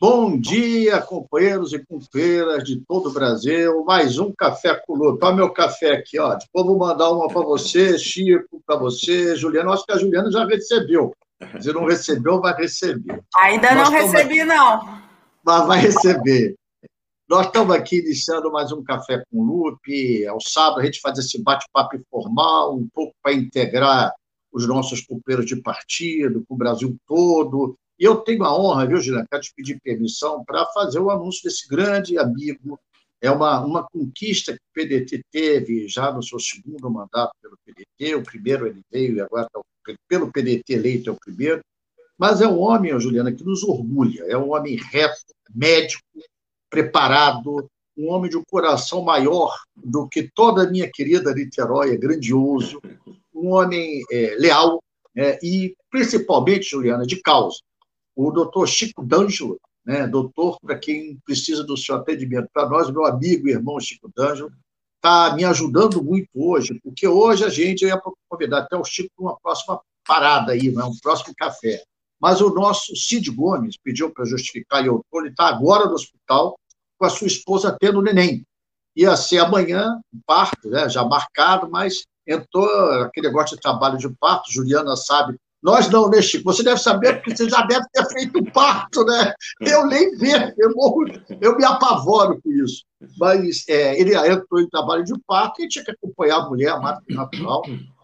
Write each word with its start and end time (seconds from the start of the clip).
Bom 0.00 0.38
dia, 0.38 1.02
companheiros 1.02 1.72
e 1.72 1.84
companheiras 1.84 2.62
de 2.62 2.80
todo 2.86 3.08
o 3.08 3.12
Brasil. 3.12 3.84
Mais 3.84 4.16
um 4.16 4.32
café 4.32 4.80
com 4.86 4.94
Lupe. 4.94 5.24
Olha 5.24 5.34
meu 5.34 5.50
café 5.52 5.90
aqui, 5.94 6.20
ó. 6.20 6.36
Depois 6.36 6.66
vou 6.66 6.78
mandar 6.78 7.10
uma 7.10 7.26
para 7.26 7.42
você, 7.42 7.98
Chico, 7.98 8.62
para 8.64 8.76
você, 8.76 9.34
Juliana. 9.34 9.72
Acho 9.72 9.84
que 9.84 9.90
a 9.90 9.98
Juliana 9.98 10.30
já 10.30 10.46
recebeu. 10.46 11.12
Se 11.60 11.72
não 11.72 11.84
recebeu, 11.84 12.40
vai 12.40 12.54
receber. 12.54 13.24
Ainda 13.38 13.74
Nós 13.74 13.90
não 13.90 14.00
recebi, 14.00 14.40
aqui... 14.40 14.44
não. 14.44 15.02
Mas 15.44 15.66
vai 15.66 15.80
receber. 15.80 16.54
Nós 17.28 17.46
estamos 17.46 17.74
aqui 17.74 17.98
iniciando 17.98 18.52
mais 18.52 18.70
um 18.70 18.84
Café 18.84 19.24
com 19.28 19.42
Lupe. 19.42 20.24
Ao 20.28 20.40
sábado, 20.40 20.80
a 20.80 20.84
gente 20.84 21.00
faz 21.00 21.18
esse 21.18 21.42
bate-papo 21.42 21.96
informal, 21.96 22.76
um 22.76 22.88
pouco 22.94 23.12
para 23.20 23.32
integrar 23.32 24.12
os 24.52 24.64
nossos 24.68 25.00
companheiros 25.00 25.44
de 25.44 25.60
partido, 25.60 26.44
com 26.48 26.54
o 26.54 26.58
Brasil 26.58 26.96
todo, 27.04 27.76
eu 27.98 28.16
tenho 28.16 28.44
a 28.44 28.56
honra, 28.56 28.86
viu, 28.86 29.00
quero 29.00 29.42
te 29.42 29.52
pedir 29.54 29.80
permissão 29.80 30.44
para 30.44 30.64
fazer 30.66 31.00
o 31.00 31.10
anúncio 31.10 31.42
desse 31.42 31.66
grande 31.66 32.16
amigo. 32.16 32.78
É 33.20 33.28
uma, 33.30 33.64
uma 33.64 33.82
conquista 33.82 34.52
que 34.52 34.58
o 34.58 34.72
PDT 34.72 35.22
teve 35.32 35.88
já 35.88 36.12
no 36.12 36.22
seu 36.22 36.38
segundo 36.38 36.88
mandato 36.88 37.32
pelo 37.42 37.58
PDT. 37.64 38.14
O 38.14 38.22
primeiro 38.22 38.68
ele 38.68 38.80
veio 38.90 39.16
e 39.16 39.20
agora 39.20 39.46
está 39.46 39.60
pelo 40.06 40.30
PDT 40.30 40.72
eleito 40.72 41.10
é 41.10 41.12
o 41.12 41.18
primeiro. 41.18 41.60
Mas 42.16 42.40
é 42.40 42.46
um 42.46 42.58
homem, 42.60 42.98
Juliana, 43.00 43.32
que 43.32 43.44
nos 43.44 43.64
orgulha. 43.64 44.24
É 44.28 44.36
um 44.36 44.52
homem 44.52 44.76
reto, 44.76 45.34
médico, 45.52 46.02
preparado, 46.70 47.68
um 47.96 48.10
homem 48.10 48.30
de 48.30 48.36
um 48.36 48.44
coração 48.48 49.02
maior 49.02 49.56
do 49.74 50.08
que 50.08 50.30
toda 50.32 50.62
a 50.62 50.70
minha 50.70 50.88
querida 50.88 51.34
Niterói, 51.34 51.94
é 51.94 51.96
grandioso, 51.96 52.80
um 53.34 53.52
homem 53.54 54.02
é, 54.12 54.36
leal 54.38 54.80
é, 55.16 55.38
e, 55.42 55.74
principalmente, 55.90 56.70
Juliana, 56.70 57.04
de 57.04 57.20
causa 57.20 57.58
o 58.18 58.32
doutor 58.32 58.66
Chico 58.66 59.04
D'Angelo, 59.04 59.60
né, 59.86 60.04
doutor, 60.08 60.58
para 60.60 60.76
quem 60.76 61.16
precisa 61.24 61.62
do 61.62 61.76
seu 61.76 61.94
atendimento, 61.94 62.48
para 62.52 62.68
nós, 62.68 62.90
meu 62.90 63.06
amigo 63.06 63.48
e 63.48 63.52
irmão 63.52 63.78
Chico 63.78 64.10
D'Angelo, 64.14 64.50
está 64.96 65.32
me 65.36 65.44
ajudando 65.44 66.02
muito 66.02 66.28
hoje, 66.34 66.80
porque 66.82 67.06
hoje 67.06 67.44
a 67.44 67.48
gente 67.48 67.84
ia 67.84 68.00
convidar 68.28 68.58
até 68.58 68.76
o 68.76 68.82
Chico 68.82 69.08
para 69.16 69.24
uma 69.24 69.38
próxima 69.38 69.80
parada 70.04 70.50
aí, 70.50 70.68
né, 70.72 70.82
um 70.82 70.98
próximo 71.00 71.32
café. 71.36 71.84
Mas 72.20 72.40
o 72.40 72.50
nosso 72.50 72.96
Cid 72.96 73.30
Gomes 73.30 73.76
pediu 73.80 74.10
para 74.12 74.24
justificar, 74.24 74.82
e 74.82 74.88
eu 74.88 75.00
ele 75.14 75.28
está 75.28 75.46
agora 75.46 75.86
no 75.86 75.94
hospital 75.94 76.58
com 76.98 77.06
a 77.06 77.10
sua 77.10 77.28
esposa 77.28 77.76
tendo 77.78 78.02
neném. 78.02 78.44
Ia 78.96 79.16
ser 79.16 79.38
amanhã, 79.38 79.96
um 80.12 80.20
parto, 80.26 80.68
né, 80.68 80.88
já 80.88 81.04
marcado, 81.04 81.70
mas 81.70 82.02
entrou 82.26 82.68
aquele 83.02 83.28
negócio 83.28 83.54
de 83.54 83.62
trabalho 83.62 83.96
de 83.96 84.08
parto, 84.18 84.52
Juliana 84.52 84.96
sabe 84.96 85.38
nós 85.62 85.90
não, 85.90 86.08
né, 86.08 86.22
Chico? 86.22 86.44
Você 86.44 86.62
deve 86.62 86.80
saber, 86.80 87.14
porque 87.14 87.36
você 87.36 87.48
já 87.48 87.62
deve 87.62 87.84
ter 87.92 88.06
feito 88.06 88.44
parto, 88.52 89.04
né? 89.04 89.34
Eu 89.60 89.86
nem 89.86 90.16
vejo, 90.16 90.54
eu, 90.56 90.74
morro, 90.74 91.04
eu 91.40 91.56
me 91.56 91.64
apavoro 91.64 92.40
com 92.40 92.50
isso. 92.52 92.84
Mas 93.18 93.64
é, 93.68 94.00
ele 94.00 94.14
entrou 94.16 94.60
em 94.60 94.68
trabalho 94.68 95.04
de 95.04 95.12
parto 95.26 95.60
e 95.60 95.68
tinha 95.68 95.84
que 95.84 95.90
acompanhar 95.90 96.38
a 96.38 96.48
mulher, 96.48 96.70
a 96.70 96.80
mata 96.80 97.02
natural, 97.08 97.62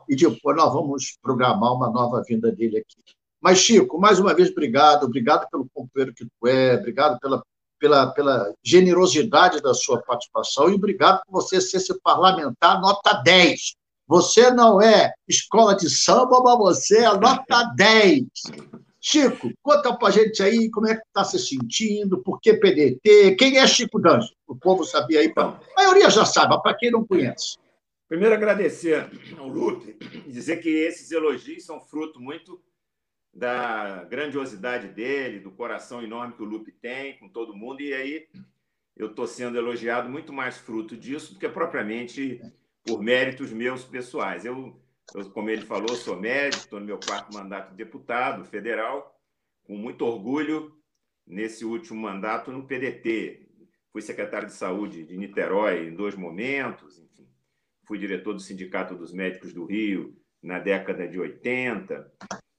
e 0.09 0.17
depois 0.17 0.57
nós 0.57 0.73
vamos 0.73 1.17
programar 1.23 1.73
uma 1.73 1.91
nova 1.91 2.23
vinda 2.27 2.51
dele 2.51 2.79
aqui. 2.79 2.97
Mas, 3.41 3.59
Chico, 3.59 4.01
mais 4.01 4.19
uma 4.19 4.35
vez, 4.35 4.51
obrigado. 4.51 5.05
Obrigado 5.05 5.49
pelo 5.51 5.69
companheiro 5.73 6.15
que 6.15 6.25
tu 6.25 6.49
é, 6.49 6.75
obrigado 6.75 7.21
pela, 7.21 7.43
pela, 7.79 8.07
pela 8.09 8.53
generosidade 8.65 9.61
da 9.61 9.75
sua 9.75 10.03
participação 10.03 10.71
e 10.71 10.75
obrigado 10.75 11.21
por 11.27 11.43
você 11.43 11.61
ser 11.61 11.77
esse 11.77 12.01
parlamentar 12.01 12.81
nota 12.81 13.13
10 13.23 13.75
você 14.07 14.51
não 14.51 14.81
é 14.81 15.13
escola 15.29 15.75
de 15.75 15.89
samba, 15.89 16.41
mas 16.43 16.59
você 16.59 16.99
é 16.99 17.13
nota 17.17 17.65
10. 17.77 18.25
Chico, 19.01 19.53
conta 19.63 19.95
pra 19.95 20.11
gente 20.11 20.43
aí 20.43 20.71
como 20.71 20.89
é 20.89 20.95
que 20.95 21.03
está 21.07 21.25
se 21.25 21.39
sentindo, 21.39 22.23
por 22.23 22.41
que 22.41 22.55
PDT, 22.55 23.37
quem 23.37 23.59
é 23.59 23.67
Chico 23.67 24.01
Danjo? 24.01 24.31
O 24.47 24.57
povo 24.57 24.83
sabia 24.83 25.21
aí, 25.21 25.31
a 25.37 25.61
maioria 25.77 26.09
já 26.09 26.25
sabe, 26.25 26.61
para 26.63 26.75
quem 26.75 26.91
não 26.91 27.07
conhece. 27.07 27.59
Primeiro, 28.09 28.35
agradecer 28.35 29.11
ao 29.39 29.49
Lupe 29.49 29.99
dizer 30.27 30.59
que 30.59 30.69
esses 30.69 31.11
elogios 31.11 31.65
são 31.65 31.81
fruto 31.81 32.21
muito 32.21 32.63
da 33.35 34.05
grandiosidade 34.05 34.89
dele, 34.89 35.41
do 35.41 35.51
coração 35.51 36.03
enorme 36.03 36.35
que 36.35 36.43
o 36.43 36.47
Lupe 36.47 36.73
tem 36.73 37.19
com 37.19 37.29
todo 37.29 37.57
mundo, 37.57 37.81
e 37.81 37.93
aí 37.93 38.27
eu 38.97 39.09
estou 39.09 39.27
sendo 39.27 39.59
elogiado 39.59 40.09
muito 40.09 40.33
mais 40.33 40.57
fruto 40.57 40.97
disso 40.97 41.35
do 41.35 41.41
que 41.41 41.49
propriamente 41.49 42.41
por 42.85 43.03
méritos 43.03 43.51
meus 43.53 43.85
pessoais. 43.85 44.45
Eu, 44.45 44.79
eu 45.15 45.31
como 45.31 45.51
ele 45.51 45.63
falou, 45.63 45.97
sou 45.97 46.17
médico, 46.17 46.63
estou 46.63 46.81
no 46.81 46.87
meu 46.87 46.99
quarto 46.99 47.33
mandato 47.33 47.71
de 47.71 47.77
deputado 47.77 48.45
federal, 48.45 49.19
com 49.65 49.77
muito 49.77 50.05
orgulho 50.05 50.77
nesse 51.27 51.65
último 51.65 52.01
mandato 52.01 52.53
no 52.53 52.67
PDT. 52.67 53.49
Fui 53.91 54.03
secretário 54.03 54.49
de 54.49 54.55
saúde 54.55 55.05
de 55.05 55.17
Niterói 55.17 55.89
em 55.89 55.95
dois 55.95 56.15
momentos, 56.15 56.99
enfim. 56.99 57.29
Fui 57.87 57.99
diretor 57.99 58.35
do 58.35 58.41
Sindicato 58.41 58.95
dos 58.95 59.13
Médicos 59.13 59.53
do 59.53 59.65
Rio 59.65 60.17
na 60.43 60.59
década 60.59 61.09
de 61.09 61.19
80 61.19 62.13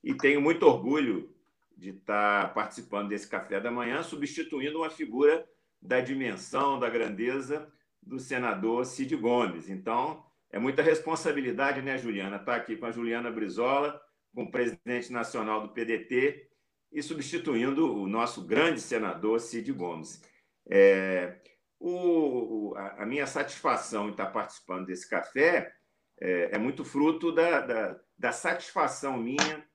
e 0.03 0.15
tenho 0.15 0.41
muito 0.41 0.63
orgulho 0.63 1.35
de 1.77 1.89
estar 1.89 2.53
participando 2.53 3.09
desse 3.09 3.27
café 3.27 3.59
da 3.59 3.69
manhã, 3.69 4.01
substituindo 4.01 4.79
uma 4.79 4.89
figura 4.89 5.47
da 5.81 5.99
dimensão, 5.99 6.79
da 6.79 6.89
grandeza 6.89 7.71
do 8.05 8.19
senador 8.19 8.85
Cid 8.85 9.15
Gomes. 9.15 9.69
Então, 9.69 10.23
é 10.51 10.59
muita 10.59 10.81
responsabilidade, 10.81 11.81
né, 11.81 11.97
Juliana? 11.97 12.37
Estar 12.37 12.53
tá 12.53 12.55
aqui 12.55 12.77
com 12.77 12.85
a 12.85 12.91
Juliana 12.91 13.31
Brizola, 13.31 13.99
com 14.33 14.43
o 14.43 14.51
presidente 14.51 15.11
nacional 15.11 15.61
do 15.61 15.69
PDT 15.69 16.49
e 16.91 17.01
substituindo 17.01 17.93
o 17.93 18.07
nosso 18.07 18.45
grande 18.45 18.79
senador 18.79 19.39
Cid 19.39 19.71
Gomes. 19.73 20.21
É, 20.69 21.39
o, 21.79 22.73
a, 22.75 23.05
minha 23.05 23.27
satisfação 23.27 24.07
em 24.07 24.11
estar 24.11 24.27
participando 24.27 24.85
desse 24.85 25.09
café 25.09 25.73
é, 26.19 26.55
é 26.55 26.57
muito 26.57 26.85
fruto 26.85 27.31
da, 27.31 27.61
da, 27.61 27.99
da 28.17 28.31
satisfação 28.31 29.17
minha 29.17 29.65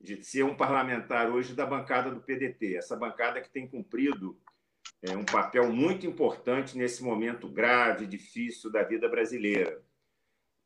de 0.00 0.22
ser 0.24 0.44
um 0.44 0.56
parlamentar 0.56 1.30
hoje 1.30 1.54
da 1.54 1.64
bancada 1.64 2.10
do 2.10 2.20
PDT, 2.20 2.76
essa 2.76 2.96
bancada 2.96 3.40
que 3.40 3.50
tem 3.50 3.68
cumprido 3.68 4.40
é, 5.02 5.16
um 5.16 5.24
papel 5.24 5.70
muito 5.72 6.06
importante 6.06 6.78
nesse 6.78 7.02
momento 7.02 7.48
grave, 7.48 8.06
difícil 8.06 8.70
da 8.70 8.82
vida 8.82 9.08
brasileira. 9.08 9.82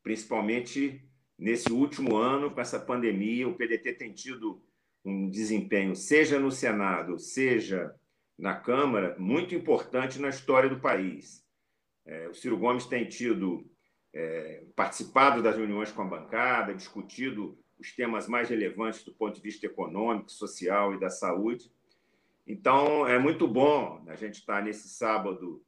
Principalmente 0.02 1.02
nesse 1.38 1.72
último 1.72 2.16
ano, 2.16 2.50
com 2.50 2.60
essa 2.60 2.78
pandemia, 2.78 3.48
o 3.48 3.54
PDT 3.54 3.94
tem 3.94 4.12
tido 4.12 4.62
um 5.04 5.30
desempenho, 5.30 5.94
seja 5.94 6.38
no 6.38 6.50
Senado, 6.50 7.19
seja 7.19 7.94
na 8.38 8.54
Câmara, 8.54 9.16
muito 9.19 9.54
importante 9.54 10.19
na 10.20 10.28
história 10.28 10.68
do 10.68 10.80
país. 10.80 11.44
É, 12.04 12.28
o 12.28 12.34
Ciro 12.34 12.58
Gomes 12.58 12.86
tem 12.86 13.08
tido 13.08 13.68
é, 14.12 14.64
participado 14.74 15.42
das 15.42 15.56
reuniões 15.56 15.91
com 15.91 16.03
a 16.03 16.06
bancada, 16.06 16.74
discutido 16.74 17.58
os 17.78 17.94
temas 17.94 18.28
mais 18.28 18.48
relevantes 18.48 19.04
do 19.04 19.12
ponto 19.12 19.34
de 19.34 19.42
vista 19.42 19.66
econômico, 19.66 20.30
social 20.30 20.94
e 20.94 21.00
da 21.00 21.10
saúde. 21.10 21.70
Então, 22.47 23.07
é 23.07 23.19
muito 23.19 23.49
bom 23.49 24.05
a 24.07 24.15
gente 24.15 24.34
estar 24.37 24.62
nesse 24.62 24.89
sábado 24.89 25.65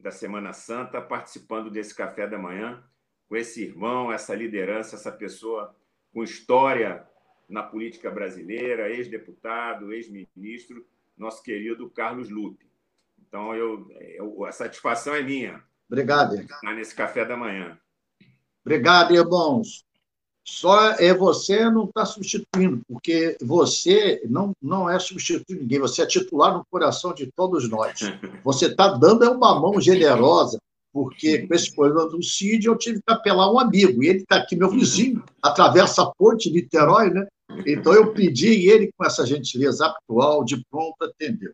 da 0.00 0.10
Semana 0.10 0.52
Santa 0.52 1.00
participando 1.00 1.70
desse 1.70 1.94
café 1.94 2.26
da 2.26 2.38
manhã 2.38 2.82
com 3.28 3.36
esse 3.36 3.62
irmão, 3.62 4.12
essa 4.12 4.34
liderança, 4.34 4.96
essa 4.96 5.12
pessoa 5.12 5.74
com 6.12 6.22
história 6.22 7.06
na 7.48 7.62
política 7.62 8.10
brasileira, 8.10 8.88
ex-deputado, 8.88 9.92
ex-ministro, 9.92 10.86
nosso 11.16 11.42
querido 11.42 11.90
Carlos 11.90 12.30
Lupe. 12.30 12.66
Então, 13.18 13.54
eu, 13.54 13.90
eu, 13.90 14.44
a 14.44 14.52
satisfação 14.52 15.14
é 15.14 15.22
minha. 15.22 15.62
Obrigado. 15.88 16.36
Estar 16.36 16.74
nesse 16.74 16.94
café 16.94 17.24
da 17.24 17.36
manhã. 17.36 17.78
Obrigado, 18.64 19.14
irmãos. 19.14 19.85
Só 20.48 20.92
é 20.92 21.12
você 21.12 21.68
não 21.68 21.86
está 21.86 22.06
substituindo, 22.06 22.80
porque 22.88 23.36
você 23.42 24.22
não, 24.30 24.52
não 24.62 24.88
é 24.88 24.96
substituir 25.00 25.58
ninguém, 25.58 25.80
você 25.80 26.02
é 26.02 26.06
titular 26.06 26.56
no 26.56 26.64
coração 26.70 27.12
de 27.12 27.28
todos 27.34 27.68
nós. 27.68 27.98
Você 28.44 28.66
está 28.66 28.88
dando 28.96 29.24
é 29.24 29.28
uma 29.28 29.58
mão 29.58 29.80
generosa, 29.80 30.58
porque 30.92 31.46
com 31.46 31.52
esse 31.52 31.74
problema 31.74 32.08
do 32.08 32.22
CID 32.22 32.66
eu 32.66 32.78
tive 32.78 32.98
que 32.98 33.12
apelar 33.12 33.52
um 33.52 33.58
amigo, 33.58 34.04
e 34.04 34.08
ele 34.08 34.18
está 34.20 34.36
aqui, 34.36 34.54
meu 34.54 34.70
vizinho, 34.70 35.22
atravessa 35.42 36.04
a 36.04 36.12
ponte 36.16 36.48
de 36.48 36.54
Niterói, 36.54 37.10
né? 37.10 37.26
Então 37.66 37.92
eu 37.92 38.12
pedi 38.12 38.48
e 38.48 38.70
ele, 38.70 38.90
com 38.96 39.04
essa 39.04 39.26
gentileza 39.26 39.86
atual, 39.86 40.44
de 40.44 40.62
pronto, 40.70 40.94
atendeu. 41.02 41.50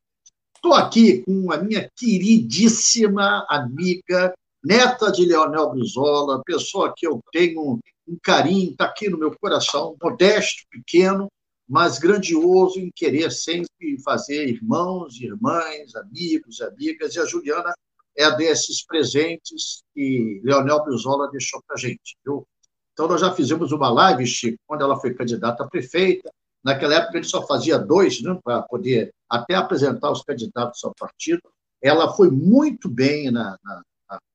Estou 0.55 0.75
aqui 0.75 1.23
com 1.25 1.51
a 1.51 1.57
minha 1.57 1.91
queridíssima 1.97 3.47
amiga, 3.49 4.35
neta 4.65 5.11
de 5.11 5.25
Leonel 5.25 5.71
Brizola, 5.71 6.43
pessoa 6.45 6.93
que 6.97 7.07
eu 7.07 7.21
tenho 7.33 7.79
um 8.07 8.19
carinho, 8.23 8.73
está 8.73 8.85
aqui 8.85 9.09
no 9.09 9.19
meu 9.19 9.37
coração, 9.39 9.97
modesto, 10.03 10.63
pequeno, 10.71 11.29
mas 11.69 11.99
grandioso 11.99 12.79
em 12.79 12.91
querer 12.95 13.31
sempre 13.31 13.99
fazer 14.05 14.49
irmãos, 14.49 15.21
irmãs, 15.21 15.95
amigos, 15.95 16.61
amigas, 16.61 17.15
e 17.15 17.21
a 17.21 17.25
Juliana 17.25 17.73
é 18.17 18.31
desses 18.37 18.85
presentes 18.85 19.83
que 19.95 20.41
Leonel 20.45 20.85
Brizola 20.85 21.31
deixou 21.31 21.63
para 21.67 21.77
a 21.77 21.79
gente. 21.79 22.17
Viu? 22.25 22.47
Então, 22.93 23.09
nós 23.09 23.21
já 23.21 23.33
fizemos 23.33 23.73
uma 23.73 23.91
live, 23.91 24.27
Chico, 24.27 24.59
quando 24.67 24.83
ela 24.83 25.01
foi 25.01 25.15
candidata 25.15 25.65
a 25.65 25.69
prefeita, 25.69 26.31
naquela 26.63 26.95
época 26.97 27.17
ele 27.17 27.27
só 27.27 27.47
fazia 27.47 27.79
dois, 27.79 28.23
né, 28.23 28.39
para 28.45 28.63
poder 28.63 29.13
até 29.29 29.55
apresentar 29.55 30.11
os 30.11 30.23
candidatos 30.23 30.85
ao 30.85 30.95
partido. 30.95 31.43
Ela 31.81 32.13
foi 32.15 32.31
muito 32.31 32.89
bem 32.89 33.31
na, 33.31 33.59
na, 33.65 33.83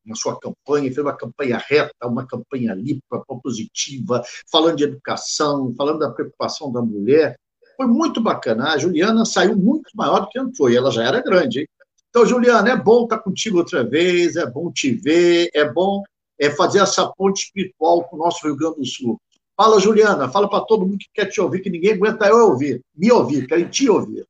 na 0.05 0.15
sua 0.15 0.39
campanha, 0.39 0.91
fez 0.91 0.97
uma 0.97 1.15
campanha 1.15 1.57
reta, 1.57 2.07
uma 2.07 2.25
campanha 2.25 2.73
limpa, 2.73 3.23
propositiva, 3.27 4.23
falando 4.51 4.77
de 4.77 4.85
educação, 4.85 5.73
falando 5.75 5.99
da 5.99 6.11
preocupação 6.11 6.71
da 6.71 6.81
mulher. 6.81 7.37
Foi 7.75 7.87
muito 7.87 8.21
bacana. 8.21 8.73
A 8.73 8.77
Juliana 8.77 9.25
saiu 9.25 9.55
muito 9.55 9.89
maior 9.95 10.21
do 10.21 10.29
que 10.29 10.39
entrou, 10.39 10.69
ela 10.71 10.91
já 10.91 11.03
era 11.03 11.21
grande. 11.21 11.61
Hein? 11.61 11.67
Então, 12.09 12.25
Juliana, 12.25 12.71
é 12.71 12.75
bom 12.75 13.03
estar 13.03 13.19
contigo 13.19 13.57
outra 13.57 13.83
vez, 13.83 14.35
é 14.35 14.45
bom 14.45 14.71
te 14.71 14.91
ver, 14.91 15.49
é 15.53 15.69
bom 15.69 16.01
é, 16.39 16.49
fazer 16.49 16.79
essa 16.79 17.07
ponte 17.07 17.43
espiritual 17.43 18.03
com 18.05 18.15
o 18.15 18.19
nosso 18.19 18.45
Rio 18.45 18.55
Grande 18.55 18.77
do 18.77 18.85
Sul. 18.85 19.19
Fala, 19.55 19.79
Juliana, 19.79 20.29
fala 20.29 20.49
para 20.49 20.63
todo 20.65 20.85
mundo 20.85 20.99
que 20.99 21.09
quer 21.13 21.25
te 21.25 21.41
ouvir, 21.41 21.61
que 21.61 21.69
ninguém 21.69 21.93
aguenta 21.93 22.27
eu 22.27 22.49
ouvir, 22.49 22.81
me 22.95 23.11
ouvir, 23.11 23.47
querem 23.47 23.67
te 23.67 23.89
ouvir. 23.89 24.25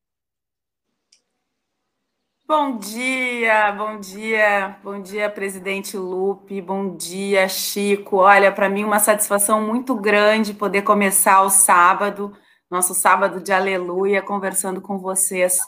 Bom 2.47 2.77
dia, 2.77 3.73
bom 3.73 3.99
dia, 3.99 4.77
bom 4.81 5.01
dia, 5.01 5.29
presidente 5.29 5.97
Lupe, 5.97 6.61
bom 6.61 6.95
dia, 6.95 7.49
Chico. 7.49 8.19
Olha, 8.19 8.53
para 8.53 8.69
mim 8.69 8.85
uma 8.85 8.99
satisfação 8.99 9.59
muito 9.61 9.93
grande 9.93 10.53
poder 10.53 10.83
começar 10.83 11.41
o 11.41 11.49
sábado, 11.49 12.31
nosso 12.71 12.93
sábado 12.93 13.41
de 13.41 13.51
aleluia, 13.51 14.21
conversando 14.21 14.79
com 14.79 14.97
vocês. 14.97 15.59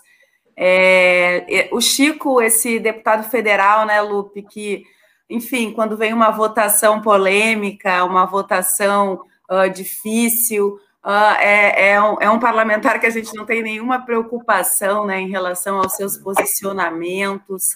É, 0.56 1.68
o 1.74 1.81
Chico, 1.81 2.42
esse 2.42 2.80
deputado 2.80 3.30
federal, 3.30 3.86
né, 3.86 4.02
Lupe, 4.02 4.42
que, 4.42 4.86
enfim, 5.30 5.74
quando 5.74 5.98
vem 5.98 6.14
uma 6.14 6.32
votação 6.32 7.02
polêmica, 7.02 8.06
uma 8.06 8.25
votação 8.25 9.20
uh, 9.52 9.70
difícil, 9.70 10.80
Uh, 11.04 11.36
é, 11.40 11.92
é, 11.92 12.01
um, 12.01 12.18
é, 12.19 12.30
um, 12.30 12.40
parlamentar 12.40 13.00
que 13.00 13.06
a 13.06 13.10
gente 13.10 13.34
não 13.34 13.46
tem 13.46 13.63
nenhuma 13.63 14.06
preocupação 14.06 15.06
né, 15.06 15.19
em 15.22 15.30
relação 15.30 15.78
aos 15.78 15.94
seus 15.94 16.18
posicionamentos, 16.18 17.69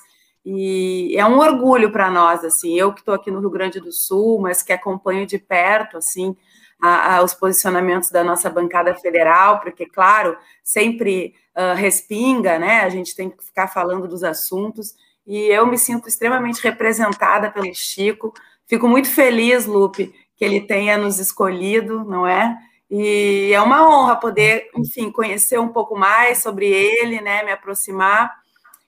e 0.46 1.16
é 1.16 1.26
um 1.26 1.40
orgulho 1.40 1.90
para 1.90 2.12
nós, 2.12 2.44
assim, 2.44 2.78
eu 2.78 2.92
que 2.92 3.00
estou 3.00 3.14
aqui 3.14 3.32
no 3.32 3.40
Rio 3.40 3.50
Grande 3.50 3.80
do 3.80 3.94
Sul, 3.94 4.42
mas 4.42 4.62
que 4.62 4.74
acompanho 4.74 5.26
de 5.26 5.40
perto, 5.40 5.98
assim, 5.98 6.36
a, 6.82 7.16
a, 7.16 7.24
os 7.24 7.34
posicionamentos 7.34 8.10
da 8.10 8.26
nossa 8.26 8.50
bancada 8.50 8.94
federal, 8.96 9.62
porque, 9.62 9.86
claro, 9.86 10.38
sempre 10.62 11.34
uh, 11.56 11.76
respinga, 11.78 12.60
né, 12.60 12.82
a 12.82 12.90
gente 12.90 13.16
tem 13.16 13.30
que 13.30 13.42
ficar 13.42 13.70
falando 13.70 14.06
dos 14.06 14.22
assuntos, 14.22 14.94
e 15.26 15.46
eu 15.46 15.66
me 15.66 15.78
sinto 15.78 16.10
extremamente 16.10 16.62
representada 16.62 17.50
pelo 17.50 17.74
Chico, 17.74 18.34
fico 18.68 18.86
muito 18.86 19.10
feliz, 19.10 19.66
Lupe, 19.66 20.14
que 20.36 20.44
ele 20.44 20.60
tenha 20.60 20.98
nos 20.98 21.20
escolhido, 21.20 22.04
não 22.04 22.28
é? 22.28 22.58
E 22.96 23.52
é 23.52 23.60
uma 23.60 23.90
honra 23.90 24.16
poder, 24.16 24.70
enfim, 24.78 25.10
conhecer 25.10 25.60
um 25.60 25.70
pouco 25.70 25.98
mais 25.98 26.44
sobre 26.44 26.68
ele, 26.68 27.20
né, 27.22 27.42
me 27.42 27.52
aproximar 27.52 28.32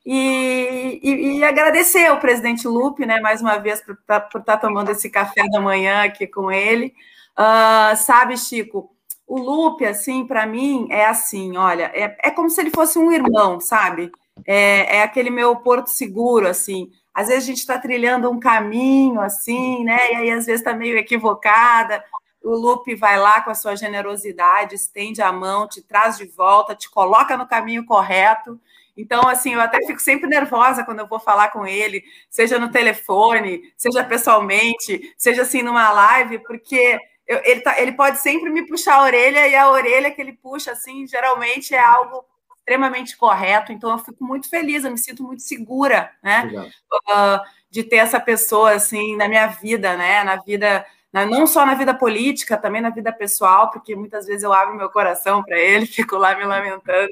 e, 0.06 1.00
e, 1.02 1.38
e 1.38 1.44
agradecer 1.44 2.06
ao 2.06 2.20
presidente 2.20 2.68
Lupe, 2.68 3.04
né, 3.04 3.20
mais 3.20 3.42
uma 3.42 3.58
vez, 3.58 3.82
por, 3.82 3.98
por 4.32 4.42
estar 4.42 4.58
tomando 4.58 4.92
esse 4.92 5.10
café 5.10 5.50
da 5.50 5.60
manhã 5.60 6.04
aqui 6.04 6.28
com 6.28 6.52
ele. 6.52 6.94
Uh, 7.36 7.98
sabe, 7.98 8.38
Chico, 8.38 8.92
o 9.26 9.40
Lupe, 9.40 9.84
assim, 9.86 10.24
para 10.28 10.46
mim, 10.46 10.88
é 10.92 11.08
assim, 11.08 11.58
olha, 11.58 11.92
é, 11.92 12.16
é 12.28 12.30
como 12.30 12.48
se 12.48 12.62
ele 12.62 12.70
fosse 12.70 13.00
um 13.00 13.12
irmão, 13.12 13.60
sabe? 13.60 14.12
É, 14.46 14.98
é 14.98 15.02
aquele 15.02 15.32
meu 15.32 15.56
porto 15.56 15.88
seguro, 15.88 16.48
assim. 16.48 16.92
Às 17.12 17.30
vezes 17.30 17.44
a 17.44 17.48
gente 17.48 17.58
está 17.58 17.80
trilhando 17.80 18.30
um 18.30 18.40
caminho, 18.40 19.20
assim, 19.20 19.84
né? 19.84 20.12
E 20.12 20.16
aí, 20.16 20.30
às 20.30 20.46
vezes, 20.46 20.62
está 20.62 20.76
meio 20.76 20.96
equivocada 20.96 22.04
o 22.46 22.56
Lupe 22.56 22.94
vai 22.96 23.18
lá 23.18 23.42
com 23.42 23.50
a 23.50 23.56
sua 23.56 23.76
generosidade, 23.76 24.76
estende 24.76 25.22
a 25.22 25.32
mão, 25.32 25.68
te 25.68 25.82
traz 25.82 26.16
de 26.18 26.26
volta, 26.26 26.76
te 26.76 26.90
coloca 26.90 27.36
no 27.36 27.48
caminho 27.48 27.86
correto. 27.86 28.60
Então, 28.96 29.28
assim, 29.28 29.56
eu 29.56 29.62
até 29.62 29.80
fico 29.86 30.00
sempre 30.00 30.30
nervosa 30.30 30.86
quando 30.86 31.00
eu 31.00 31.08
vou 31.08 31.20
falar 31.20 31.50
com 31.50 31.66
ele, 31.66 32.04
seja 32.30 32.60
no 32.60 32.72
telefone, 32.72 33.74
seja 33.76 34.04
pessoalmente, 34.04 35.14
seja 35.18 35.42
assim 35.42 35.64
numa 35.64 35.92
live, 35.92 36.40
porque 36.40 37.00
eu, 37.28 37.42
ele, 37.44 37.62
tá, 37.62 37.82
ele 37.82 37.94
pode 37.94 38.20
sempre 38.20 38.52
me 38.52 38.66
puxar 38.68 38.98
a 38.98 39.04
orelha 39.04 39.48
e 39.48 39.56
a 39.56 39.70
orelha 39.70 40.12
que 40.12 40.22
ele 40.22 40.34
puxa, 40.34 40.72
assim, 40.72 41.08
geralmente 41.08 41.74
é 41.74 41.80
algo 41.80 42.24
extremamente 42.56 43.18
correto. 43.18 43.72
Então, 43.72 43.92
eu 43.92 43.98
fico 43.98 44.24
muito 44.24 44.48
feliz, 44.50 44.86
eu 44.86 44.92
me 44.92 45.00
sinto 45.00 45.24
muito 45.24 45.42
segura, 45.42 46.12
né, 46.24 46.72
uh, 47.10 47.40
de 47.72 47.84
ter 47.84 47.98
essa 47.98 48.20
pessoa 48.20 48.74
assim 48.74 49.16
na 49.18 49.28
minha 49.28 49.48
vida, 49.48 49.98
né, 49.98 50.24
na 50.24 50.38
vida 50.38 50.86
né? 51.16 51.26
não 51.26 51.48
só 51.48 51.66
na 51.66 51.76
vida 51.76 51.94
política, 51.94 52.58
também 52.58 52.82
na 52.82 52.90
vida 52.90 53.12
pessoal, 53.12 53.70
porque 53.72 53.96
muitas 53.96 54.26
vezes 54.26 54.44
eu 54.44 54.52
abro 54.52 54.76
meu 54.76 54.90
coração 54.90 55.42
para 55.44 55.58
ele, 55.58 55.86
fico 55.88 56.18
lá 56.18 56.36
me 56.36 56.44
lamentando. 56.44 57.12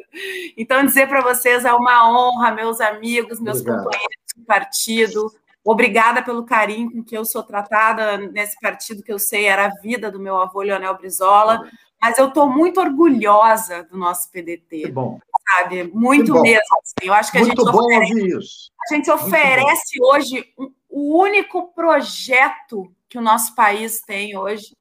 Então, 0.57 0.85
dizer 0.85 1.07
para 1.07 1.21
vocês 1.21 1.63
é 1.63 1.71
uma 1.71 2.09
honra, 2.11 2.51
meus 2.51 2.81
amigos, 2.81 3.39
meus 3.39 3.59
Obrigado. 3.59 3.83
companheiros 3.83 4.17
de 4.35 4.43
partido. 4.45 5.31
Obrigada 5.63 6.21
pelo 6.21 6.43
carinho 6.43 6.91
com 6.91 7.03
que 7.03 7.17
eu 7.17 7.23
sou 7.23 7.41
tratada 7.41 8.17
nesse 8.17 8.59
partido 8.59 9.01
que 9.01 9.13
eu 9.13 9.17
sei 9.17 9.45
era 9.45 9.67
a 9.67 9.81
vida 9.81 10.11
do 10.11 10.19
meu 10.19 10.35
avô 10.35 10.61
Leonel 10.61 10.97
Brizola. 10.97 11.61
Mas 12.01 12.17
eu 12.17 12.27
estou 12.27 12.49
muito 12.49 12.81
orgulhosa 12.81 13.83
do 13.83 13.97
nosso 13.97 14.29
PDT. 14.29 14.81
Que 14.81 14.91
bom. 14.91 15.17
Sabe? 15.55 15.83
Muito 15.93 16.33
mesmo. 16.41 16.61
Assim. 16.81 17.07
Eu 17.07 17.13
acho 17.13 17.31
que 17.31 17.39
muito 17.39 17.61
a 17.61 17.65
gente 17.65 17.69
oferece, 17.69 18.69
a 18.81 18.93
gente 18.93 19.11
oferece 19.11 20.03
hoje 20.03 20.53
um, 20.59 20.69
o 20.89 21.17
único 21.21 21.71
projeto 21.73 22.93
que 23.13 23.17
o 23.19 23.21
nosso 23.21 23.53
país 23.53 24.01
tem 24.01 24.35
hoje 24.35 24.75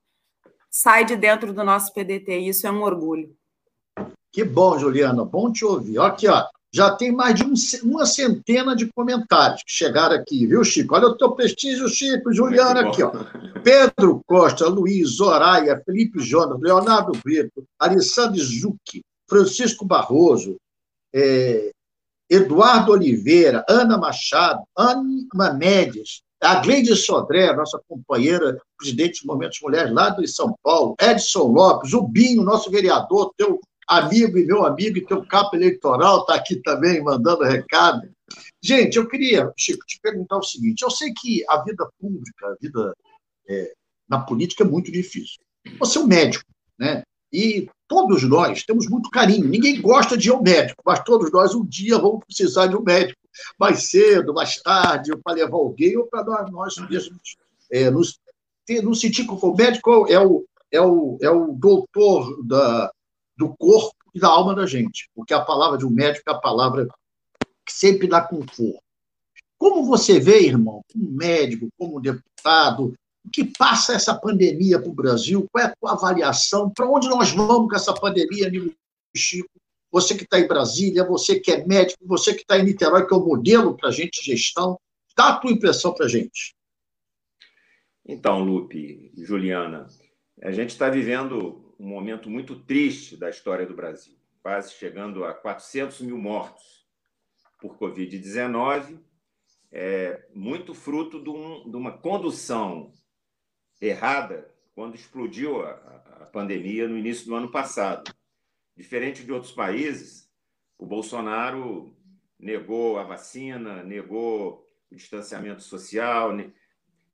sai 0.70 1.04
de 1.04 1.14
dentro 1.16 1.52
do 1.52 1.62
nosso 1.62 1.92
PDT. 1.92 2.38
Isso 2.38 2.66
é 2.66 2.72
um 2.72 2.80
orgulho. 2.80 3.36
Que 4.32 4.42
bom, 4.42 4.78
Juliana. 4.78 5.22
Bom 5.22 5.52
te 5.52 5.66
ouvir. 5.66 5.98
Aqui, 5.98 6.26
ó, 6.28 6.46
já 6.72 6.96
tem 6.96 7.12
mais 7.12 7.34
de 7.34 7.44
um, 7.44 7.52
uma 7.82 8.06
centena 8.06 8.74
de 8.74 8.90
comentários 8.90 9.62
que 9.62 9.70
chegaram 9.70 10.16
aqui, 10.16 10.46
viu, 10.46 10.64
Chico? 10.64 10.94
Olha 10.94 11.08
o 11.08 11.16
teu 11.18 11.32
prestígio, 11.32 11.86
Chico. 11.90 12.32
Juliana, 12.32 12.88
aqui, 12.88 13.02
ó. 13.02 13.12
Pedro 13.62 14.22
Costa, 14.26 14.66
Luiz, 14.66 15.16
Zoraia, 15.16 15.82
Felipe 15.84 16.18
Jonas, 16.20 16.58
Leonardo 16.58 17.12
Brito, 17.22 17.64
Alessandro 17.78 18.40
Zucchi, 18.40 19.04
Francisco 19.28 19.84
Barroso, 19.84 20.56
é, 21.14 21.70
Eduardo 22.30 22.92
Oliveira, 22.92 23.62
Ana 23.68 23.98
Machado, 23.98 24.62
Ana 24.74 25.52
Médias, 25.52 26.22
a 26.42 26.56
Gleide 26.56 26.96
Sodré, 26.96 27.54
nossa 27.54 27.80
companheira, 27.88 28.60
presidente 28.76 29.22
do 29.22 29.28
Movimento 29.28 29.58
Mulheres 29.62 29.92
lá 29.92 30.10
de 30.10 30.26
São 30.26 30.56
Paulo, 30.62 30.96
Edson 31.00 31.44
Lopes, 31.44 31.92
o 31.92 32.02
Binho, 32.02 32.42
nosso 32.42 32.68
vereador, 32.68 33.32
teu 33.36 33.60
amigo 33.88 34.36
e 34.36 34.44
meu 34.44 34.66
amigo 34.66 34.98
e 34.98 35.06
teu 35.06 35.24
capo 35.24 35.54
eleitoral, 35.54 36.20
está 36.20 36.34
aqui 36.34 36.56
também 36.56 37.02
mandando 37.02 37.44
recado. 37.44 38.10
Gente, 38.60 38.96
eu 38.96 39.08
queria, 39.08 39.52
Chico, 39.56 39.86
te 39.86 40.00
perguntar 40.02 40.38
o 40.38 40.42
seguinte: 40.42 40.82
eu 40.82 40.90
sei 40.90 41.12
que 41.14 41.44
a 41.48 41.62
vida 41.62 41.88
pública, 42.00 42.46
a 42.46 42.56
vida 42.60 42.92
é, 43.48 43.72
na 44.08 44.20
política 44.20 44.64
é 44.64 44.66
muito 44.66 44.90
difícil. 44.90 45.38
Você 45.78 45.98
é 45.98 46.00
um 46.00 46.06
médico, 46.06 46.44
né? 46.76 47.02
E 47.32 47.68
todos 47.86 48.22
nós 48.24 48.64
temos 48.64 48.88
muito 48.88 49.10
carinho. 49.10 49.48
Ninguém 49.48 49.80
gosta 49.80 50.16
de 50.16 50.28
ir 50.28 50.32
ao 50.32 50.42
médico, 50.42 50.82
mas 50.84 51.04
todos 51.04 51.30
nós 51.30 51.54
um 51.54 51.64
dia 51.64 51.98
vamos 51.98 52.24
precisar 52.24 52.66
de 52.66 52.76
um 52.76 52.82
médico 52.82 53.21
mais 53.58 53.90
cedo, 53.90 54.34
mais 54.34 54.60
tarde, 54.60 55.12
ou 55.12 55.20
para 55.22 55.34
levar 55.34 55.56
alguém, 55.56 55.96
ou 55.96 56.06
para 56.06 56.24
nós, 56.50 56.76
mesmos 56.88 57.36
é, 57.70 57.90
nos, 57.90 58.18
ter, 58.66 58.82
nos 58.82 59.00
sentir 59.00 59.24
como 59.24 59.52
o 59.52 59.56
médico 59.56 60.06
é 60.08 60.18
o, 60.18 60.44
é 60.70 60.80
o, 60.80 61.18
é 61.20 61.30
o 61.30 61.52
doutor 61.52 62.44
da, 62.44 62.92
do 63.36 63.54
corpo 63.56 63.94
e 64.14 64.20
da 64.20 64.28
alma 64.28 64.54
da 64.54 64.66
gente, 64.66 65.08
porque 65.14 65.32
a 65.32 65.40
palavra 65.40 65.78
de 65.78 65.86
um 65.86 65.90
médico 65.90 66.28
é 66.28 66.32
a 66.32 66.38
palavra 66.38 66.86
que 67.64 67.72
sempre 67.72 68.06
dá 68.06 68.20
conforto. 68.20 68.82
Como 69.58 69.84
você 69.84 70.18
vê, 70.18 70.40
irmão, 70.40 70.82
como 70.92 71.10
médico, 71.12 71.68
como 71.78 72.00
deputado, 72.00 72.94
o 73.24 73.30
que 73.30 73.44
passa 73.44 73.94
essa 73.94 74.12
pandemia 74.12 74.80
para 74.80 74.90
o 74.90 74.94
Brasil? 74.94 75.46
Qual 75.50 75.64
é 75.64 75.68
a 75.68 75.76
tua 75.76 75.92
avaliação? 75.92 76.68
Para 76.70 76.90
onde 76.90 77.08
nós 77.08 77.30
vamos 77.30 77.70
com 77.70 77.76
essa 77.76 77.94
pandemia, 77.94 78.48
amigo 78.48 78.74
Chico? 79.14 79.48
Você 79.92 80.16
que 80.16 80.24
está 80.24 80.40
em 80.40 80.48
Brasília, 80.48 81.04
você 81.04 81.38
que 81.38 81.52
é 81.52 81.66
médico, 81.66 82.06
você 82.06 82.32
que 82.32 82.40
está 82.40 82.58
em 82.58 82.64
Niterói, 82.64 83.06
que 83.06 83.12
é 83.12 83.16
o 83.16 83.24
modelo 83.24 83.76
para 83.76 83.90
a 83.90 83.92
gente 83.92 84.24
gestão. 84.24 84.80
Dá 85.14 85.28
a 85.28 85.36
tua 85.36 85.52
impressão 85.52 85.92
para 85.92 86.06
a 86.06 86.08
gente. 86.08 86.56
Então, 88.04 88.42
Lupe, 88.42 89.12
Juliana, 89.18 89.86
a 90.40 90.50
gente 90.50 90.70
está 90.70 90.88
vivendo 90.88 91.74
um 91.78 91.86
momento 91.86 92.30
muito 92.30 92.58
triste 92.58 93.18
da 93.18 93.28
história 93.28 93.66
do 93.66 93.74
Brasil, 93.74 94.16
quase 94.42 94.72
chegando 94.72 95.24
a 95.24 95.34
400 95.34 96.00
mil 96.00 96.16
mortos 96.16 96.86
por 97.60 97.76
Covid-19, 97.76 98.98
é 99.70 100.26
muito 100.34 100.74
fruto 100.74 101.22
de, 101.22 101.30
um, 101.30 101.70
de, 101.70 101.76
uma 101.76 101.96
condução 101.96 102.92
errada 103.80 104.50
quando 104.74 104.94
explodiu 104.94 105.62
a, 105.62 105.70
a 106.22 106.26
pandemia 106.26 106.88
no 106.88 106.96
início 106.96 107.26
do 107.26 107.34
ano 107.34 107.50
passado. 107.50 108.12
Diferente 108.76 109.24
de 109.24 109.32
outros 109.32 109.52
países, 109.52 110.30
o 110.78 110.86
Bolsonaro 110.86 111.96
negou 112.38 112.98
a 112.98 113.04
vacina, 113.04 113.82
negou 113.82 114.68
o 114.90 114.94
distanciamento 114.94 115.62
social, 115.62 116.32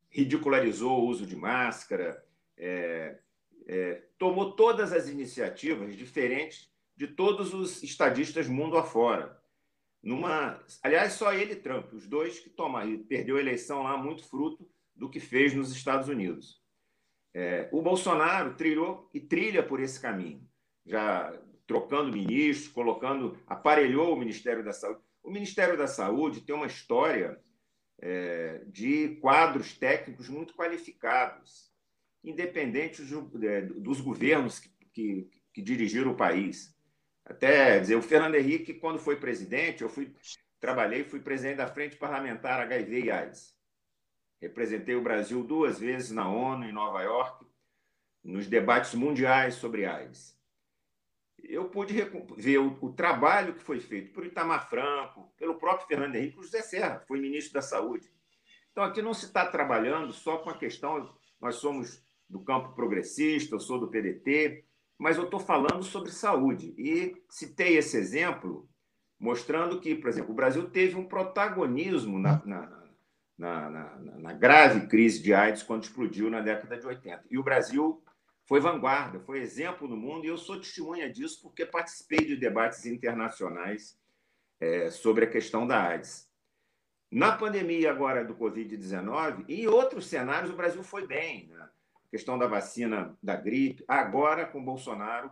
ridicularizou 0.09 1.01
o 1.01 1.07
uso 1.07 1.27
de 1.27 1.37
máscara, 1.37 2.25
é, 2.57 3.19
é, 3.67 4.03
tomou 4.17 4.53
todas 4.53 4.93
as 4.93 5.09
iniciativas 5.09 5.95
diferentes 5.95 6.73
de 6.97 7.07
todos 7.07 7.53
os 7.53 7.83
estadistas 7.83 8.49
mundo 8.49 8.77
afora. 8.77 9.39
Numa, 10.03 10.65
aliás, 10.83 11.13
só 11.13 11.33
ele 11.33 11.53
e 11.53 11.57
Trump, 11.57 11.93
os 11.93 12.07
dois 12.07 12.41
que 12.41 12.49
tomaram, 12.49 12.99
perdeu 13.05 13.37
a 13.37 13.41
eleição 13.41 13.83
lá 13.83 13.97
muito 13.97 14.25
fruto 14.25 14.69
do 14.97 15.11
que 15.11 15.21
fez 15.21 15.55
nos 15.55 15.71
Estados 15.71 16.09
Unidos. 16.09 16.63
É, 17.35 17.69
o 17.71 17.83
Bolsonaro 17.83 18.55
trilhou 18.55 19.11
e 19.13 19.21
trilha 19.21 19.63
por 19.63 19.81
esse 19.81 20.01
caminho, 20.01 20.49
já 20.87 21.39
trocando 21.69 22.11
ministros, 22.11 22.73
colocando, 22.73 23.39
aparelhou 23.47 24.15
o 24.15 24.19
Ministério 24.19 24.65
da 24.65 24.73
Saúde. 24.73 25.01
O 25.23 25.31
Ministério 25.31 25.77
da 25.77 25.87
Saúde 25.87 26.41
tem 26.41 26.55
uma 26.55 26.67
história 26.67 27.39
é, 28.01 28.63
de 28.67 29.17
quadros 29.21 29.77
técnicos 29.77 30.31
muito 30.31 30.55
qualificados, 30.55 31.71
independentes 32.25 33.13
é, 33.43 33.61
dos 33.61 34.01
governos 34.01 34.59
que, 34.59 34.71
que, 34.93 35.31
que, 35.53 35.63
dirigiram 35.63 36.13
o 36.13 36.17
país. 36.17 36.75
Até 37.23 37.79
dizer, 37.79 37.97
o 37.97 38.03
Fernando 38.03 38.37
Henrique, 38.37 38.73
quando 38.73 38.99
foi 38.99 39.17
presidente, 39.17 39.83
eu 39.83 39.91
fui 39.91 40.15
trabalhei, 40.59 41.05
fui 41.05 41.21
presidente 41.21 41.59
da 41.59 41.69
Frente 41.69 41.97
Parlamentar 41.97 42.61
HIV 42.61 43.05
e 43.05 43.11
AIDS. 43.11 43.55
Representei 44.41 44.95
o 44.95 45.03
Brasil 45.03 45.45
duas 45.45 45.79
vezes 45.79 46.13
na 46.13 46.29
ONU, 46.29 46.65
em 46.65 46.73
Nova 46.73 47.03
York, 47.03 47.45
nos 48.25 48.47
debates 48.47 48.95
mundiais 48.95 49.55
sobre 49.55 49.85
AIDS. 49.85 50.38
Eu 51.49 51.65
pude 51.71 51.95
ver 52.37 52.59
o, 52.59 52.77
o 52.81 52.93
trabalho 52.93 53.55
que 53.55 53.65
foi 53.65 53.81
feito 53.81 54.13
por 54.13 54.27
Itamar 54.27 54.69
Franco, 54.69 55.33
pelo 55.39 55.55
próprio 55.55 55.89
Fernando 55.89 56.15
Henrique, 56.15 56.37
por 56.37 56.45
José 56.45 56.61
Serra, 56.61 57.03
foi 57.09 57.19
ministro 57.19 57.55
da 57.55 57.63
Saúde. 57.63 58.13
Então, 58.71 58.85
aqui 58.85 59.01
não 59.01 59.15
se 59.15 59.25
está 59.25 59.47
trabalhando 59.47 60.13
só 60.13 60.37
com 60.37 60.51
a 60.51 60.59
questão, 60.59 61.11
nós 61.41 61.57
somos 61.57 62.05
do 62.29 62.41
campo 62.41 62.75
progressista, 62.75 63.55
eu 63.55 63.61
sou 63.61 63.81
do 63.81 63.89
PDT, 63.89 64.63
mas 64.99 65.17
eu 65.17 65.25
estou 65.25 65.41
falando 65.41 65.83
sobre 65.83 66.11
saúde. 66.11 66.75
E 66.77 67.17
citei 67.31 67.79
esse 67.79 67.97
exemplo 67.97 68.69
mostrando 69.19 69.81
que, 69.81 69.95
por 69.95 70.09
exemplo, 70.09 70.33
o 70.33 70.37
Brasil 70.37 70.69
teve 70.69 70.97
um 70.97 71.09
protagonismo 71.09 72.19
na, 72.19 72.43
na, 72.45 72.89
na, 73.39 73.71
na, 73.71 73.97
na 74.19 74.33
grave 74.33 74.87
crise 74.87 75.23
de 75.23 75.33
AIDS 75.33 75.63
quando 75.63 75.85
explodiu 75.85 76.29
na 76.29 76.41
década 76.41 76.77
de 76.77 76.87
80. 76.87 77.25
E 77.31 77.39
o 77.39 77.43
Brasil 77.43 78.03
foi 78.49 78.61
vanguarda, 78.61 79.21
foi 79.21 79.41
exemplo 79.41 79.87
no 79.87 79.95
mundo, 79.95 80.25
e 80.25 80.29
eu 80.29 80.39
sou 80.39 80.59
testemunha 80.59 81.13
disso 81.13 81.43
porque 81.43 81.67
participei 81.67 82.25
de 82.25 82.35
debates 82.35 82.87
internacionais 82.87 84.01
é, 84.59 84.91
sobre 84.91 85.27
a 85.27 85.31
questão 85.31 85.67
da 85.67 85.87
AIDS. 85.87 86.27
Na 87.11 87.37
pandemia 87.37 87.91
agora 87.91 88.25
do 88.25 88.35
Covid-19 88.35 89.45
e 89.49 89.63
em 89.63 89.67
outros 89.67 90.07
cenários, 90.07 90.51
o 90.51 90.57
Brasil 90.57 90.83
foi 90.83 91.07
bem. 91.07 91.49
Né? 91.49 91.61
A 91.61 92.11
questão 92.11 92.39
da 92.39 92.47
vacina 92.47 93.15
da 93.23 93.37
gripe. 93.37 93.85
Agora, 93.87 94.47
com 94.47 94.65
Bolsonaro, 94.65 95.31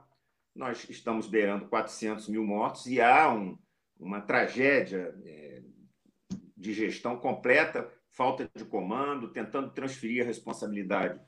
nós 0.54 0.86
estamos 0.90 1.26
beirando 1.26 1.68
400 1.68 2.28
mil 2.28 2.44
mortos 2.44 2.86
e 2.86 3.00
há 3.00 3.32
um, 3.32 3.58
uma 3.98 4.20
tragédia 4.20 5.18
é, 5.24 5.62
de 6.54 6.74
gestão 6.74 7.16
completa 7.16 7.90
falta 8.10 8.50
de 8.54 8.64
comando, 8.64 9.28
tentando 9.28 9.70
transferir 9.70 10.22
a 10.22 10.26
responsabilidade 10.26 11.18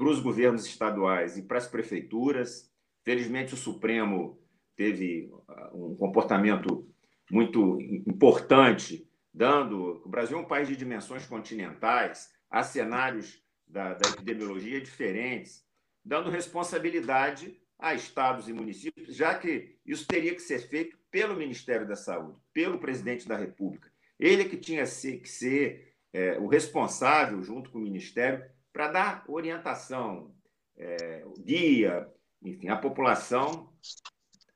para 0.00 0.08
os 0.08 0.18
governos 0.18 0.64
estaduais 0.64 1.36
e 1.36 1.42
para 1.42 1.58
as 1.58 1.68
prefeituras. 1.68 2.72
Felizmente, 3.04 3.52
o 3.52 3.56
Supremo 3.58 4.40
teve 4.74 5.30
ah, 5.46 5.70
um 5.74 5.94
comportamento 5.94 6.88
muito 7.30 7.78
importante, 8.06 9.06
dando. 9.32 10.00
O 10.02 10.08
Brasil 10.08 10.38
é 10.38 10.40
um 10.40 10.46
país 10.46 10.68
de 10.68 10.74
dimensões 10.74 11.26
continentais, 11.26 12.30
há 12.50 12.62
cenários 12.62 13.44
da, 13.66 13.92
da 13.92 14.08
epidemiologia 14.08 14.80
diferentes, 14.80 15.66
dando 16.02 16.30
responsabilidade 16.30 17.60
a 17.78 17.92
estados 17.92 18.48
e 18.48 18.54
municípios, 18.54 19.14
já 19.14 19.34
que 19.34 19.76
isso 19.84 20.06
teria 20.06 20.34
que 20.34 20.40
ser 20.40 20.60
feito 20.60 20.96
pelo 21.10 21.36
Ministério 21.36 21.86
da 21.86 21.94
Saúde, 21.94 22.38
pelo 22.54 22.78
presidente 22.78 23.28
da 23.28 23.36
República. 23.36 23.92
Ele 24.18 24.42
é 24.42 24.48
que 24.48 24.56
tinha 24.56 24.84
que 24.84 25.28
ser 25.28 25.94
é, 26.10 26.38
o 26.38 26.46
responsável, 26.46 27.42
junto 27.42 27.70
com 27.70 27.78
o 27.78 27.82
Ministério, 27.82 28.42
para 28.72 28.88
dar 28.88 29.24
orientação, 29.28 30.34
é, 30.76 31.24
guia, 31.38 32.08
enfim, 32.42 32.68
a 32.68 32.76
população 32.76 33.72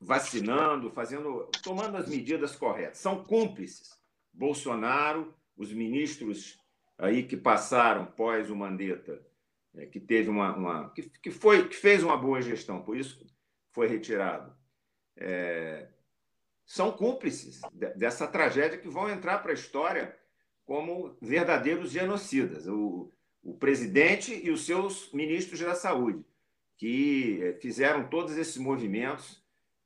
vacinando, 0.01 0.91
fazendo, 0.91 1.51
tomando 1.63 1.97
as 1.97 2.09
medidas 2.09 2.55
corretas. 2.55 2.99
São 2.99 3.25
cúmplices. 3.25 3.99
Bolsonaro, 4.33 5.35
os 5.57 5.73
ministros 5.73 6.59
aí 6.99 7.23
que 7.23 7.37
passaram 7.37 8.07
pós 8.07 8.51
o 8.51 8.57
Mandetta, 8.57 9.25
é, 9.75 9.87
que 9.87 10.01
teve 10.01 10.29
uma, 10.29 10.55
uma 10.57 10.91
que, 10.91 11.09
que, 11.21 11.31
foi 11.31 11.69
que 11.69 11.77
fez 11.77 12.03
uma 12.03 12.17
boa 12.17 12.41
gestão, 12.41 12.83
por 12.83 12.97
isso 12.97 13.25
foi 13.73 13.89
retirado. 13.89 14.55
É, 15.17 15.89
são 16.67 16.93
cúmplices 16.93 17.61
dessa 17.97 18.27
tragédia 18.27 18.79
que 18.79 18.89
vão 18.89 19.11
entrar 19.11 19.39
para 19.39 19.53
a 19.53 19.55
história 19.55 20.17
como 20.65 21.17
verdadeiros 21.21 21.91
genocidas. 21.91 22.67
O, 22.67 23.13
o 23.45 23.53
presidente 23.53 24.35
e 24.43 24.51
os 24.51 24.65
seus 24.65 25.13
ministros 25.13 25.61
da 25.61 25.75
saúde, 25.75 26.25
que 26.79 27.41
eh, 27.43 27.53
fizeram 27.61 28.09
todos 28.09 28.37
esses 28.37 28.57
movimentos. 28.57 29.43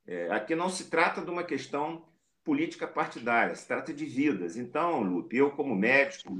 É, 0.07 0.31
aqui 0.31 0.55
não 0.55 0.69
se 0.69 0.89
trata 0.89 1.21
de 1.21 1.29
uma 1.29 1.43
questão 1.43 2.05
política 2.43 2.87
partidária, 2.87 3.53
se 3.53 3.67
trata 3.67 3.93
de 3.93 4.05
vidas. 4.05 4.57
Então, 4.57 5.03
Lupe, 5.03 5.37
eu, 5.37 5.51
como 5.51 5.75
médico, 5.75 6.39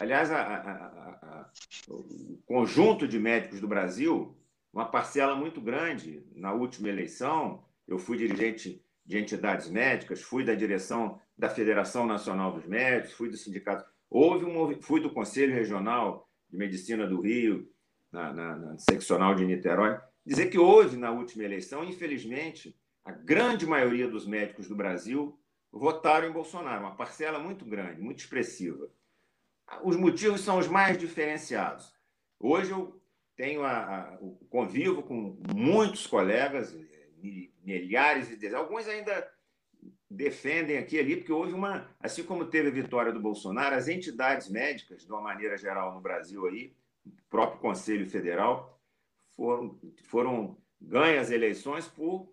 aliás, 0.00 0.30
a, 0.30 0.40
a, 0.40 0.86
a, 1.22 1.50
o 1.88 2.38
conjunto 2.46 3.06
de 3.06 3.18
médicos 3.18 3.60
do 3.60 3.68
Brasil, 3.68 4.34
uma 4.72 4.86
parcela 4.86 5.34
muito 5.34 5.60
grande 5.60 6.24
na 6.34 6.52
última 6.52 6.88
eleição, 6.88 7.62
eu 7.86 7.98
fui 7.98 8.16
dirigente 8.16 8.82
de 9.04 9.18
entidades 9.18 9.68
médicas, 9.68 10.22
fui 10.22 10.44
da 10.44 10.54
direção 10.54 11.20
da 11.36 11.48
Federação 11.48 12.06
Nacional 12.06 12.52
dos 12.52 12.64
Médicos, 12.64 13.12
fui 13.16 13.28
do 13.28 13.36
sindicato. 13.36 13.84
Houve 14.10 14.44
um, 14.44 14.82
fui 14.82 15.00
do 15.00 15.10
Conselho 15.10 15.54
Regional 15.54 16.28
de 16.50 16.56
Medicina 16.56 17.06
do 17.06 17.20
Rio, 17.20 17.70
na, 18.10 18.32
na, 18.32 18.56
na 18.56 18.78
seccional 18.78 19.34
de 19.34 19.46
Niterói. 19.46 19.98
Dizer 20.26 20.50
que 20.50 20.58
houve 20.58 20.96
na 20.96 21.10
última 21.10 21.44
eleição, 21.44 21.84
infelizmente, 21.84 22.76
a 23.04 23.12
grande 23.12 23.66
maioria 23.66 24.08
dos 24.08 24.26
médicos 24.26 24.68
do 24.68 24.74
Brasil 24.74 25.38
votaram 25.72 26.28
em 26.28 26.32
Bolsonaro, 26.32 26.82
uma 26.84 26.96
parcela 26.96 27.38
muito 27.38 27.64
grande, 27.64 28.00
muito 28.00 28.18
expressiva. 28.18 28.90
Os 29.84 29.96
motivos 29.96 30.40
são 30.40 30.58
os 30.58 30.66
mais 30.66 30.98
diferenciados. 30.98 31.94
Hoje 32.38 32.72
eu 32.72 33.00
tenho 33.36 33.62
a, 33.62 33.78
a, 33.78 34.18
convivo 34.50 35.02
com 35.02 35.40
muitos 35.54 36.06
colegas, 36.06 36.76
milhares 37.62 38.30
e 38.30 38.54
alguns 38.54 38.88
ainda 38.88 39.30
defendem 40.10 40.76
aqui 40.76 40.98
ali, 40.98 41.16
porque 41.16 41.32
houve 41.32 41.52
uma, 41.52 41.88
assim 42.00 42.24
como 42.24 42.46
teve 42.46 42.68
a 42.68 42.72
vitória 42.72 43.12
do 43.12 43.20
Bolsonaro, 43.20 43.76
as 43.76 43.86
entidades 43.86 44.48
médicas, 44.48 45.04
de 45.04 45.12
uma 45.12 45.20
maneira 45.20 45.56
geral 45.56 45.94
no 45.94 46.00
Brasil 46.00 46.46
aí, 46.46 46.74
o 47.06 47.12
próprio 47.30 47.60
Conselho 47.60 48.08
Federal, 48.10 48.80
foram, 49.36 49.78
foram 50.04 50.58
ganhas 50.80 51.30
eleições 51.30 51.86
por 51.86 52.28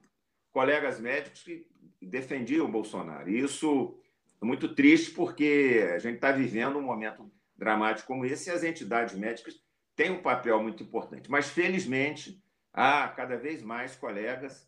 colegas 0.52 1.00
médicos 1.00 1.44
que 1.44 1.68
defendiam 2.02 2.66
o 2.66 2.72
Bolsonaro. 2.72 3.30
E 3.30 3.40
isso 3.40 4.00
é 4.42 4.46
muito 4.46 4.74
triste 4.74 5.12
porque 5.12 5.88
a 5.94 6.00
gente 6.00 6.16
está 6.16 6.32
vivendo 6.32 6.80
um 6.80 6.82
momento 6.82 7.32
dramático 7.56 8.08
como 8.08 8.26
esse 8.26 8.50
e 8.50 8.54
as 8.54 8.64
entidades 8.64 9.16
médicas 9.16 9.62
têm 9.96 10.12
um 10.12 10.22
papel 10.22 10.62
muito 10.62 10.82
importante. 10.84 11.30
Mas, 11.30 11.50
felizmente, 11.50 12.42
há 12.74 13.08
cada 13.08 13.38
vez 13.38 13.62
mais 13.62 13.96
colegas 13.96 14.68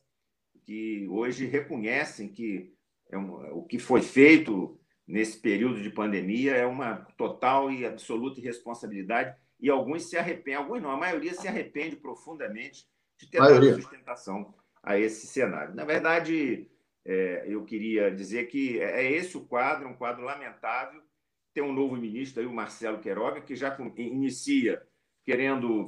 que 0.63 1.07
hoje 1.09 1.45
reconhecem 1.45 2.29
que 2.29 2.73
é 3.09 3.17
um, 3.17 3.57
o 3.57 3.63
que 3.63 3.79
foi 3.79 4.01
feito 4.01 4.79
nesse 5.07 5.39
período 5.39 5.81
de 5.81 5.89
pandemia 5.89 6.55
é 6.55 6.65
uma 6.65 7.07
total 7.17 7.71
e 7.71 7.85
absoluta 7.85 8.39
irresponsabilidade 8.39 9.35
e 9.59 9.69
alguns 9.69 10.03
se 10.03 10.17
arrependem, 10.17 10.55
alguns 10.55 10.81
não, 10.81 10.91
a 10.91 10.97
maioria 10.97 11.33
se 11.33 11.47
arrepende 11.47 11.95
profundamente 11.95 12.87
de 13.17 13.29
ter 13.29 13.39
dado 13.39 13.73
sustentação 13.73 14.53
a 14.81 14.97
esse 14.97 15.27
cenário. 15.27 15.75
Na 15.75 15.83
verdade, 15.83 16.69
é, 17.05 17.43
eu 17.47 17.65
queria 17.65 18.09
dizer 18.09 18.47
que 18.47 18.79
é, 18.79 19.03
é 19.03 19.11
esse 19.11 19.35
o 19.35 19.45
quadro, 19.45 19.87
um 19.87 19.95
quadro 19.95 20.23
lamentável. 20.23 21.01
Tem 21.53 21.63
um 21.63 21.73
novo 21.73 21.97
ministro 21.97 22.41
aí, 22.41 22.47
o 22.47 22.53
Marcelo 22.53 22.99
Queiroga, 22.99 23.41
que 23.41 23.55
já 23.55 23.75
inicia 23.97 24.81
querendo 25.25 25.87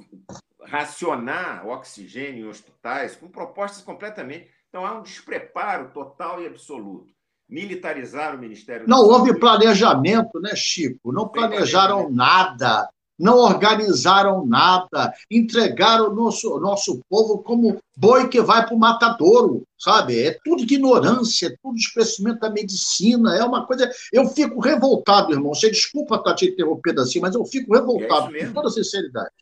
racionar 0.64 1.66
oxigênio 1.66 2.46
em 2.46 2.50
hospitais 2.50 3.16
com 3.16 3.30
propostas 3.30 3.82
completamente 3.82 4.50
então 4.72 4.86
há 4.86 4.98
um 4.98 5.04
despreparo 5.04 5.92
total 5.92 6.42
e 6.42 6.48
absoluto. 6.48 7.14
Militarizar 7.48 8.34
o 8.34 8.40
Ministério 8.40 8.88
Não 8.88 9.00
houve 9.00 9.38
planejamento, 9.38 10.40
né, 10.40 10.56
Chico? 10.56 11.12
Não 11.12 11.28
planejaram 11.28 12.10
nada, 12.10 12.90
não 13.20 13.38
organizaram 13.40 14.46
nada, 14.46 15.14
entregaram 15.30 16.10
o 16.10 16.16
nosso, 16.16 16.58
nosso 16.62 17.02
povo 17.10 17.40
como 17.40 17.82
boi 17.98 18.30
que 18.30 18.42
vai 18.42 18.66
para 18.66 18.74
o 18.74 18.80
matadouro, 18.80 19.64
sabe? 19.78 20.18
É 20.24 20.40
tudo 20.46 20.64
ignorância, 20.64 21.48
é 21.48 21.56
tudo 21.62 21.76
desprezimento 21.76 22.40
da 22.40 22.50
medicina, 22.50 23.36
é 23.36 23.44
uma 23.44 23.68
coisa. 23.68 23.92
Eu 24.14 24.30
fico 24.30 24.62
revoltado, 24.62 25.34
irmão. 25.34 25.54
Você 25.54 25.70
desculpa 25.70 26.16
estar 26.16 26.34
te 26.34 26.46
interrompendo 26.46 27.02
assim, 27.02 27.20
mas 27.20 27.36
eu 27.36 27.44
fico 27.44 27.74
revoltado, 27.74 28.34
é 28.34 28.46
com 28.46 28.54
toda 28.54 28.70
sinceridade. 28.70 29.36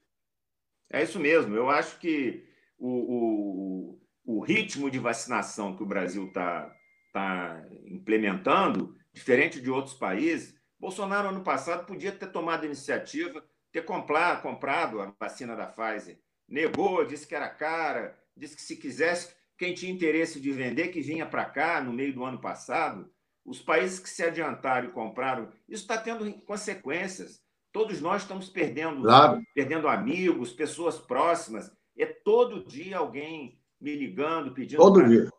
É 0.91 1.03
isso 1.03 1.19
mesmo. 1.19 1.55
Eu 1.55 1.69
acho 1.69 1.99
que 1.99 2.43
o, 2.79 2.89
o, 2.89 3.98
o 4.29 4.41
ritmo 4.41 4.91
de 4.91 4.99
vacinação 4.99 5.75
que 5.75 5.81
o 5.81 5.87
Brasil 5.87 6.27
está 6.27 6.71
tá 7.11 7.65
implementando, 7.87 8.95
diferente 9.11 9.59
de 9.59 9.71
outros 9.71 9.95
países, 9.95 10.55
Bolsonaro, 10.79 11.29
ano 11.29 11.43
passado, 11.43 11.87
podia 11.87 12.11
ter 12.11 12.27
tomado 12.27 12.63
iniciativa, 12.63 13.43
ter 13.71 13.81
comprar, 13.81 14.43
comprado 14.43 15.01
a 15.01 15.11
vacina 15.19 15.55
da 15.55 15.65
Pfizer. 15.65 16.19
Negou, 16.47 17.03
disse 17.03 17.25
que 17.25 17.33
era 17.33 17.49
cara, 17.49 18.19
disse 18.37 18.55
que 18.55 18.61
se 18.61 18.75
quisesse, 18.75 19.33
quem 19.57 19.73
tinha 19.73 19.91
interesse 19.91 20.39
de 20.39 20.51
vender, 20.51 20.89
que 20.89 21.01
vinha 21.01 21.25
para 21.25 21.45
cá 21.45 21.81
no 21.81 21.91
meio 21.91 22.13
do 22.13 22.23
ano 22.23 22.39
passado. 22.39 23.11
Os 23.43 23.59
países 23.59 23.99
que 23.99 24.09
se 24.11 24.21
adiantaram 24.21 24.89
e 24.89 24.91
compraram, 24.91 25.49
isso 25.67 25.81
está 25.81 25.97
tendo 25.97 26.31
consequências. 26.41 27.41
Todos 27.71 27.99
nós 27.99 28.21
estamos 28.21 28.47
perdendo, 28.47 29.01
claro. 29.01 29.41
perdendo 29.55 29.87
amigos, 29.87 30.53
pessoas 30.53 30.99
próximas. 30.99 31.71
É 31.97 32.05
todo 32.05 32.63
dia 32.63 32.99
alguém 32.99 33.58
me 33.79 33.95
ligando, 33.95 34.53
pedindo 34.53 34.91
para 34.91 35.31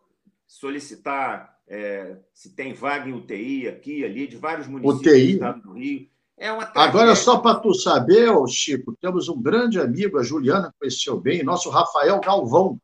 solicitar 0.46 1.58
é, 1.68 2.16
se 2.34 2.54
tem 2.54 2.74
vaga 2.74 3.08
em 3.08 3.12
UTI 3.12 3.68
aqui, 3.68 4.04
ali, 4.04 4.26
de 4.26 4.36
vários 4.36 4.66
municípios 4.66 5.00
UTI. 5.00 5.26
do 5.26 5.32
estado 5.32 5.62
do 5.62 5.72
Rio. 5.72 6.10
É 6.36 6.48
Agora, 6.48 7.14
só 7.14 7.38
para 7.38 7.60
tu 7.60 7.74
saber, 7.74 8.30
Chico, 8.48 8.96
temos 9.00 9.28
um 9.28 9.40
grande 9.40 9.78
amigo, 9.78 10.18
a 10.18 10.22
Juliana 10.22 10.74
conheceu 10.80 11.20
bem, 11.20 11.44
nosso 11.44 11.68
Rafael 11.68 12.18
Galvão. 12.18 12.80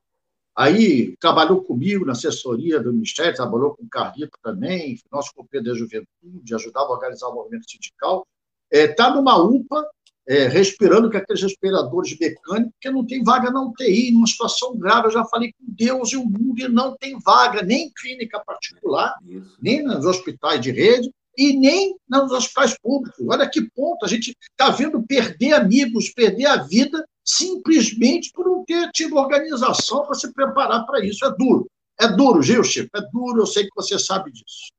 Aí 0.55 1.17
trabalhou 1.19 1.63
comigo 1.63 2.05
na 2.05 2.13
assessoria 2.13 2.79
do 2.79 2.93
Ministério, 2.93 3.35
trabalhou 3.35 3.75
com 3.75 3.83
o 3.83 3.89
Carlito 3.89 4.39
também, 4.43 4.99
nosso 5.11 5.35
companheiro 5.35 5.73
da 5.73 5.79
juventude, 5.79 6.55
ajudava 6.55 6.87
a 6.87 6.93
organizar 6.93 7.29
o 7.29 7.35
movimento 7.35 7.69
sindical. 7.69 8.27
Está 8.71 8.85
é, 8.85 8.89
tá 9.09 9.15
numa 9.15 9.37
UPA, 9.39 9.87
é, 10.29 10.49
respirando 10.49 11.11
com 11.11 11.17
aqueles 11.17 11.43
respiradores 11.43 12.17
mecânicos, 12.19 12.73
porque 12.73 12.91
não 12.91 13.07
tem 13.07 13.23
vaga 13.23 13.51
na 13.51 13.63
UTI, 13.63 14.11
numa 14.13 14.27
situação 14.27 14.77
grave. 14.77 15.07
Eu 15.07 15.13
já 15.13 15.25
falei 15.25 15.53
com 15.53 15.65
Deus 15.69 16.13
e 16.13 16.17
o 16.17 16.25
mundo 16.25 16.61
e 16.61 16.69
não 16.69 16.97
tem 16.97 17.19
vaga, 17.21 17.63
nem 17.63 17.87
em 17.87 17.93
clínica 17.93 18.43
particular, 18.45 19.15
Isso. 19.27 19.57
nem 19.61 19.83
nos 19.83 20.05
hospitais 20.05 20.61
de 20.61 20.71
rede, 20.71 21.11
e 21.37 21.53
nem 21.53 21.97
nos 22.09 22.33
hospitais 22.33 22.77
públicos. 22.79 23.25
Olha 23.29 23.49
que 23.49 23.71
ponto 23.71 24.05
a 24.05 24.09
gente 24.09 24.35
está 24.51 24.71
vendo 24.71 25.03
perder 25.03 25.53
amigos, 25.53 26.11
perder 26.11 26.47
a 26.47 26.63
vida, 26.63 27.07
simplesmente 27.23 28.33
por 28.33 28.47
não 28.47 28.65
ter 28.65 28.91
tido 28.93 29.17
organização 29.17 30.07
para 30.07 30.15
se 30.15 30.33
preparar 30.33 30.87
para 30.87 31.05
isso. 31.05 31.25
É 31.25 31.37
duro. 31.37 31.69
É 32.01 32.09
duro, 32.09 32.43
Gil 32.43 32.63
Chico, 32.63 32.91
é 32.95 33.01
duro, 33.13 33.43
eu 33.43 33.47
sei 33.47 33.65
que 33.65 33.75
você 33.75 33.99
sabe 33.99 34.31
disso. 34.31 34.71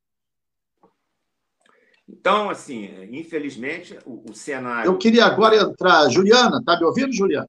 Então, 2.28 2.50
assim, 2.50 2.84
infelizmente, 3.10 3.98
o, 4.06 4.30
o 4.30 4.36
cenário. 4.36 4.92
Eu 4.92 4.98
queria 4.98 5.24
agora 5.24 5.56
entrar. 5.56 6.10
Juliana, 6.10 6.58
está 6.58 6.78
me 6.78 6.84
ouvindo, 6.84 7.14
Juliana? 7.14 7.48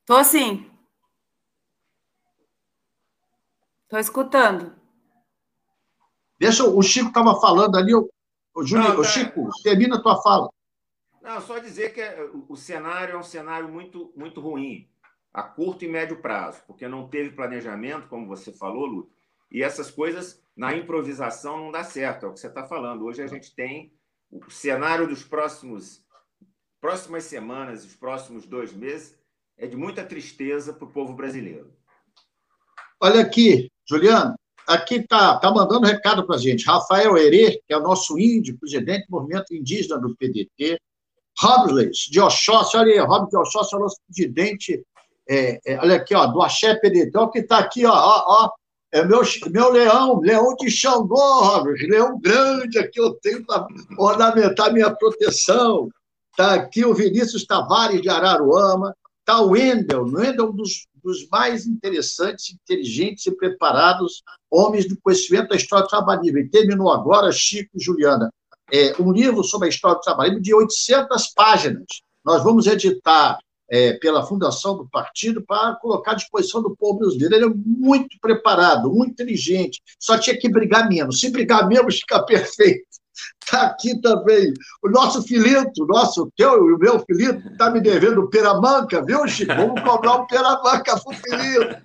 Estou 0.00 0.22
sim. 0.22 0.70
Estou 3.84 3.98
escutando. 3.98 4.76
Deixa 6.38 6.64
o 6.64 6.82
Chico 6.82 7.08
estava 7.08 7.40
falando 7.40 7.78
ali. 7.78 7.94
O, 7.94 8.10
Júlio, 8.62 8.90
Não, 8.90 8.96
tá... 8.96 9.04
Chico, 9.04 9.48
termina 9.62 9.96
a 9.96 10.02
tua 10.02 10.20
fala. 10.20 10.50
Não, 11.22 11.40
só 11.40 11.58
dizer 11.58 11.94
que 11.94 12.02
é, 12.02 12.28
o 12.46 12.56
cenário 12.56 13.14
é 13.14 13.18
um 13.18 13.22
cenário 13.22 13.70
muito, 13.70 14.12
muito 14.14 14.38
ruim, 14.38 14.86
a 15.32 15.42
curto 15.42 15.82
e 15.82 15.88
médio 15.88 16.20
prazo, 16.20 16.60
porque 16.66 16.86
não 16.86 17.08
teve 17.08 17.30
planejamento, 17.30 18.06
como 18.06 18.26
você 18.26 18.52
falou, 18.52 18.84
Lu, 18.84 19.10
e 19.50 19.62
essas 19.62 19.90
coisas 19.90 20.44
na 20.56 20.74
improvisação 20.74 21.58
não 21.58 21.70
dá 21.70 21.84
certo, 21.84 22.24
é 22.24 22.28
o 22.28 22.32
que 22.32 22.40
você 22.40 22.46
está 22.46 22.64
falando. 22.64 23.04
Hoje 23.04 23.22
a 23.22 23.26
gente 23.26 23.54
tem 23.54 23.92
o 24.30 24.50
cenário 24.50 25.06
dos 25.06 25.22
próximos 25.22 26.04
próximas 26.80 27.24
semanas, 27.24 27.84
os 27.84 27.94
próximos 27.94 28.46
dois 28.46 28.72
meses, 28.72 29.18
é 29.58 29.66
de 29.66 29.76
muita 29.76 30.04
tristeza 30.04 30.72
para 30.72 30.84
o 30.84 30.92
povo 30.92 31.14
brasileiro. 31.14 31.72
Olha 33.00 33.22
aqui, 33.22 33.70
Juliano, 33.88 34.34
aqui 34.66 34.96
está 34.96 35.38
tá 35.38 35.50
mandando 35.50 35.86
recado 35.86 36.26
para 36.26 36.36
a 36.36 36.38
gente. 36.38 36.66
Rafael 36.66 37.16
Herê, 37.16 37.60
que 37.66 37.72
é 37.72 37.76
o 37.76 37.82
nosso 37.82 38.18
índio, 38.18 38.58
presidente 38.58 39.06
do 39.06 39.16
movimento 39.16 39.54
indígena 39.54 39.98
do 39.98 40.14
PDT. 40.16 40.78
Robles 41.38 41.98
de 42.10 42.20
Oxóssi, 42.20 42.76
olha 42.76 42.92
aí, 42.92 42.98
Robles 42.98 43.30
de 43.30 43.36
Oxóssi 43.36 43.74
é 43.74 43.78
o 43.78 43.80
nosso 43.80 44.00
presidente, 44.06 44.86
é, 45.28 45.60
é, 45.66 45.78
olha 45.80 45.96
aqui, 45.96 46.14
ó, 46.14 46.26
do 46.26 46.40
Axé 46.40 46.74
PDT, 46.76 47.16
olha 47.18 47.30
que 47.30 47.40
está 47.40 47.58
aqui, 47.58 47.84
ó, 47.84 47.92
ó, 47.92 48.44
ó, 48.44 48.50
é 48.96 49.04
meu, 49.04 49.20
meu 49.50 49.70
leão, 49.72 50.20
leão 50.20 50.56
de 50.56 50.70
Xangô, 50.70 51.62
leão 51.86 52.18
grande 52.18 52.78
aqui 52.78 52.98
eu 52.98 53.12
tenho 53.16 53.44
para 53.44 53.66
ornamentar 53.98 54.72
minha 54.72 54.90
proteção. 54.90 55.90
Está 56.30 56.54
aqui 56.54 56.82
o 56.82 56.94
Vinícius 56.94 57.44
Tavares 57.44 58.00
de 58.00 58.08
Araruama, 58.08 58.96
está 59.20 59.42
o 59.42 59.50
Wendel, 59.50 60.04
o 60.04 60.12
Wendel 60.14 60.46
é 60.46 60.48
um 60.48 60.52
dos, 60.52 60.86
dos, 61.04 61.28
mais 61.28 61.66
interessantes, 61.66 62.54
inteligentes 62.54 63.26
e 63.26 63.36
preparados 63.36 64.22
homens 64.50 64.88
do 64.88 64.98
conhecimento 64.98 65.50
da 65.50 65.56
história 65.56 65.84
do 65.84 65.90
trabalhismo. 65.90 66.38
E 66.38 66.48
terminou 66.48 66.90
agora, 66.90 67.30
Chico 67.30 67.72
e 67.74 67.82
Juliana, 67.82 68.32
é, 68.72 68.94
um 68.98 69.12
livro 69.12 69.44
sobre 69.44 69.66
a 69.66 69.70
história 69.70 69.98
do 69.98 70.02
trabalhismo 70.02 70.40
de 70.40 70.54
800 70.54 71.34
páginas. 71.34 71.84
Nós 72.24 72.42
vamos 72.42 72.66
editar 72.66 73.38
é, 73.68 73.94
pela 73.94 74.24
fundação 74.24 74.76
do 74.76 74.88
partido 74.88 75.42
para 75.42 75.76
colocar 75.76 76.12
à 76.12 76.14
disposição 76.14 76.62
do 76.62 76.76
povo 76.76 77.00
brasileiro. 77.00 77.34
Ele 77.34 77.44
é 77.46 77.54
muito 77.54 78.18
preparado, 78.20 78.92
muito 78.92 79.12
inteligente, 79.12 79.82
só 79.98 80.18
tinha 80.18 80.38
que 80.38 80.48
brigar 80.48 80.88
menos. 80.88 81.20
Se 81.20 81.30
brigar 81.30 81.68
menos, 81.68 81.98
fica 82.00 82.22
perfeito. 82.22 82.86
Está 83.42 83.62
aqui 83.62 83.98
também 84.00 84.52
o 84.82 84.90
nosso 84.90 85.22
Filito, 85.22 85.84
o 85.84 85.86
nosso, 85.86 86.30
teu 86.36 86.68
e 86.68 86.74
o 86.74 86.78
meu 86.78 87.00
Filito, 87.00 87.48
está 87.48 87.70
me 87.70 87.80
devendo 87.80 88.28
peramanca, 88.28 89.02
viu, 89.04 89.26
Chico? 89.26 89.54
Vamos 89.54 89.80
cobrar 89.82 90.16
um 90.16 90.26
peramanca 90.26 91.00
para 91.00 91.12
o 91.12 91.14
Filito. 91.14 91.76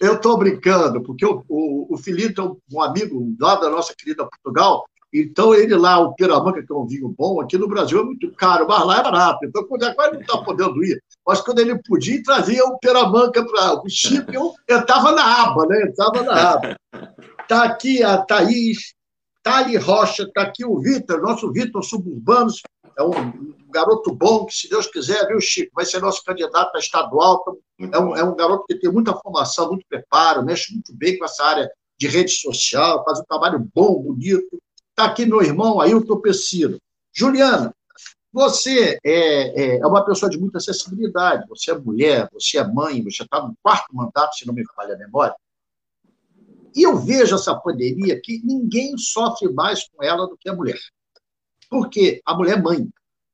Eu 0.00 0.14
estou 0.14 0.36
brincando, 0.36 1.02
porque 1.02 1.24
o, 1.24 1.44
o, 1.48 1.94
o 1.94 1.96
Filito 1.96 2.60
é 2.72 2.76
um 2.76 2.82
amigo 2.82 3.34
lá 3.38 3.56
da 3.56 3.70
nossa 3.70 3.94
querida 3.96 4.26
Portugal, 4.26 4.84
então, 5.12 5.54
ele 5.54 5.74
lá, 5.74 5.98
o 5.98 6.14
Piramanca, 6.14 6.62
que 6.62 6.72
é 6.72 6.76
um 6.76 6.86
vinho 6.86 7.08
bom, 7.08 7.40
aqui 7.40 7.56
no 7.56 7.66
Brasil 7.66 8.00
é 8.00 8.04
muito 8.04 8.30
caro, 8.32 8.66
mas 8.68 8.84
lá 8.84 8.98
é 8.98 9.02
barato. 9.02 9.38
Então, 9.44 9.64
quando 9.64 9.84
é 9.84 9.94
quase 9.94 10.12
não 10.12 10.20
está 10.20 10.38
podendo 10.38 10.84
ir. 10.84 11.02
Mas 11.26 11.40
quando 11.40 11.60
ele 11.60 11.80
podia, 11.82 12.22
trazia 12.22 12.64
o 12.64 12.78
Piramanca 12.78 13.44
para 13.46 13.80
o 13.82 13.88
Chico, 13.88 14.30
eu 14.66 14.78
estava 14.80 15.12
na 15.12 15.42
aba, 15.44 15.66
né? 15.66 15.82
Estava 15.84 16.22
na 16.22 16.52
aba. 16.52 16.76
Está 17.40 17.64
aqui 17.64 18.02
a 18.02 18.18
Thaís, 18.18 18.92
Tali 19.42 19.76
Rocha, 19.76 20.24
está 20.24 20.42
aqui 20.42 20.64
o 20.64 20.78
Vitor, 20.78 21.22
nosso 21.22 21.50
Vitor 21.50 21.82
Suburbanos, 21.82 22.60
é 22.98 23.02
um 23.02 23.54
garoto 23.70 24.12
bom, 24.12 24.44
que 24.44 24.52
se 24.52 24.68
Deus 24.68 24.88
quiser, 24.88 25.26
viu, 25.28 25.40
Chico, 25.40 25.70
vai 25.74 25.86
ser 25.86 26.00
nosso 26.00 26.22
candidato 26.24 26.74
a 26.74 26.78
estadual. 26.78 27.42
É 27.80 27.98
um, 27.98 28.16
é 28.16 28.24
um 28.24 28.34
garoto 28.34 28.64
que 28.66 28.74
tem 28.74 28.90
muita 28.90 29.14
formação, 29.14 29.68
muito 29.68 29.86
preparo, 29.88 30.44
mexe 30.44 30.72
muito 30.72 30.92
bem 30.94 31.16
com 31.16 31.24
essa 31.24 31.44
área 31.44 31.70
de 31.96 32.08
rede 32.08 32.32
social, 32.32 33.04
faz 33.04 33.20
um 33.20 33.24
trabalho 33.24 33.70
bom, 33.74 34.02
bonito. 34.02 34.60
Está 34.98 35.12
aqui 35.12 35.24
meu 35.24 35.40
irmão 35.40 35.80
Ailton 35.80 36.20
Pessino. 36.20 36.76
Juliana, 37.12 37.72
você 38.32 38.98
é, 39.04 39.12
é, 39.14 39.76
é, 39.76 39.86
uma 39.86 40.04
pessoa 40.04 40.28
de 40.28 40.36
muita 40.36 40.58
acessibilidade. 40.58 41.46
Você 41.48 41.70
é 41.70 41.78
mulher, 41.78 42.28
você 42.32 42.58
é 42.58 42.66
mãe, 42.66 43.00
você 43.04 43.22
está 43.22 43.40
no 43.40 43.56
quarto 43.62 43.94
mandato, 43.94 44.34
se 44.34 44.44
não 44.44 44.52
me 44.52 44.64
falha 44.74 44.96
a 44.96 44.98
memória. 44.98 45.36
E 46.74 46.82
eu 46.82 46.96
vejo 46.96 47.36
essa 47.36 47.54
pandemia 47.54 48.20
que 48.20 48.42
ninguém 48.44 48.98
sofre 48.98 49.48
mais 49.52 49.88
com 49.88 50.02
ela 50.02 50.26
do 50.26 50.36
que 50.36 50.48
a 50.48 50.52
mulher. 50.52 50.80
Porque 51.70 52.20
a 52.26 52.34
mulher 52.34 52.58
é 52.58 52.60
mãe, 52.60 52.88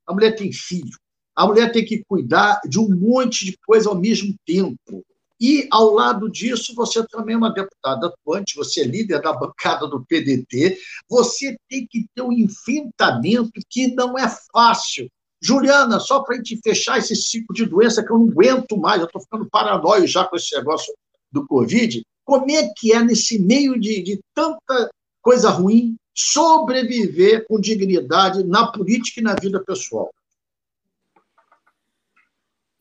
a 0.07 0.13
mulher 0.13 0.37
tem 0.37 0.53
filho, 0.53 0.99
a 1.35 1.47
mulher 1.47 1.73
tem 1.73 1.83
que 1.83 2.05
cuidar 2.05 2.61
de 2.69 2.79
um 2.79 2.95
monte 2.95 3.47
de 3.47 3.57
coisa 3.67 3.89
ao 3.89 3.99
mesmo 3.99 4.35
tempo. 4.45 5.03
E, 5.47 5.69
ao 5.71 5.93
lado 5.93 6.31
disso, 6.31 6.75
você 6.75 7.07
também 7.07 7.35
é 7.35 7.37
uma 7.37 7.53
deputada 7.53 8.07
atuante, 8.07 8.57
você 8.57 8.81
é 8.81 8.85
líder 8.85 9.21
da 9.21 9.31
bancada 9.31 9.87
do 9.87 10.03
PDT, 10.03 10.79
você 11.07 11.55
tem 11.69 11.87
que 11.87 12.07
ter 12.15 12.23
um 12.23 12.33
enfrentamento 12.33 13.53
que 13.69 13.89
não 13.89 14.19
é 14.19 14.27
fácil. 14.51 15.07
Juliana, 15.43 16.01
só 16.01 16.21
para 16.21 16.37
a 16.37 16.39
gente 16.39 16.59
fechar 16.65 16.97
esse 16.97 17.15
ciclo 17.15 17.55
de 17.55 17.67
doença 17.67 18.03
que 18.03 18.11
eu 18.11 18.19
não 18.19 18.31
aguento 18.31 18.75
mais, 18.79 19.03
eu 19.03 19.07
estou 19.07 19.21
ficando 19.21 19.47
paranoico 19.51 20.07
já 20.07 20.25
com 20.25 20.35
esse 20.35 20.57
negócio 20.57 20.95
do 21.31 21.47
Covid, 21.47 22.03
como 22.25 22.51
é 22.51 22.73
que 22.75 22.95
é 22.95 23.05
nesse 23.05 23.39
meio 23.39 23.79
de, 23.79 24.01
de 24.01 24.21
tanta 24.33 24.89
coisa 25.21 25.51
ruim 25.51 25.95
sobreviver 26.17 27.45
com 27.47 27.61
dignidade 27.61 28.43
na 28.45 28.73
política 28.73 29.21
e 29.21 29.23
na 29.23 29.35
vida 29.35 29.63
pessoal? 29.63 30.11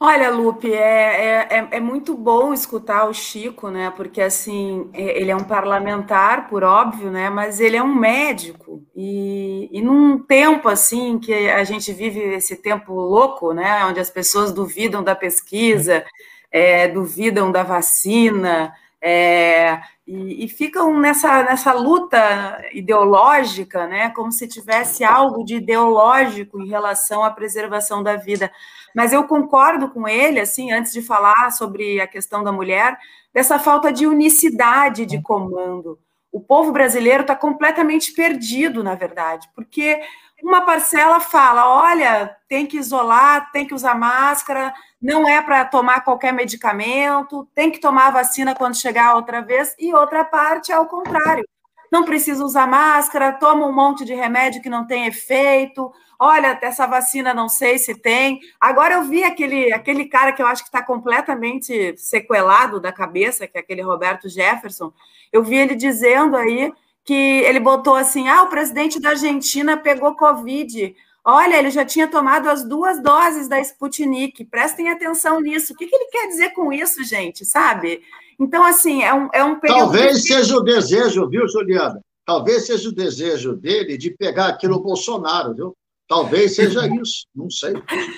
Olha, 0.06 0.30
Lupe, 0.30 0.70
é, 0.74 1.48
é, 1.50 1.68
é, 1.72 1.80
muito 1.80 2.14
bom 2.14 2.54
escutar 2.54 3.06
o 3.06 3.14
Chico, 3.14 3.70
né? 3.70 3.90
Porque 3.96 4.20
assim, 4.22 4.90
é, 4.94 5.18
ele 5.18 5.32
é 5.32 5.36
um 5.36 5.46
parlamentar, 5.46 6.50
por 6.50 6.62
óbvio, 6.62 7.10
né? 7.10 7.30
Mas 7.30 7.62
ele 7.62 7.78
é 7.78 7.82
um 7.84 7.96
médico. 7.96 8.84
E, 8.94 9.70
e 9.72 9.82
num 9.82 10.20
tempo 10.20 10.68
assim 10.68 11.18
que 11.18 11.34
a 11.50 11.64
gente 11.64 11.94
vive 11.94 12.20
esse 12.20 12.58
tempo 12.58 12.94
louco, 12.94 13.54
né? 13.54 13.86
Onde 13.86 14.02
as 14.02 14.10
pessoas 14.10 14.52
duvidam 14.52 15.02
da 15.02 15.16
pesquisa, 15.16 16.06
é, 16.52 16.86
duvidam 16.90 17.50
da 17.50 17.64
vacina, 17.64 18.74
É, 19.02 19.82
e, 20.06 20.44
e, 20.44 20.48
ficam 20.50 21.00
nessa, 21.00 21.44
nessa 21.44 21.72
luta 21.72 22.62
ideológica, 22.74 23.88
né, 23.88 24.10
como 24.10 24.32
se 24.34 24.48
tivesse 24.48 25.04
algo 25.04 25.46
de 25.46 25.56
ideológico 25.56 26.60
em 26.60 26.68
relação 26.68 27.24
à 27.24 27.32
preservação 27.32 28.04
da 28.04 28.18
vida. 28.18 28.52
Mas 28.94 29.14
eu 29.14 29.24
concordo 29.24 29.90
com 29.90 30.08
ele, 30.08 30.42
assim, 30.42 30.72
antes 30.72 30.92
de 30.92 31.02
falar 31.02 31.52
sobre 31.52 32.02
a 32.02 32.08
questão 32.08 32.44
da 32.44 32.52
mulher, 32.52 32.98
dessa 33.34 33.58
falta 33.58 33.94
de 33.94 34.06
unicidade 34.06 35.06
de 35.06 35.22
comando. 35.22 35.98
O 36.32 36.42
povo 36.42 36.72
brasileiro 36.72 37.22
está 37.22 37.36
completamente 37.36 38.12
perdido, 38.12 38.84
na 38.84 38.96
verdade, 38.96 39.48
porque 39.56 40.02
uma 40.44 40.62
parcela 40.66 41.20
fala: 41.22 41.70
olha, 41.70 42.36
tem 42.50 42.66
que 42.66 42.78
isolar, 42.78 43.52
tem 43.52 43.66
que 43.66 43.74
usar 43.74 43.96
máscara, 43.96 44.74
não 45.04 45.28
é 45.28 45.42
para 45.42 45.66
tomar 45.66 46.02
qualquer 46.02 46.32
medicamento, 46.32 47.46
tem 47.54 47.70
que 47.70 47.78
tomar 47.78 48.10
vacina 48.10 48.56
quando 48.56 48.78
chegar 48.78 49.16
outra 49.16 49.42
vez, 49.42 49.76
e 49.78 49.94
outra 49.94 50.24
parte 50.24 50.72
é 50.72 50.80
o 50.80 50.86
contrário. 50.86 51.44
Não 51.92 52.06
precisa 52.06 52.44
usar 52.44 52.66
máscara, 52.66 53.34
toma 53.34 53.68
um 53.68 53.74
monte 53.74 54.06
de 54.06 54.16
remédio 54.16 54.62
que 54.62 54.70
não 54.70 54.88
tem 54.88 55.06
efeito. 55.06 55.92
Olha, 56.18 56.58
essa 56.62 56.88
vacina 56.88 57.34
não 57.34 57.50
sei 57.50 57.78
se 57.78 57.94
tem. 57.94 58.40
Agora 58.60 58.96
eu 58.96 59.04
vi 59.04 59.24
aquele, 59.24 59.72
aquele 59.74 60.06
cara 60.06 60.32
que 60.32 60.42
eu 60.42 60.48
acho 60.48 60.64
que 60.64 60.70
está 60.70 60.82
completamente 60.82 61.96
sequelado 61.98 62.80
da 62.80 62.92
cabeça, 62.92 63.46
que 63.46 63.58
é 63.58 63.62
aquele 63.62 63.82
Roberto 63.82 64.30
Jefferson. 64.30 64.92
Eu 65.32 65.44
vi 65.44 65.58
ele 65.58 65.76
dizendo 65.76 66.36
aí 66.38 66.72
que 67.04 67.14
ele 67.14 67.60
botou 67.60 67.96
assim: 67.96 68.28
ah, 68.30 68.44
o 68.44 68.50
presidente 68.50 69.00
da 69.00 69.10
Argentina 69.10 69.78
pegou 69.78 70.16
Covid. 70.16 70.96
Olha, 71.26 71.58
ele 71.58 71.72
já 71.72 71.86
tinha 71.86 72.08
tomado 72.08 72.50
as 72.50 72.68
duas 72.68 73.02
doses 73.02 73.48
da 73.48 73.60
Sputnik. 73.62 74.44
Prestem 74.46 74.90
atenção 74.90 75.40
nisso. 75.40 75.74
O 75.74 75.76
que, 75.76 75.88
que 75.88 75.96
ele 75.96 76.10
quer 76.12 76.28
dizer 76.28 76.50
com 76.50 76.74
isso, 76.74 77.04
gente? 77.04 77.46
Sabe? 77.46 78.02
Então, 78.38 78.64
assim, 78.64 79.04
é 79.04 79.14
um, 79.14 79.30
é 79.34 79.44
um 79.44 79.58
período. 79.58 79.80
Talvez 79.80 80.22
de... 80.22 80.28
seja 80.28 80.58
o 80.58 80.62
desejo, 80.62 81.30
viu, 81.30 81.48
Juliana? 81.48 82.02
Talvez 82.26 82.66
seja 82.66 82.90
o 82.90 82.94
desejo 82.94 83.56
dele 83.56 83.98
de 83.98 84.12
pegar 84.12 84.48
aquilo 84.48 84.82
Bolsonaro, 84.82 85.54
viu? 85.54 85.78
Talvez 86.08 86.56
seja 86.56 86.88
isso, 87.02 87.26
não 87.34 87.50
sei. 87.50 87.74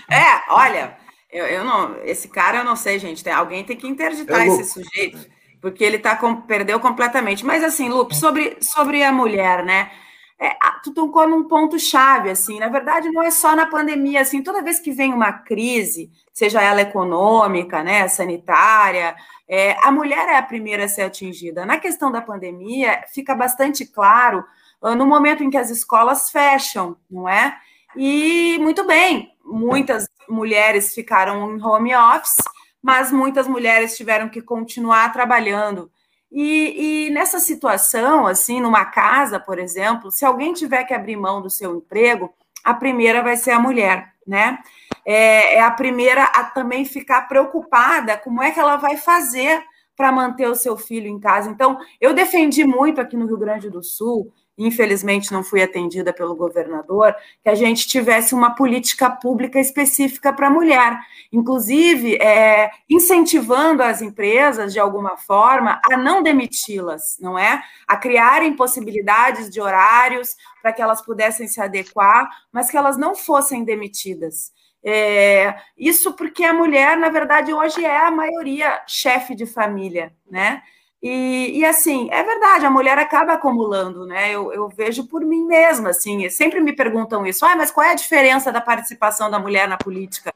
É, 0.09 0.51
olha, 0.51 0.97
eu, 1.31 1.45
eu 1.45 1.63
não, 1.63 1.97
esse 2.03 2.27
cara 2.27 2.59
eu 2.59 2.63
não 2.63 2.75
sei, 2.75 2.97
gente. 2.97 3.23
Tem, 3.23 3.33
alguém 3.33 3.63
tem 3.63 3.77
que 3.77 3.87
interditar 3.87 4.41
é 4.41 4.47
esse 4.47 4.73
sujeito, 4.73 5.27
porque 5.61 5.83
ele 5.83 5.99
tá 5.99 6.15
com, 6.15 6.41
perdeu 6.41 6.79
completamente. 6.79 7.45
Mas 7.45 7.63
assim, 7.63 7.89
Lupe, 7.89 8.15
sobre, 8.15 8.57
sobre 8.61 9.03
a 9.03 9.11
mulher, 9.11 9.63
né? 9.63 9.91
É, 10.39 10.55
tu 10.83 10.93
tocou 10.93 11.27
num 11.27 11.47
ponto 11.47 11.79
chave, 11.79 12.29
assim, 12.29 12.59
na 12.59 12.67
verdade 12.67 13.09
não 13.09 13.23
é 13.23 13.31
só 13.31 13.55
na 13.55 13.65
pandemia, 13.65 14.21
assim, 14.21 14.43
toda 14.43 14.61
vez 14.61 14.79
que 14.79 14.91
vem 14.91 15.13
uma 15.13 15.31
crise, 15.31 16.11
seja 16.33 16.61
ela 16.61 16.81
econômica, 16.81 17.81
né, 17.81 18.07
sanitária, 18.07 19.15
é, 19.47 19.77
a 19.81 19.91
mulher 19.91 20.27
é 20.27 20.37
a 20.37 20.43
primeira 20.43 20.85
a 20.85 20.87
ser 20.87 21.03
atingida. 21.03 21.65
Na 21.65 21.79
questão 21.79 22.11
da 22.11 22.21
pandemia, 22.21 23.03
fica 23.13 23.35
bastante 23.35 23.85
claro 23.85 24.43
uh, 24.81 24.95
no 24.95 25.05
momento 25.05 25.43
em 25.43 25.49
que 25.49 25.57
as 25.57 25.69
escolas 25.69 26.29
fecham, 26.29 26.97
não 27.09 27.29
é? 27.29 27.55
E, 27.95 28.57
muito 28.59 28.85
bem, 28.85 29.31
muitas 29.43 30.07
mulheres 30.27 30.93
ficaram 30.93 31.55
em 31.55 31.63
home 31.63 31.95
office, 31.95 32.43
mas 32.81 33.11
muitas 33.11 33.47
mulheres 33.47 33.95
tiveram 33.95 34.27
que 34.27 34.41
continuar 34.41 35.13
trabalhando. 35.13 35.91
E, 36.37 37.05
e, 37.07 37.09
nessa 37.11 37.39
situação, 37.39 38.27
assim, 38.27 38.59
numa 38.59 38.83
casa, 38.83 39.39
por 39.39 39.57
exemplo, 39.57 40.11
se 40.11 40.25
alguém 40.25 40.51
tiver 40.51 40.83
que 40.83 40.93
abrir 40.93 41.15
mão 41.15 41.41
do 41.41 41.49
seu 41.49 41.77
emprego, 41.77 42.29
a 42.61 42.73
primeira 42.73 43.23
vai 43.23 43.37
ser 43.37 43.51
a 43.51 43.59
mulher, 43.59 44.13
né? 44.27 44.59
É, 45.05 45.55
é 45.55 45.61
a 45.61 45.71
primeira 45.71 46.25
a 46.25 46.43
também 46.43 46.83
ficar 46.83 47.21
preocupada 47.29 48.17
como 48.17 48.43
é 48.43 48.51
que 48.51 48.59
ela 48.59 48.75
vai 48.75 48.97
fazer 48.97 49.63
para 49.95 50.11
manter 50.11 50.49
o 50.49 50.55
seu 50.55 50.75
filho 50.75 51.07
em 51.07 51.21
casa. 51.21 51.49
Então, 51.49 51.79
eu 52.01 52.13
defendi 52.13 52.65
muito 52.65 52.99
aqui 52.99 53.15
no 53.15 53.27
Rio 53.27 53.37
Grande 53.37 53.69
do 53.69 53.81
Sul 53.81 54.33
infelizmente 54.57 55.31
não 55.31 55.43
fui 55.43 55.61
atendida 55.61 56.13
pelo 56.13 56.35
governador, 56.35 57.15
que 57.43 57.49
a 57.49 57.55
gente 57.55 57.87
tivesse 57.87 58.33
uma 58.33 58.55
política 58.55 59.09
pública 59.09 59.59
específica 59.59 60.31
para 60.31 60.47
a 60.47 60.49
mulher, 60.49 60.97
inclusive 61.31 62.15
é, 62.15 62.71
incentivando 62.89 63.83
as 63.83 64.01
empresas, 64.01 64.73
de 64.73 64.79
alguma 64.79 65.17
forma, 65.17 65.81
a 65.91 65.97
não 65.97 66.23
demiti-las, 66.23 67.17
não 67.19 67.37
é? 67.37 67.63
A 67.87 67.97
criarem 67.97 68.55
possibilidades 68.55 69.49
de 69.49 69.59
horários 69.59 70.35
para 70.61 70.71
que 70.71 70.81
elas 70.81 71.01
pudessem 71.01 71.47
se 71.47 71.61
adequar, 71.61 72.29
mas 72.51 72.69
que 72.69 72.77
elas 72.77 72.97
não 72.97 73.15
fossem 73.15 73.63
demitidas. 73.63 74.53
É, 74.87 75.55
isso 75.75 76.13
porque 76.13 76.43
a 76.43 76.53
mulher, 76.53 76.95
na 76.95 77.09
verdade, 77.09 77.51
hoje 77.51 77.83
é 77.83 77.97
a 77.97 78.11
maioria 78.11 78.83
chefe 78.87 79.33
de 79.33 79.47
família, 79.47 80.13
né? 80.29 80.61
E, 81.07 81.59
e, 81.59 81.63
assim, 81.63 82.09
é 82.11 82.23
verdade, 82.23 82.65
a 82.65 82.69
mulher 82.71 82.97
acaba 82.97 83.33
acumulando, 83.33 84.07
né? 84.07 84.31
Eu, 84.31 84.51
eu, 84.51 84.67
vejo 84.67 85.05
por 85.05 85.23
mim 85.23 85.45
mesma, 85.45 85.91
assim, 85.91 86.27
sempre 86.31 86.59
me 86.59 86.73
perguntam 86.73 87.27
isso, 87.27 87.45
ah, 87.45 87.55
mas 87.55 87.69
qual 87.69 87.85
é 87.85 87.91
a 87.91 87.95
diferença 87.95 88.51
da 88.51 88.59
participação 88.59 89.29
da 89.29 89.37
mulher 89.37 89.67
na 89.67 89.77
política? 89.77 90.33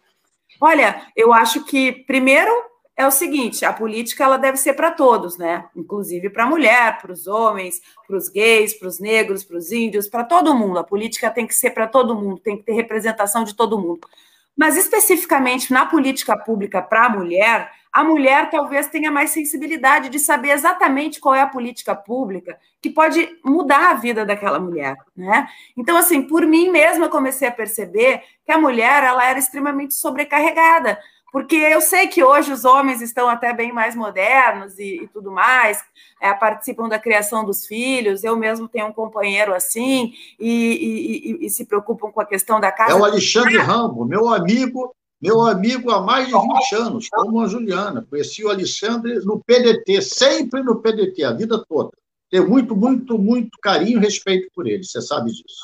Olha, 0.62 1.08
eu 1.16 1.34
acho 1.34 1.64
que, 1.64 1.92
primeiro, 1.92 2.52
é 2.96 3.08
o 3.08 3.10
seguinte, 3.10 3.66
a 3.66 3.74
política 3.74 4.24
ela 4.24 4.38
deve 4.38 4.58
ser 4.58 4.74
para 4.74 4.92
todos, 4.92 5.40
né? 5.40 5.68
Inclusive 5.76 6.30
para 6.30 6.44
a 6.44 6.48
mulher, 6.48 7.02
para 7.02 7.14
os 7.14 7.26
homens, 7.26 7.82
para 8.06 8.16
os 8.16 8.30
gays, 8.30 8.76
para 8.76 8.90
os 8.90 9.00
negros, 9.00 9.44
para 9.44 9.58
os 9.58 9.72
índios, 9.72 10.08
para 10.08 10.24
todo 10.24 10.54
mundo. 10.54 10.78
A 10.78 10.84
política 10.84 11.32
tem 11.32 11.48
que 11.48 11.56
ser 11.56 11.72
para 11.72 11.88
todo 11.88 12.16
mundo, 12.16 12.42
tem 12.42 12.56
que 12.56 12.64
ter 12.64 12.74
representação 12.74 13.44
de 13.44 13.56
todo 13.56 13.80
mundo. 13.80 14.08
Mas 14.56 14.78
especificamente 14.78 15.74
na 15.74 15.88
política 15.88 16.38
pública 16.38 16.80
para 16.80 17.08
a 17.08 17.10
mulher, 17.10 17.72
a 17.92 18.04
mulher 18.04 18.50
talvez 18.50 18.88
tenha 18.88 19.12
mais 19.12 19.32
sensibilidade 19.32 20.10
de 20.10 20.20
saber 20.20 20.52
exatamente 20.52 21.20
qual 21.20 21.34
é 21.34 21.42
a 21.42 21.48
política 21.48 21.96
pública 21.96 22.58
que 22.82 22.90
pode 22.90 23.38
mudar 23.44 23.90
a 23.90 23.94
vida 23.96 24.26
daquela 24.26 24.60
mulher, 24.60 24.96
né? 25.16 25.48
Então, 25.76 25.98
assim, 25.98 26.22
por 26.22 26.46
mim 26.46 26.70
mesma 26.70 27.10
comecei 27.10 27.48
a 27.48 27.52
perceber 27.52 28.22
que 28.46 28.52
a 28.52 28.60
mulher 28.60 29.04
ela 29.04 29.26
era 29.26 29.40
extremamente 29.40 29.96
sobrecarregada, 29.96 31.00
porque 31.32 31.56
eu 31.56 31.82
sei 31.82 32.08
que 32.08 32.24
hoje 32.24 32.52
os 32.52 32.66
homens 32.66 33.02
estão 33.02 33.30
até 33.30 33.54
bem 33.54 33.72
mais 33.72 33.96
modernos 33.96 34.78
e, 34.80 35.04
e 35.04 35.08
tudo 35.08 35.32
mais, 35.32 35.84
é, 36.22 36.34
participam 36.34 36.88
da 36.88 36.98
criação 36.98 37.46
dos 37.46 37.68
filhos. 37.68 38.24
Eu 38.24 38.36
mesmo 38.36 38.68
tenho 38.68 38.88
um 38.88 38.94
companheiro 38.94 39.54
assim 39.54 40.14
e, 40.40 41.38
e, 41.40 41.46
e, 41.46 41.50
se 41.50 41.66
preocupam 41.66 42.12
com 42.12 42.22
a 42.22 42.26
questão 42.26 42.60
da 42.60 42.72
casa. 42.72 42.94
É 42.94 42.96
o 42.96 43.06
Alexandre 43.06 43.58
Rambo, 43.58 44.06
meu 44.06 44.28
amigo 44.28 44.96
meu 45.22 45.42
amigo 45.42 45.92
há 45.92 46.02
mais 46.02 46.28
de 46.28 46.34
20 46.34 46.76
anos, 46.76 47.10
como 47.10 47.42
a 47.42 47.48
Juliana. 47.48 48.06
Conheci 48.10 48.44
o 48.44 48.50
Alexandre 48.50 49.16
no 49.26 49.44
PDT, 49.44 50.02
sempre 50.02 50.64
no 50.64 50.82
PDT, 50.82 51.24
a 51.24 51.34
vida 51.34 51.64
toda. 51.68 51.92
Tenho 52.30 52.48
muito, 52.48 52.76
muito, 52.76 53.18
muito 53.18 53.58
carinho 53.62 54.00
e 54.00 54.02
respeito 54.02 54.50
por 54.54 54.68
ele, 54.68 54.84
você 54.84 55.02
sabe 55.02 55.32
disso. 55.32 55.62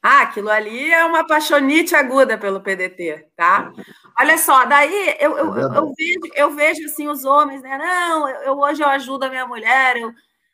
Ah, 0.00 0.22
aquilo 0.22 0.48
ali 0.48 0.92
é 0.92 1.04
uma 1.04 1.26
paixonite 1.26 1.94
aguda 1.94 2.38
pelo 2.38 2.60
PDT, 2.60 3.26
tá? 3.36 3.72
Olha 4.18 4.38
só, 4.38 4.64
daí 4.64 5.16
eu, 5.18 5.36
eu, 5.36 5.58
é 5.58 5.78
eu, 5.78 5.92
vejo, 5.92 6.20
eu 6.34 6.50
vejo 6.54 6.84
assim 6.86 7.08
os 7.08 7.24
homens, 7.24 7.60
né? 7.62 7.76
Não, 7.76 8.28
eu, 8.28 8.58
hoje 8.58 8.80
eu 8.80 8.88
ajudo 8.88 9.24
a 9.24 9.28
minha 9.28 9.46
mulher, 9.46 9.96
eu... 9.96 10.12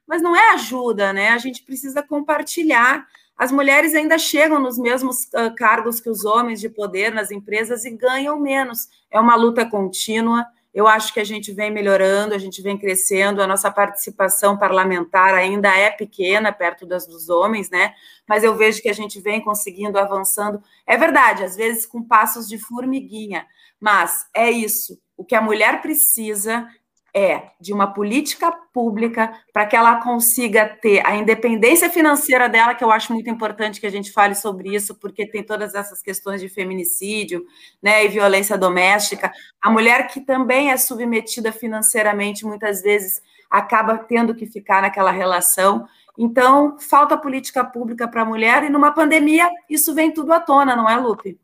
mas 0.09 0.23
não 0.23 0.35
é 0.35 0.55
ajuda, 0.55 1.13
né? 1.13 1.29
A 1.29 1.39
gente 1.39 1.63
precisa 1.63 2.03
compartilhar 2.03 3.07
as 3.37 3.51
mulheres 3.51 3.95
ainda 3.95 4.17
chegam 4.17 4.61
nos 4.61 4.79
mesmos 4.79 5.25
uh, 5.25 5.55
cargos 5.57 6.01
que 6.01 6.09
os 6.09 6.25
homens 6.25 6.61
de 6.61 6.69
poder 6.69 7.13
nas 7.13 7.31
empresas 7.31 7.85
e 7.85 7.91
ganham 7.91 8.39
menos. 8.39 8.89
É 9.11 9.19
uma 9.19 9.35
luta 9.35 9.69
contínua. 9.69 10.47
Eu 10.73 10.87
acho 10.89 11.13
que 11.13 11.21
a 11.21 11.25
gente 11.25 11.53
vem 11.53 11.71
melhorando, 11.71 12.35
a 12.35 12.39
gente 12.39 12.61
vem 12.63 12.77
crescendo, 12.77 13.41
a 13.41 13.47
nossa 13.47 13.71
participação 13.71 14.57
parlamentar 14.57 15.35
ainda 15.35 15.69
é 15.77 15.91
pequena 15.91 16.53
perto 16.53 16.85
das 16.85 17.07
dos 17.07 17.29
homens, 17.29 17.71
né? 17.71 17.95
Mas 18.29 18.43
eu 18.43 18.57
vejo 18.57 18.83
que 18.83 18.89
a 18.89 18.93
gente 18.93 19.21
vem 19.21 19.41
conseguindo 19.41 19.99
avançando. 19.99 20.61
É 20.87 20.97
verdade, 20.97 21.45
às 21.45 21.55
vezes 21.55 21.87
com 21.87 22.03
passos 22.03 22.49
de 22.49 22.59
formiguinha, 22.59 23.47
mas 23.81 24.27
é 24.35 24.51
isso. 24.51 24.99
O 25.17 25.25
que 25.25 25.37
a 25.37 25.41
mulher 25.41 25.81
precisa 25.81 26.69
é 27.15 27.53
de 27.61 27.73
uma 27.73 27.87
política 27.87 28.51
pública 28.73 29.33
para 29.53 29.65
que 29.67 29.77
ela 29.77 30.03
consiga 30.03 30.67
ter 30.67 31.07
a 31.07 31.15
independência 31.15 31.89
financeira 31.89 32.49
dela, 32.49 32.75
que 32.75 32.83
eu 32.83 32.91
acho 32.91 33.13
muito 33.13 33.31
importante 33.31 33.81
que 33.81 33.87
a 33.87 33.91
gente 33.91 34.11
fale 34.11 34.35
sobre 34.35 34.75
isso, 34.75 34.97
porque 34.97 35.25
tem 35.25 35.45
todas 35.45 35.77
essas 35.77 36.03
questões 36.03 36.41
de 36.41 36.49
feminicídio 36.49 37.47
né, 37.81 38.05
e 38.05 38.09
violência 38.09 38.59
doméstica. 38.59 39.33
A 39.63 39.71
mulher 39.71 40.09
que 40.09 40.21
também 40.21 40.73
é 40.73 40.77
submetida 40.77 41.53
financeiramente, 41.53 42.45
muitas 42.45 42.83
vezes 42.83 43.23
acaba 43.49 43.97
tendo 43.97 44.35
que 44.35 44.47
ficar 44.47 44.83
naquela 44.83 45.13
relação. 45.13 45.87
Então, 46.19 46.77
falta 46.81 47.17
política 47.17 47.65
pública 47.65 48.09
para 48.09 48.23
a 48.23 48.27
mulher, 48.27 48.65
e 48.65 48.71
numa 48.71 48.91
pandemia 48.91 49.49
isso 49.71 49.95
vem 49.95 50.13
tudo 50.13 50.33
à 50.33 50.41
tona, 50.41 50.75
não 50.75 50.91
é, 50.91 50.97
Lupe? 50.97 51.39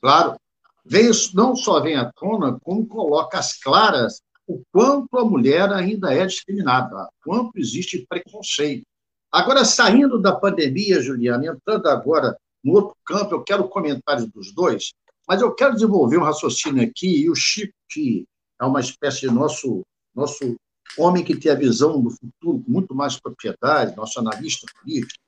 Claro. 0.00 0.36
Vem, 0.84 1.10
não 1.34 1.54
só 1.54 1.80
vem 1.80 1.96
à 1.96 2.10
tona, 2.10 2.58
como 2.64 2.86
coloca 2.86 3.38
as 3.38 3.52
claras 3.52 4.22
o 4.48 4.62
quanto 4.72 5.18
a 5.18 5.24
mulher 5.24 5.70
ainda 5.70 6.12
é 6.12 6.24
discriminada, 6.26 7.08
quanto 7.22 7.56
existe 7.56 8.06
preconceito. 8.08 8.84
Agora, 9.30 9.62
saindo 9.64 10.20
da 10.20 10.34
pandemia, 10.34 11.02
Juliana, 11.02 11.46
entrando 11.46 11.86
agora 11.86 12.34
no 12.64 12.72
outro 12.72 12.96
campo, 13.04 13.34
eu 13.34 13.44
quero 13.44 13.68
comentários 13.68 14.26
dos 14.30 14.52
dois, 14.54 14.94
mas 15.28 15.42
eu 15.42 15.54
quero 15.54 15.74
desenvolver 15.74 16.16
um 16.16 16.24
raciocínio 16.24 16.82
aqui, 16.82 17.24
e 17.24 17.30
o 17.30 17.34
Chico, 17.34 17.74
que 17.90 18.24
é 18.58 18.64
uma 18.64 18.80
espécie 18.80 19.20
de 19.20 19.30
nosso, 19.30 19.82
nosso 20.14 20.56
homem 20.96 21.22
que 21.22 21.36
tem 21.36 21.52
a 21.52 21.54
visão 21.54 22.00
do 22.00 22.10
futuro 22.10 22.64
com 22.64 22.70
muito 22.70 22.94
mais 22.94 23.20
propriedade, 23.20 23.94
nosso 23.94 24.18
analista 24.18 24.66
político. 24.80 25.22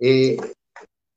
É, 0.00 0.36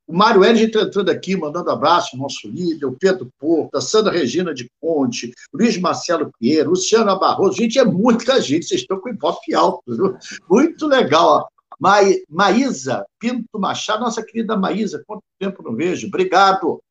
o 0.07 0.15
Mário 0.15 0.43
Elge 0.43 0.65
está 0.65 0.81
entrando 0.81 1.09
aqui, 1.09 1.35
mandando 1.35 1.71
abraço 1.71 2.17
nosso 2.17 2.47
líder, 2.47 2.85
o 2.85 2.97
Pedro 2.97 3.27
Porto, 3.39 3.75
a 3.75 3.81
Sandra 3.81 4.11
Regina 4.11 4.53
de 4.53 4.69
Conte, 4.79 5.33
Luiz 5.51 5.77
Marcelo 5.77 6.31
Pinheiro, 6.39 6.69
Luciana 6.69 7.15
Barroso. 7.15 7.57
Gente, 7.57 7.79
é 7.79 7.83
muita 7.83 8.39
gente, 8.39 8.65
vocês 8.65 8.81
estão 8.81 8.99
com 8.99 9.09
hip 9.09 9.55
alto. 9.55 9.81
Viu? 9.87 10.15
Muito 10.49 10.85
legal. 10.87 11.49
Ma 11.79 11.97
Maísa 12.29 13.05
Pinto 13.19 13.59
Machado, 13.59 14.01
nossa 14.01 14.23
querida 14.23 14.55
Maísa, 14.55 15.03
quanto 15.05 15.23
tempo 15.39 15.63
não 15.63 15.75
vejo. 15.75 16.07
Obrigado. 16.07 16.81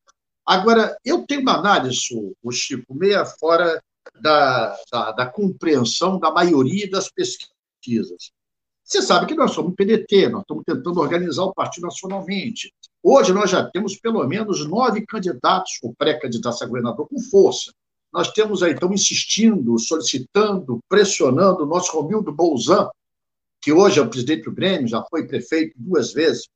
Agora, 0.45 0.95
eu 1.03 1.25
tenho 1.25 1.41
uma 1.41 1.57
análise, 1.57 1.97
o 2.43 2.51
Chico, 2.51 2.93
meia 2.93 3.25
fora 3.25 3.81
da, 4.21 4.75
da, 4.91 5.11
da 5.11 5.25
compreensão 5.25 6.19
da 6.19 6.31
maioria 6.31 6.89
das 6.89 7.09
pesquisas. 7.09 8.31
Você 8.85 9.01
sabe 9.01 9.25
que 9.25 9.33
nós 9.33 9.51
somos 9.51 9.73
PDT, 9.73 10.29
nós 10.29 10.41
estamos 10.41 10.63
tentando 10.63 10.99
organizar 10.99 11.43
o 11.43 11.53
partido 11.53 11.85
nacionalmente. 11.85 12.71
Hoje 13.01 13.33
nós 13.33 13.49
já 13.49 13.67
temos 13.67 13.97
pelo 13.97 14.23
menos 14.27 14.63
nove 14.69 15.03
candidatos, 15.07 15.79
ou 15.81 15.95
pré-candidatos 15.97 16.61
a 16.61 16.67
governador, 16.67 17.07
com 17.09 17.19
força. 17.19 17.73
Nós 18.13 18.31
temos 18.31 18.61
aí, 18.61 18.73
estamos 18.73 19.01
insistindo, 19.01 19.79
solicitando, 19.79 20.79
pressionando 20.87 21.63
o 21.63 21.65
nosso 21.65 21.99
Romildo 21.99 22.31
Bolzan, 22.31 22.87
que 23.59 23.73
hoje 23.73 23.99
é 23.99 24.03
o 24.03 24.09
presidente 24.09 24.43
do 24.43 24.51
Grêmio, 24.51 24.87
já 24.87 25.03
foi 25.09 25.25
prefeito 25.25 25.73
duas 25.77 26.13
vezes 26.13 26.47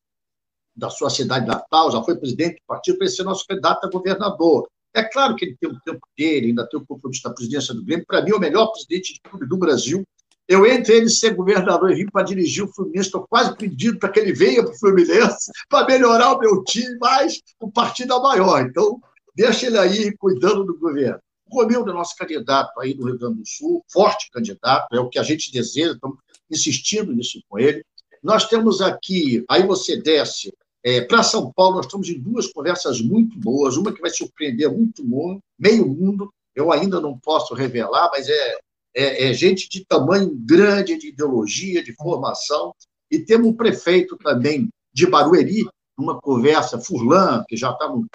da 0.75 0.91
sua 0.91 1.09
cidade 1.09 1.47
natal, 1.47 1.91
já 1.91 2.03
foi 2.03 2.15
presidente 2.15 2.57
do 2.57 2.67
partido, 2.67 2.99
para 2.99 3.07
ser 3.07 3.23
nosso 3.23 3.43
candidato 3.47 3.87
a 3.87 3.89
governador. 3.89 4.69
É 4.93 5.01
claro 5.01 5.35
que 5.35 5.45
ele 5.45 5.57
tem 5.59 5.67
o 5.67 5.79
tempo 5.81 6.07
dele, 6.15 6.47
ainda 6.47 6.69
tem 6.69 6.79
o 6.79 6.85
compromisso 6.85 7.23
da 7.23 7.33
presidência 7.33 7.73
do 7.73 7.83
Grêmio. 7.83 8.05
Para 8.05 8.21
mim, 8.21 8.31
é 8.31 8.35
o 8.35 8.39
melhor 8.39 8.67
presidente 8.67 9.15
de 9.15 9.19
clube 9.19 9.47
do 9.47 9.57
Brasil. 9.57 10.05
Eu, 10.49 10.65
entre 10.65 10.95
ele 10.95 11.09
ser 11.12 11.35
governador 11.35 11.91
e 11.91 11.95
vir 11.95 12.12
para 12.12 12.25
dirigir 12.25 12.63
o 12.63 12.73
Fluminense, 12.73 13.09
estou 13.09 13.27
quase 13.29 13.55
pedindo 13.55 13.99
para 13.99 14.09
que 14.09 14.19
ele 14.19 14.33
venha 14.33 14.63
para 14.63 14.73
o 14.73 14.79
Fluminense 14.79 15.51
para 15.69 15.85
melhorar 15.85 16.33
o 16.33 16.39
meu 16.39 16.63
time, 16.63 16.97
mas 16.99 17.39
o 17.59 17.71
partido 17.71 18.15
é 18.15 18.19
maior. 18.19 18.65
Então, 18.65 18.99
deixa 19.35 19.67
ele 19.67 19.77
aí 19.77 20.17
cuidando 20.17 20.63
do 20.63 20.75
governo. 20.75 21.19
O 21.47 21.62
Romildo 21.62 21.91
é 21.91 21.93
nosso 21.93 22.15
candidato 22.15 22.79
aí 22.79 22.95
do 22.95 23.05
Rio 23.05 23.19
Grande 23.19 23.41
do 23.41 23.47
Sul, 23.47 23.85
forte 23.91 24.31
candidato, 24.31 24.88
é 24.91 24.99
o 24.99 25.07
que 25.07 25.19
a 25.19 25.23
gente 25.23 25.51
deseja, 25.51 25.91
estamos 25.91 26.17
insistindo 26.49 27.13
nisso 27.13 27.39
com 27.47 27.59
ele. 27.59 27.85
Nós 28.23 28.47
temos 28.47 28.81
aqui, 28.81 29.45
aí 29.47 29.67
você 29.67 29.97
desce 29.97 30.51
é, 30.83 31.01
para 31.01 31.21
São 31.21 31.53
Paulo, 31.53 31.75
nós 31.75 31.85
estamos 31.85 32.09
em 32.09 32.19
duas 32.19 32.47
conversas 32.47 32.99
muito 33.01 33.38
boas, 33.38 33.77
uma 33.77 33.93
que 33.93 34.01
vai 34.01 34.09
surpreender 34.09 34.71
muito 34.71 35.05
mundo, 35.05 35.43
meio 35.59 35.88
mundo, 35.88 36.33
eu 36.55 36.71
ainda 36.71 36.99
não 36.99 37.19
posso 37.19 37.53
revelar, 37.53 38.09
mas 38.12 38.27
é, 38.27 38.59
é, 38.95 39.30
é 39.30 39.34
gente 39.34 39.69
de 39.69 39.86
tamanho 39.86 40.30
grande, 40.36 40.97
de 40.97 41.10
ideologia, 41.10 41.84
de 41.84 41.93
formação, 41.93 42.73
e 43.12 43.19
temos 43.19 43.47
um 43.47 43.54
prefeito 43.54 44.17
também 44.17 44.69
de 44.93 45.08
Barueri, 45.08 45.67
numa 45.97 46.19
conversa, 46.19 46.80
Furlan, 46.80 47.43
que 47.47 47.58
já 47.58 47.71
está 47.71 47.88
no 47.89 48.06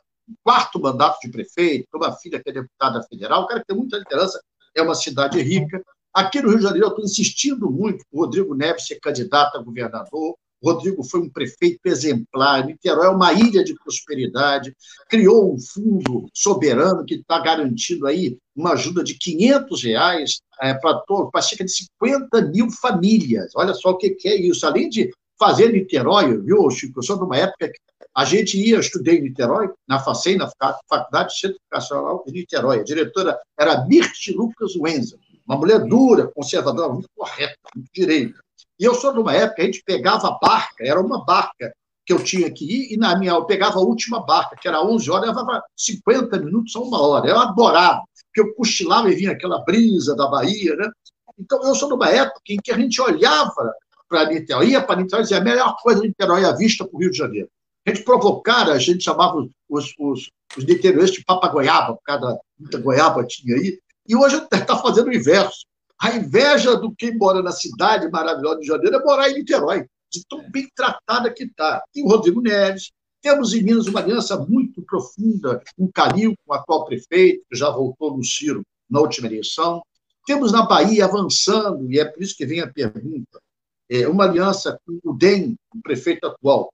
quarto 0.42 0.80
mandato 0.80 1.20
de 1.20 1.28
prefeito, 1.28 1.86
uma 1.94 2.12
filha 2.12 2.42
que 2.42 2.48
é 2.48 2.52
deputada 2.52 3.02
federal, 3.02 3.42
o 3.42 3.46
cara 3.46 3.60
que 3.60 3.66
tem 3.66 3.76
muita 3.76 3.98
liderança, 3.98 4.40
é 4.74 4.82
uma 4.82 4.94
cidade 4.94 5.40
rica. 5.40 5.82
Aqui 6.12 6.40
no 6.40 6.48
Rio 6.48 6.58
de 6.58 6.64
Janeiro, 6.64 6.86
eu 6.86 6.90
estou 6.90 7.04
insistindo 7.04 7.70
muito 7.70 8.04
o 8.10 8.20
Rodrigo 8.20 8.54
Neves 8.54 8.86
ser 8.86 8.98
candidato 9.00 9.58
a 9.58 9.62
governador, 9.62 10.36
Rodrigo 10.64 11.04
foi 11.04 11.20
um 11.20 11.28
prefeito 11.28 11.80
exemplar. 11.84 12.64
Niterói 12.64 13.06
é 13.06 13.10
uma 13.10 13.32
ilha 13.32 13.62
de 13.62 13.74
prosperidade, 13.74 14.74
criou 15.08 15.54
um 15.54 15.58
fundo 15.60 16.26
soberano 16.32 17.04
que 17.04 17.16
está 17.16 17.38
garantindo 17.38 18.06
aí 18.06 18.38
uma 18.56 18.72
ajuda 18.72 19.04
de 19.04 19.14
500 19.14 19.82
reais 19.82 20.40
é, 20.60 20.74
para 20.74 21.42
cerca 21.42 21.64
de 21.64 21.72
50 22.00 22.42
mil 22.50 22.70
famílias. 22.70 23.52
Olha 23.54 23.74
só 23.74 23.90
o 23.90 23.96
que, 23.96 24.10
que 24.10 24.28
é 24.28 24.36
isso. 24.36 24.66
Além 24.66 24.88
de 24.88 25.10
fazer 25.38 25.72
Niterói, 25.72 26.40
viu, 26.40 26.70
Chico? 26.70 27.00
Eu 27.00 27.02
sou 27.02 27.18
de 27.18 27.24
uma 27.24 27.36
época 27.36 27.68
que 27.68 27.78
a 28.14 28.24
gente 28.24 28.56
ia, 28.56 28.78
estudei 28.78 29.18
em 29.18 29.22
Niterói, 29.22 29.68
na 29.88 29.98
FACEI, 29.98 30.36
na 30.36 30.50
Faculdade 30.88 31.34
de 31.34 31.40
Centro 31.40 31.56
Educacional 31.56 32.24
de 32.26 32.32
Niterói. 32.32 32.80
A 32.80 32.84
diretora 32.84 33.38
era 33.58 33.84
Mirti 33.86 34.32
Lucas 34.32 34.76
Wenzel, 34.76 35.18
uma 35.46 35.56
mulher 35.56 35.80
dura, 35.80 36.28
conservadora, 36.28 36.92
muito 36.92 37.08
correta, 37.14 37.56
muito 37.74 37.90
direita. 37.92 38.43
E 38.78 38.84
eu 38.84 38.94
sou 38.94 39.12
de 39.12 39.20
uma 39.20 39.34
época, 39.34 39.62
a 39.62 39.64
gente 39.64 39.82
pegava 39.84 40.38
barca, 40.40 40.84
era 40.84 41.00
uma 41.00 41.24
barca 41.24 41.72
que 42.06 42.12
eu 42.12 42.22
tinha 42.22 42.50
que 42.50 42.64
ir, 42.64 42.94
e 42.94 42.96
na 42.96 43.18
minha, 43.18 43.32
eu 43.32 43.44
pegava 43.46 43.78
a 43.78 43.82
última 43.82 44.24
barca, 44.24 44.56
que 44.60 44.68
era 44.68 44.82
11 44.82 45.10
horas, 45.10 45.28
levava 45.28 45.62
50 45.76 46.38
minutos 46.38 46.74
a 46.76 46.80
uma 46.80 47.00
hora. 47.00 47.28
Eu 47.28 47.38
adorava, 47.38 48.02
porque 48.26 48.40
eu 48.40 48.54
cochilava 48.54 49.10
e 49.10 49.14
vinha 49.14 49.32
aquela 49.32 49.64
brisa 49.64 50.14
da 50.14 50.26
Bahia, 50.26 50.76
né? 50.76 50.90
Então, 51.38 51.62
eu 51.64 51.74
sou 51.74 51.88
de 51.88 51.94
uma 51.94 52.10
época 52.10 52.40
em 52.50 52.58
que 52.62 52.70
a 52.70 52.76
gente 52.76 53.00
olhava 53.00 53.72
para 54.08 54.26
Niterói, 54.26 54.68
ia 54.68 54.82
para 54.82 55.00
Niterói 55.00 55.22
e 55.22 55.24
dizia 55.24 55.38
a 55.38 55.44
melhor 55.44 55.76
coisa 55.82 56.00
de 56.00 56.08
Niterói 56.08 56.42
é 56.42 56.46
a 56.46 56.52
vista 56.52 56.84
para 56.84 56.96
o 56.96 57.00
Rio 57.00 57.10
de 57.10 57.16
Janeiro. 57.16 57.48
A 57.86 57.90
gente 57.90 58.04
provocara, 58.04 58.72
a 58.72 58.78
gente 58.78 59.04
chamava 59.04 59.36
os, 59.68 59.94
os, 59.98 60.30
os 60.56 60.64
de 60.64 61.24
papagoiaba, 61.24 61.94
por 61.94 62.02
causa 62.02 62.26
da 62.26 62.38
muita 62.58 62.78
goiaba 62.78 63.26
tinha 63.26 63.56
aí, 63.56 63.78
e 64.08 64.16
hoje 64.16 64.36
está 64.36 64.76
fazendo 64.76 65.08
o 65.08 65.14
inverso. 65.14 65.66
A 66.00 66.16
inveja 66.16 66.76
do 66.76 66.94
quem 66.94 67.16
mora 67.16 67.42
na 67.42 67.52
cidade 67.52 68.08
maravilhosa 68.10 68.60
de 68.60 68.66
Janeiro 68.66 68.96
é 68.96 69.04
morar 69.04 69.30
em 69.30 69.34
Niterói, 69.34 69.86
de 70.10 70.24
tão 70.28 70.50
bem 70.50 70.68
tratada 70.74 71.32
que 71.32 71.44
está. 71.44 71.82
Tem 71.92 72.04
o 72.04 72.08
Rodrigo 72.08 72.40
Neves, 72.40 72.90
temos 73.22 73.54
em 73.54 73.62
Minas 73.62 73.86
uma 73.86 74.00
aliança 74.00 74.36
muito 74.36 74.82
profunda, 74.82 75.62
um 75.78 75.90
Calil 75.90 76.34
com 76.44 76.52
o 76.52 76.54
atual 76.54 76.84
prefeito, 76.84 77.44
que 77.50 77.56
já 77.56 77.70
voltou 77.70 78.16
no 78.16 78.22
Ciro 78.22 78.62
na 78.88 79.00
última 79.00 79.26
eleição. 79.26 79.82
Temos 80.26 80.52
na 80.52 80.66
Bahia 80.66 81.06
avançando, 81.06 81.90
e 81.90 81.98
é 81.98 82.04
por 82.04 82.22
isso 82.22 82.36
que 82.36 82.44
vem 82.44 82.60
a 82.60 82.70
pergunta, 82.70 83.40
é, 83.88 84.06
uma 84.08 84.24
aliança 84.24 84.78
com 84.84 84.98
o 85.04 85.14
DEM, 85.14 85.56
o 85.74 85.80
prefeito 85.80 86.26
atual 86.26 86.72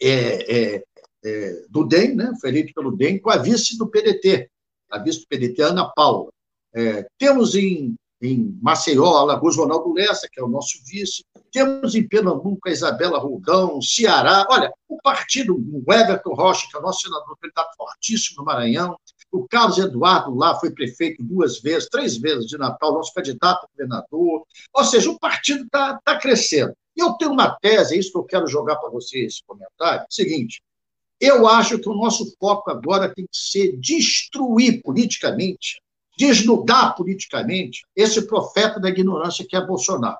é, 0.00 0.74
é, 0.74 0.84
é, 1.24 1.66
do 1.68 1.84
DEM, 1.84 2.16
né, 2.16 2.32
foi 2.40 2.50
eleito 2.50 2.72
pelo 2.74 2.94
DEM, 2.94 3.18
com 3.18 3.30
a 3.30 3.36
vice 3.36 3.76
do 3.78 3.88
PDT, 3.88 4.50
a 4.90 4.98
vice 4.98 5.20
do 5.20 5.26
PDT, 5.26 5.62
Ana 5.62 5.90
Paula. 5.94 6.30
É, 6.74 7.06
temos 7.18 7.54
em 7.54 7.94
em 8.22 8.56
Maceió, 8.62 9.16
Alagoas, 9.16 9.56
Ronaldo 9.56 9.92
Lessa, 9.92 10.28
que 10.30 10.40
é 10.40 10.44
o 10.44 10.48
nosso 10.48 10.78
vice. 10.86 11.24
Temos 11.50 11.96
em 11.96 12.06
Pernambuco 12.06 12.68
a 12.68 12.70
Isabela 12.70 13.18
Roldão, 13.18 13.82
Ceará. 13.82 14.46
Olha, 14.48 14.72
o 14.88 14.96
partido, 15.02 15.56
o 15.56 15.92
Everton 15.92 16.32
Rocha, 16.32 16.68
que 16.70 16.76
é 16.76 16.78
o 16.78 16.82
nosso 16.82 17.00
senador, 17.00 17.36
ele 17.42 17.50
está 17.50 17.68
fortíssimo 17.76 18.38
no 18.38 18.44
Maranhão. 18.44 18.96
O 19.32 19.48
Carlos 19.48 19.78
Eduardo 19.78 20.34
lá 20.34 20.54
foi 20.54 20.70
prefeito 20.70 21.22
duas 21.22 21.60
vezes, 21.60 21.88
três 21.88 22.16
vezes 22.16 22.46
de 22.46 22.56
Natal, 22.56 22.92
nosso 22.92 23.12
candidato 23.12 23.64
a 23.64 23.68
governador. 23.68 24.46
Ou 24.72 24.84
seja, 24.84 25.10
o 25.10 25.18
partido 25.18 25.64
está 25.64 25.98
tá 26.04 26.16
crescendo. 26.16 26.72
E 26.96 27.00
eu 27.00 27.14
tenho 27.14 27.32
uma 27.32 27.50
tese, 27.50 27.96
é 27.96 27.98
isso 27.98 28.12
que 28.12 28.18
eu 28.18 28.24
quero 28.24 28.46
jogar 28.46 28.76
para 28.76 28.90
vocês 28.90 29.34
esse 29.34 29.42
comentário. 29.44 30.06
Seguinte, 30.08 30.62
eu 31.18 31.48
acho 31.48 31.78
que 31.78 31.88
o 31.88 31.94
nosso 31.94 32.36
foco 32.38 32.70
agora 32.70 33.12
tem 33.12 33.24
que 33.24 33.36
ser 33.36 33.76
destruir 33.78 34.80
politicamente 34.82 35.81
desnudar 36.16 36.94
politicamente 36.94 37.84
esse 37.96 38.26
profeta 38.26 38.78
da 38.78 38.88
ignorância 38.88 39.46
que 39.48 39.56
é 39.56 39.64
Bolsonaro. 39.64 40.18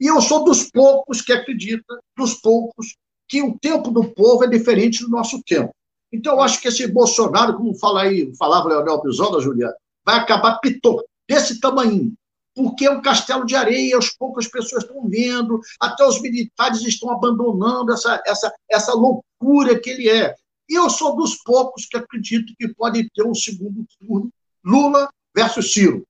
E 0.00 0.06
eu 0.06 0.20
sou 0.20 0.44
dos 0.44 0.70
poucos 0.70 1.22
que 1.22 1.32
acredita, 1.32 1.98
dos 2.16 2.34
poucos, 2.34 2.96
que 3.28 3.42
o 3.42 3.58
tempo 3.58 3.90
do 3.90 4.04
povo 4.12 4.44
é 4.44 4.46
diferente 4.46 5.02
do 5.02 5.08
nosso 5.08 5.42
tempo. 5.42 5.74
Então, 6.12 6.34
eu 6.34 6.42
acho 6.42 6.60
que 6.60 6.68
esse 6.68 6.86
Bolsonaro, 6.86 7.56
como 7.56 7.74
fala 7.74 8.02
aí, 8.02 8.32
falava 8.36 8.68
Leonel 8.68 9.02
Brizola, 9.02 9.40
Juliana, 9.40 9.74
vai 10.04 10.16
acabar 10.16 10.58
pitô, 10.58 11.04
desse 11.28 11.58
tamanho, 11.60 12.12
porque 12.54 12.86
é 12.86 12.90
um 12.90 13.02
castelo 13.02 13.44
de 13.44 13.56
areia, 13.56 13.98
as 13.98 14.48
pessoas 14.48 14.84
estão 14.84 15.08
vendo, 15.08 15.60
até 15.80 16.06
os 16.06 16.22
militares 16.22 16.82
estão 16.82 17.10
abandonando 17.10 17.92
essa, 17.92 18.22
essa, 18.24 18.54
essa 18.70 18.94
loucura 18.94 19.78
que 19.78 19.90
ele 19.90 20.08
é. 20.08 20.34
E 20.68 20.74
eu 20.74 20.88
sou 20.88 21.16
dos 21.16 21.36
poucos 21.42 21.86
que 21.86 21.96
acredito 21.96 22.54
que 22.56 22.68
pode 22.68 23.08
ter 23.10 23.26
um 23.26 23.34
segundo 23.34 23.84
turno 23.98 24.30
Lula 24.64 25.08
versus 25.36 25.72
Ciro. 25.72 26.02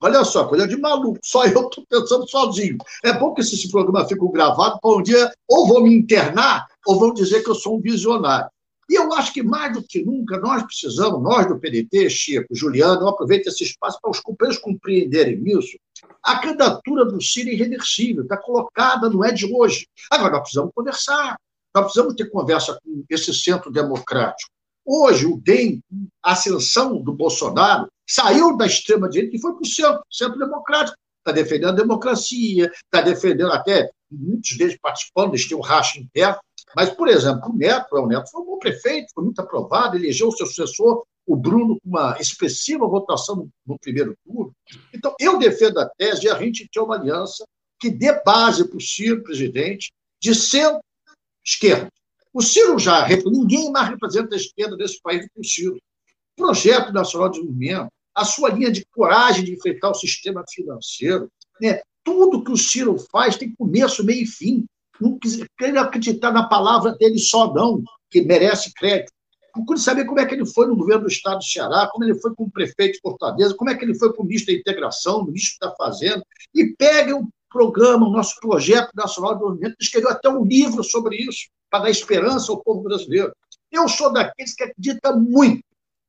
Olha 0.00 0.24
só, 0.24 0.48
coisa 0.48 0.66
de 0.66 0.76
maluco, 0.76 1.20
só 1.22 1.46
eu 1.46 1.68
estou 1.68 1.86
pensando 1.88 2.28
sozinho. 2.28 2.76
É 3.04 3.12
bom 3.12 3.32
que 3.32 3.40
esse 3.40 3.70
programa 3.70 4.04
fique 4.08 4.20
gravado 4.32 4.80
para 4.80 4.96
um 4.96 5.02
dia 5.02 5.32
ou 5.48 5.68
vão 5.68 5.84
me 5.84 5.94
internar 5.94 6.66
ou 6.84 6.98
vão 6.98 7.14
dizer 7.14 7.44
que 7.44 7.50
eu 7.50 7.54
sou 7.54 7.78
um 7.78 7.80
visionário. 7.80 8.50
E 8.90 8.94
eu 8.98 9.12
acho 9.14 9.32
que 9.32 9.44
mais 9.44 9.72
do 9.72 9.82
que 9.82 10.04
nunca 10.04 10.38
nós 10.38 10.64
precisamos, 10.64 11.22
nós 11.22 11.46
do 11.46 11.58
PDT, 11.58 12.10
Chico, 12.10 12.48
Juliano, 12.50 13.02
eu 13.02 13.08
aproveito 13.08 13.46
esse 13.46 13.62
espaço 13.62 13.96
para 14.02 14.10
os 14.10 14.18
companheiros 14.18 14.60
compreenderem 14.60 15.40
isso. 15.46 15.78
A 16.20 16.40
candidatura 16.40 17.04
do 17.04 17.22
Ciro 17.22 17.50
é 17.50 17.52
irreversível, 17.52 18.24
está 18.24 18.36
colocada, 18.36 19.08
não 19.08 19.24
é 19.24 19.30
de 19.30 19.46
hoje. 19.54 19.86
Agora, 20.10 20.32
nós 20.32 20.40
precisamos 20.40 20.72
conversar, 20.74 21.38
nós 21.72 21.84
precisamos 21.84 22.14
ter 22.16 22.28
conversa 22.28 22.76
com 22.82 23.04
esse 23.08 23.32
centro 23.32 23.70
democrático. 23.70 24.50
Hoje, 24.84 25.26
o 25.26 25.36
DEM, 25.36 25.80
a 26.20 26.32
ascensão 26.32 27.00
do 27.00 27.12
Bolsonaro, 27.12 27.88
saiu 28.14 28.56
da 28.56 28.66
extrema-direita 28.66 29.36
e 29.36 29.40
foi 29.40 29.52
para 29.52 29.62
o 29.62 29.66
centro, 29.66 30.04
centro 30.10 30.38
democrático. 30.38 30.96
Está 31.18 31.32
defendendo 31.32 31.70
a 31.70 31.82
democracia, 31.82 32.70
está 32.84 33.00
defendendo 33.00 33.52
até, 33.52 33.88
muitos 34.10 34.56
deles 34.56 34.76
participando, 34.80 35.30
eles 35.34 35.48
têm 35.48 35.56
um 35.56 35.60
racha 35.60 35.98
interno. 35.98 36.38
Mas, 36.74 36.90
por 36.90 37.08
exemplo, 37.08 37.50
o 37.50 37.56
Neto, 37.56 37.94
o 37.94 38.06
Neto 38.06 38.30
foi 38.30 38.42
um 38.42 38.46
bom 38.46 38.58
prefeito, 38.58 39.12
foi 39.14 39.24
muito 39.24 39.40
aprovado, 39.40 39.96
elegeu 39.96 40.28
o 40.28 40.32
seu 40.32 40.46
sucessor 40.46 41.04
o 41.26 41.36
Bruno 41.36 41.78
com 41.80 41.88
uma 41.88 42.16
expressiva 42.20 42.86
votação 42.86 43.48
no, 43.66 43.78
primeiro 43.78 44.16
turno. 44.24 44.54
Então, 44.92 45.14
eu 45.18 45.38
defendo 45.38 45.78
a 45.78 45.88
tese 45.88 46.22
de 46.22 46.28
a 46.28 46.38
gente 46.38 46.68
ter 46.70 46.80
uma 46.80 46.96
aliança 46.96 47.44
que 47.80 47.90
dê 47.90 48.12
base 48.22 48.66
para 48.68 48.76
o 48.76 48.80
Ciro, 48.80 49.22
presidente, 49.22 49.92
de 50.20 50.34
centro-esquerda. 50.34 51.88
O 52.32 52.40
Ciro 52.40 52.78
já, 52.78 53.06
ninguém 53.26 53.70
mais 53.70 53.88
representa 53.88 54.34
a 54.34 54.38
esquerda 54.38 54.76
desse 54.76 55.00
país 55.02 55.22
do 55.22 55.30
que 55.32 55.40
o 55.40 55.44
Ciro. 55.44 55.76
O 55.76 56.42
Projeto 56.44 56.92
Nacional 56.92 57.28
de 57.28 57.40
Desenvolvimento, 57.40 57.92
a 58.14 58.24
sua 58.24 58.50
linha 58.50 58.70
de 58.70 58.84
coragem 58.86 59.44
de 59.44 59.52
enfrentar 59.54 59.90
o 59.90 59.94
sistema 59.94 60.44
financeiro, 60.48 61.30
né? 61.60 61.80
tudo 62.04 62.42
que 62.42 62.50
o 62.50 62.56
Ciro 62.56 62.96
faz 63.10 63.36
tem 63.36 63.54
começo, 63.54 64.04
meio 64.04 64.22
e 64.22 64.26
fim. 64.26 64.64
Não 65.00 65.18
quero 65.58 65.80
acreditar 65.80 66.32
na 66.32 66.48
palavra 66.48 66.92
dele 66.92 67.18
só, 67.18 67.52
não, 67.52 67.82
que 68.10 68.22
merece 68.22 68.72
crédito. 68.74 69.12
Procure 69.52 69.78
saber 69.78 70.06
como 70.06 70.18
é 70.18 70.26
que 70.26 70.34
ele 70.34 70.46
foi 70.46 70.66
no 70.66 70.76
governo 70.76 71.02
do 71.02 71.10
estado 71.10 71.38
do 71.38 71.44
Ceará, 71.44 71.88
como 71.92 72.04
ele 72.04 72.18
foi 72.18 72.34
com 72.34 72.44
o 72.44 72.50
prefeito 72.50 72.94
de 72.94 73.00
Fortaleza, 73.00 73.54
como 73.54 73.70
é 73.70 73.74
que 73.74 73.84
ele 73.84 73.94
foi 73.94 74.12
com 74.12 74.22
o 74.22 74.26
ministro 74.26 74.52
da 74.52 74.58
Integração, 74.58 75.20
o 75.20 75.26
ministro 75.26 75.58
da 75.60 75.74
Fazenda, 75.76 76.24
e 76.54 76.74
pegue 76.76 77.12
o 77.12 77.28
programa, 77.50 78.08
o 78.08 78.12
nosso 78.12 78.40
projeto 78.40 78.90
nacional 78.94 79.32
de 79.32 79.40
desenvolvimento, 79.40 79.76
escreveu 79.78 80.10
até 80.10 80.28
um 80.28 80.44
livro 80.44 80.82
sobre 80.82 81.16
isso, 81.16 81.48
para 81.70 81.84
dar 81.84 81.90
esperança 81.90 82.50
ao 82.50 82.62
povo 82.62 82.82
brasileiro. 82.82 83.32
Eu 83.70 83.88
sou 83.88 84.12
daqueles 84.12 84.54
que 84.54 84.62
acreditam 84.62 85.20
muito 85.20 85.62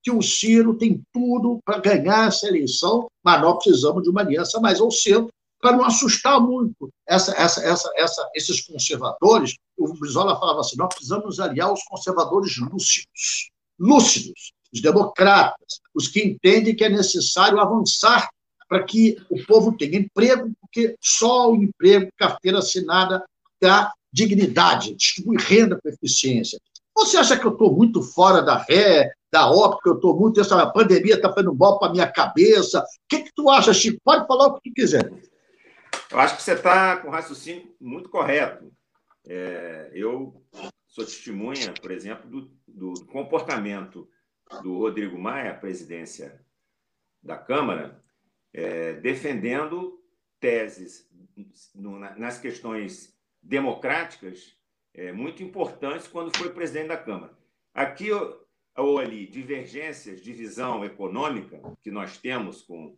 que 0.04 0.12
o 0.12 0.22
Ciro 0.22 0.76
tem 0.76 1.02
tudo 1.13 1.60
para 1.63 1.80
ganhar 1.80 2.28
essa 2.28 2.48
eleição, 2.48 3.08
mas 3.24 3.42
nós 3.42 3.63
precisamos 3.63 4.04
de 4.04 4.10
uma 4.10 4.22
aliança 4.22 4.60
mais 4.60 4.82
ao 4.82 4.92
centro 4.92 5.30
para 5.62 5.78
não 5.78 5.86
assustar 5.86 6.42
muito 6.42 6.89
essa, 7.08 7.32
essa, 7.39 7.92
essa, 7.96 8.30
esses 8.36 8.62
conservadores. 8.62 9.56
O 9.78 9.94
Brizola 9.94 10.38
falava 10.38 10.60
assim: 10.60 10.76
nós 10.76 10.94
precisamos 10.94 11.39
aliar 11.39 11.72
os 11.72 11.84
conservadores 11.84 12.58
lúcidos, 12.58 13.50
lúcidos, 13.80 14.52
os 14.74 14.82
democratas, 14.82 15.80
os 15.96 16.10
que 16.10 16.22
entendem 16.22 16.76
que 16.76 16.84
é 16.84 16.89
necessário 16.89 17.60
avançar 17.60 18.30
para 18.68 18.84
que 18.84 19.18
o 19.30 19.42
povo 19.46 19.78
tenha 19.78 20.00
emprego, 20.00 20.52
porque 20.60 20.96
só 21.00 21.52
o 21.52 21.56
emprego, 21.56 22.10
carteira 22.18 22.60
assinada, 22.60 23.24
dá 23.62 23.94
dignidade, 24.12 24.96
distribui 24.96 25.38
renda 25.38 25.80
com 25.82 25.88
eficiência. 25.88 26.60
Você 26.96 27.18
acha 27.18 27.39
que 27.39 27.46
eu 27.46 27.52
estou 27.52 27.74
muito 27.76 28.02
fora 28.02 28.42
da 28.42 28.58
ré, 28.58 29.12
da 29.34 29.50
óptica, 29.50 29.89
eu 29.89 29.96
estou 29.96 30.15
muito, 30.15 30.39
essa 30.39 30.63
pandemia 30.67 31.15
está 31.15 31.28
fazendo 31.34 31.56
mal 31.56 31.80
para 31.80 31.88
a 31.88 31.91
minha 31.91 32.06
cabeça? 32.06 32.82
O 32.82 32.84
que, 33.10 33.24
que 33.24 33.34
tu 33.34 33.50
acha, 33.50 33.74
Chico? 33.74 34.00
Pode 34.04 34.28
falar 34.28 34.46
o 34.46 34.60
que 34.60 34.69
tu 34.69 34.74
quiser. 34.76 35.12
Eu 36.12 36.19
acho 36.19 36.36
que 36.36 36.43
você 36.43 36.54
está 36.54 36.98
com 36.98 37.08
o 37.08 37.12
raciocínio 37.12 37.76
muito 37.82 38.10
correto. 38.10 38.72
É, 39.28 39.89
eu 39.91 40.39
sou 40.86 41.04
testemunha, 41.04 41.74
por 41.82 41.89
exemplo, 41.89 42.30
do, 42.30 42.52
do, 42.67 43.06
comportamento 43.08 44.08
do 44.62 44.78
Rodrigo 44.78 45.17
Maia, 45.17 45.56
presidência 45.56 46.39
da 47.24 47.36
Câmara, 47.36 48.04
é, 48.54 48.93
defendendo 48.93 50.00
teses 50.39 51.10
no, 51.74 51.98
nas 51.98 52.38
questões 52.38 53.17
democráticas 53.41 54.56
é, 54.93 55.12
muito 55.12 55.41
importantes 55.41 56.08
quando 56.08 56.38
foi 56.38 56.54
presidente 56.54 56.89
da 56.89 56.98
Câmara. 56.98 57.36
Aqui 57.74 58.12
ou 58.76 59.00
ali, 59.00 59.28
divergências 59.28 60.22
de 60.22 60.34
visão 60.34 60.84
econômica 60.84 61.62
que 61.82 61.92
nós 61.92 62.18
temos 62.18 62.62
com 62.62 62.98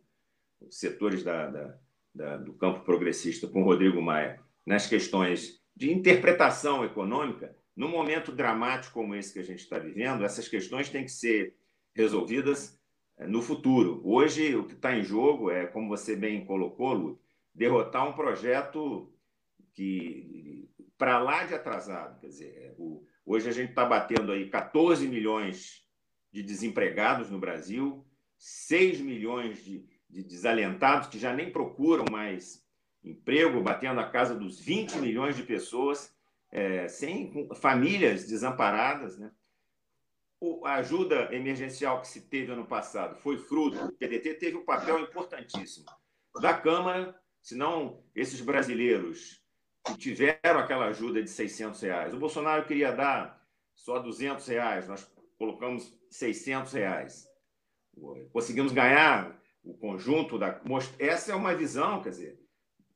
setores 0.70 1.22
da, 1.22 1.48
da 1.48 1.78
da, 2.16 2.36
do 2.38 2.54
campo 2.54 2.80
progressista 2.80 3.46
com 3.46 3.62
Rodrigo 3.62 4.00
Maia 4.00 4.40
nas 4.64 4.86
questões 4.86 5.62
de 5.76 5.92
interpretação 5.92 6.84
econômica, 6.84 7.54
num 7.76 7.88
momento 7.88 8.32
dramático 8.32 8.94
como 8.94 9.14
esse 9.14 9.34
que 9.34 9.38
a 9.38 9.44
gente 9.44 9.60
está 9.60 9.78
vivendo, 9.78 10.24
essas 10.24 10.48
questões 10.48 10.88
têm 10.88 11.04
que 11.04 11.12
ser 11.12 11.54
resolvidas 11.94 12.80
eh, 13.18 13.26
no 13.26 13.42
futuro. 13.42 14.00
Hoje, 14.02 14.56
o 14.56 14.64
que 14.64 14.72
está 14.72 14.96
em 14.96 15.04
jogo 15.04 15.50
é, 15.50 15.66
como 15.66 15.88
você 15.88 16.16
bem 16.16 16.44
colocou, 16.46 16.94
Lu, 16.94 17.20
derrotar 17.54 18.08
um 18.08 18.14
projeto 18.14 19.12
que, 19.74 20.68
para 20.96 21.18
lá 21.18 21.44
de 21.44 21.54
atrasado, 21.54 22.18
quer 22.18 22.28
dizer, 22.28 22.74
o, 22.78 23.06
hoje 23.26 23.48
a 23.48 23.52
gente 23.52 23.70
está 23.70 23.84
batendo 23.84 24.30
aí 24.30 24.48
14 24.48 25.06
milhões 25.08 25.84
de 26.32 26.42
desempregados 26.42 27.28
no 27.28 27.38
Brasil, 27.38 28.06
6 28.38 29.00
milhões 29.00 29.64
de, 29.64 29.84
de 30.08 30.22
desalentados 30.22 31.08
que 31.08 31.18
já 31.18 31.32
nem 31.32 31.50
procuram 31.50 32.04
mais 32.10 32.64
emprego, 33.02 33.62
batendo 33.62 34.00
a 34.00 34.08
casa 34.08 34.34
dos 34.34 34.60
20 34.60 34.98
milhões 34.98 35.36
de 35.36 35.42
pessoas, 35.42 36.14
é, 36.50 36.88
sem 36.88 37.48
famílias 37.54 38.26
desamparadas. 38.26 39.18
Né? 39.18 39.30
O, 40.40 40.64
a 40.66 40.74
ajuda 40.74 41.34
emergencial 41.34 42.00
que 42.00 42.08
se 42.08 42.22
teve 42.28 42.52
ano 42.52 42.66
passado 42.66 43.16
foi 43.16 43.38
fruto, 43.38 43.84
o 43.84 43.92
PDT 43.92 44.34
teve 44.34 44.56
um 44.56 44.64
papel 44.64 45.00
importantíssimo 45.00 45.86
da 46.40 46.52
Câmara, 46.52 47.18
senão 47.40 48.02
esses 48.14 48.40
brasileiros 48.40 49.42
que 49.86 49.96
tiveram 49.96 50.58
aquela 50.58 50.86
ajuda 50.86 51.22
de 51.22 51.30
600 51.30 51.80
reais. 51.80 52.14
O 52.14 52.18
Bolsonaro 52.18 52.66
queria 52.66 52.92
dar 52.92 53.40
só 53.74 53.98
200 53.98 54.46
reais, 54.48 54.88
nós 54.88 55.08
colocamos 55.38 55.96
600 56.10 56.72
reais. 56.72 57.26
Conseguimos 58.32 58.72
ganhar 58.72 59.40
o 59.62 59.74
conjunto 59.74 60.38
da. 60.38 60.60
Essa 60.98 61.32
é 61.32 61.34
uma 61.34 61.54
visão, 61.54 62.02
quer 62.02 62.10
dizer, 62.10 62.40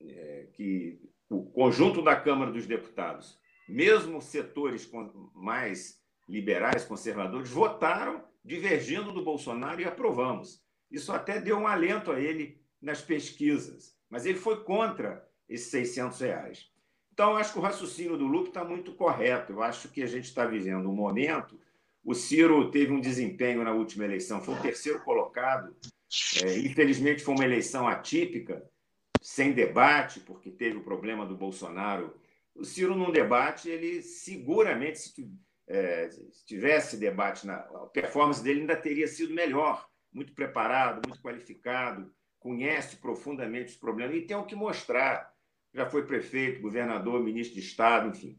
é, 0.00 0.48
que 0.52 1.00
o 1.28 1.44
conjunto 1.50 2.02
da 2.02 2.16
Câmara 2.16 2.50
dos 2.50 2.66
Deputados, 2.66 3.38
mesmo 3.68 4.20
setores 4.20 4.90
mais 5.34 6.00
liberais, 6.28 6.84
conservadores, 6.84 7.50
votaram 7.50 8.24
divergindo 8.44 9.12
do 9.12 9.24
Bolsonaro 9.24 9.80
e 9.80 9.84
aprovamos. 9.84 10.62
Isso 10.90 11.12
até 11.12 11.40
deu 11.40 11.58
um 11.58 11.66
alento 11.66 12.10
a 12.10 12.20
ele 12.20 12.60
nas 12.80 13.00
pesquisas, 13.00 13.96
mas 14.08 14.26
ele 14.26 14.38
foi 14.38 14.64
contra 14.64 15.28
esses 15.48 15.70
600 15.70 16.20
reais. 16.20 16.70
Então, 17.12 17.36
acho 17.36 17.52
que 17.52 17.58
o 17.58 17.62
raciocínio 17.62 18.16
do 18.16 18.26
Lupe 18.26 18.48
está 18.48 18.64
muito 18.64 18.92
correto. 18.92 19.52
Eu 19.52 19.62
acho 19.62 19.88
que 19.88 20.02
a 20.02 20.06
gente 20.06 20.24
está 20.24 20.46
vivendo 20.46 20.88
um 20.88 20.94
momento. 20.94 21.58
O 22.04 22.14
Ciro 22.14 22.70
teve 22.70 22.92
um 22.92 23.00
desempenho 23.00 23.62
na 23.62 23.72
última 23.72 24.04
eleição, 24.04 24.40
foi 24.40 24.54
o 24.54 24.62
terceiro 24.62 25.00
colocado 25.00 25.74
é, 26.42 26.58
infelizmente, 26.58 27.22
foi 27.22 27.34
uma 27.34 27.44
eleição 27.44 27.86
atípica, 27.86 28.68
sem 29.22 29.52
debate, 29.52 30.18
porque 30.20 30.50
teve 30.50 30.76
o 30.76 30.82
problema 30.82 31.24
do 31.24 31.36
Bolsonaro. 31.36 32.18
O 32.54 32.64
Ciro, 32.64 32.96
num 32.96 33.12
debate, 33.12 33.68
ele 33.68 34.02
seguramente, 34.02 34.98
se, 34.98 35.32
é, 35.68 36.10
se 36.10 36.44
tivesse 36.44 36.96
debate, 36.96 37.46
na, 37.46 37.56
a 37.56 37.86
performance 37.86 38.42
dele 38.42 38.60
ainda 38.60 38.76
teria 38.76 39.06
sido 39.06 39.32
melhor. 39.32 39.88
Muito 40.12 40.34
preparado, 40.34 41.06
muito 41.06 41.22
qualificado, 41.22 42.12
conhece 42.40 42.96
profundamente 42.96 43.70
os 43.70 43.76
problemas 43.76 44.16
e 44.16 44.22
tem 44.22 44.36
o 44.36 44.44
que 44.44 44.56
mostrar. 44.56 45.29
Já 45.72 45.86
foi 45.86 46.04
prefeito, 46.04 46.60
governador, 46.60 47.22
ministro 47.22 47.54
de 47.54 47.66
Estado, 47.66 48.08
enfim. 48.08 48.38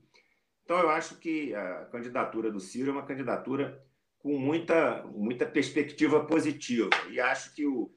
Então, 0.64 0.80
eu 0.80 0.90
acho 0.90 1.18
que 1.18 1.54
a 1.54 1.86
candidatura 1.86 2.52
do 2.52 2.60
Ciro 2.60 2.90
é 2.90 2.94
uma 2.94 3.06
candidatura 3.06 3.84
com 4.20 4.38
muita, 4.38 5.04
muita 5.08 5.46
perspectiva 5.46 6.26
positiva. 6.26 6.90
E 7.10 7.20
acho 7.20 7.54
que 7.56 7.66
o, 7.66 7.92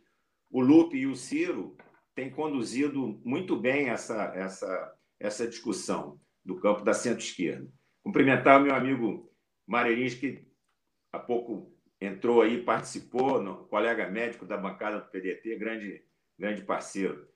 o 0.50 0.60
Lupe 0.60 0.96
e 0.96 1.06
o 1.06 1.14
Ciro 1.14 1.76
têm 2.14 2.30
conduzido 2.30 3.20
muito 3.24 3.56
bem 3.56 3.90
essa, 3.90 4.32
essa, 4.34 4.94
essa 5.18 5.46
discussão 5.46 6.20
do 6.44 6.58
campo 6.58 6.82
da 6.82 6.94
centro-esquerda. 6.94 7.68
Cumprimentar 8.02 8.60
o 8.60 8.64
meu 8.64 8.74
amigo 8.74 9.30
Marerins, 9.66 10.14
que 10.14 10.46
há 11.12 11.18
pouco 11.18 11.74
entrou 12.00 12.42
aí, 12.42 12.62
participou, 12.62 13.42
no, 13.42 13.64
colega 13.66 14.08
médico 14.08 14.44
da 14.44 14.56
bancada 14.56 15.00
do 15.00 15.10
PDT, 15.10 15.56
grande, 15.56 16.04
grande 16.38 16.62
parceiro. 16.62 17.26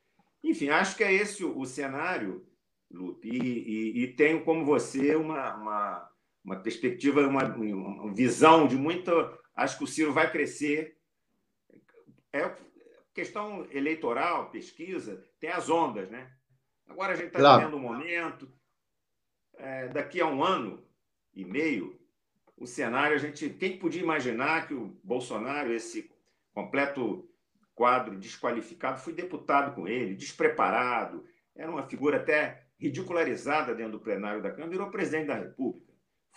Enfim, 0.43 0.69
acho 0.69 0.97
que 0.97 1.05
é 1.05 1.13
esse 1.13 1.45
o, 1.45 1.59
o 1.59 1.67
cenário, 1.67 2.47
Lupe, 2.91 3.29
e, 3.29 3.39
e, 3.39 4.03
e 4.05 4.09
tenho 4.15 4.45
como 4.45 4.65
você 4.65 5.15
uma, 5.15 5.55
uma 5.55 6.09
uma 6.49 6.57
perspectiva, 6.57 7.21
uma, 7.27 7.45
uma 7.45 8.15
visão 8.15 8.67
de 8.67 8.77
muita. 8.77 9.39
Acho 9.55 9.79
que 9.79 9.85
o 9.85 9.87
Ciro 9.87 10.13
vai 10.13 10.31
crescer. 10.31 10.97
É 12.33 12.51
questão 13.13 13.67
eleitoral, 13.71 14.51
pesquisa, 14.51 15.25
tem 15.41 15.51
as 15.51 15.69
ondas, 15.69 16.09
né? 16.09 16.31
Agora 16.87 17.13
a 17.13 17.17
gente 17.17 17.29
está 17.29 17.41
claro. 17.41 17.61
vivendo 17.61 17.77
um 17.77 17.81
momento. 17.81 18.51
É, 19.57 19.89
daqui 19.89 20.21
a 20.21 20.27
um 20.27 20.43
ano 20.43 20.87
e 21.35 21.45
meio, 21.45 22.01
o 22.57 22.67
cenário, 22.67 23.17
a 23.17 23.19
gente. 23.19 23.51
Quem 23.51 23.77
podia 23.77 24.03
imaginar 24.03 24.67
que 24.67 24.75
o 24.75 24.97
Bolsonaro, 25.03 25.73
esse 25.73 26.11
completo 26.53 27.28
quadro 27.79 28.19
desqualificado, 28.19 28.99
foi 28.99 29.13
deputado 29.13 29.73
com 29.75 29.87
ele, 29.87 30.17
despreparado, 30.17 31.25
era 31.57 31.71
uma 31.71 31.89
figura 31.89 32.17
até 32.17 32.65
ridicularizada 32.79 33.73
dentro 33.73 33.93
do 33.93 34.01
plenário 34.01 34.43
da 34.43 34.51
Câmara, 34.51 34.71
virou 34.71 34.91
presidente 34.91 35.29
da 35.29 35.35
República 35.35 35.89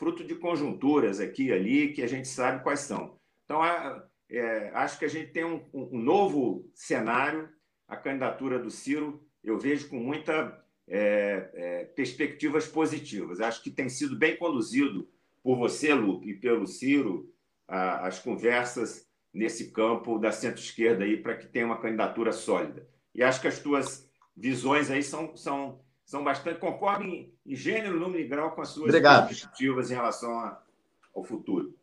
fruto 0.01 0.23
de 0.23 0.33
conjunturas 0.33 1.19
aqui 1.19 1.45
e 1.45 1.53
ali 1.53 1.93
que 1.93 2.01
a 2.01 2.07
gente 2.07 2.27
sabe 2.27 2.63
quais 2.63 2.79
são. 2.79 3.19
Então, 3.45 3.63
é, 3.63 4.71
acho 4.73 4.97
que 4.97 5.05
a 5.05 5.07
gente 5.07 5.31
tem 5.31 5.45
um, 5.45 5.63
um, 5.71 5.99
novo 5.99 6.67
cenário. 6.73 7.47
A 7.87 7.95
candidatura 7.95 8.57
do 8.57 8.71
Ciro 8.71 9.23
eu 9.43 9.59
vejo 9.59 9.89
com 9.89 9.97
muita 9.97 10.59
é, 10.87 11.51
é, 11.53 11.85
perspectivas 11.85 12.67
positivas. 12.67 13.41
Acho 13.41 13.61
que 13.61 13.69
tem 13.69 13.89
sido 13.89 14.17
bem 14.17 14.35
conduzido 14.37 15.07
por 15.43 15.55
você, 15.55 15.93
Lupe, 15.93 16.31
e 16.31 16.33
pelo 16.33 16.65
Ciro, 16.65 17.31
a, 17.67 18.07
as 18.07 18.17
conversas 18.17 19.07
nesse 19.33 19.71
campo 19.71 20.19
da 20.19 20.31
centro-esquerda 20.31 21.03
aí 21.03 21.17
para 21.17 21.35
que 21.35 21.47
tenha 21.47 21.65
uma 21.65 21.79
candidatura 21.79 22.31
sólida. 22.31 22.85
E 23.13 23.23
acho 23.23 23.41
que 23.41 23.47
as 23.47 23.59
tuas 23.59 24.07
visões 24.35 24.89
aí 24.89 25.03
são, 25.03 25.35
são, 25.35 25.79
são 26.05 26.23
bastante 26.23 26.59
concordam 26.59 27.07
em, 27.07 27.33
em 27.45 27.55
gênero, 27.55 27.99
número 27.99 28.19
e 28.19 28.27
grau 28.27 28.51
com 28.51 28.61
as 28.61 28.69
suas 28.69 28.89
Obrigado. 28.89 29.27
perspectivas 29.27 29.91
em 29.91 29.95
relação 29.95 30.31
a, 30.39 30.61
ao 31.15 31.23
futuro. 31.23 31.73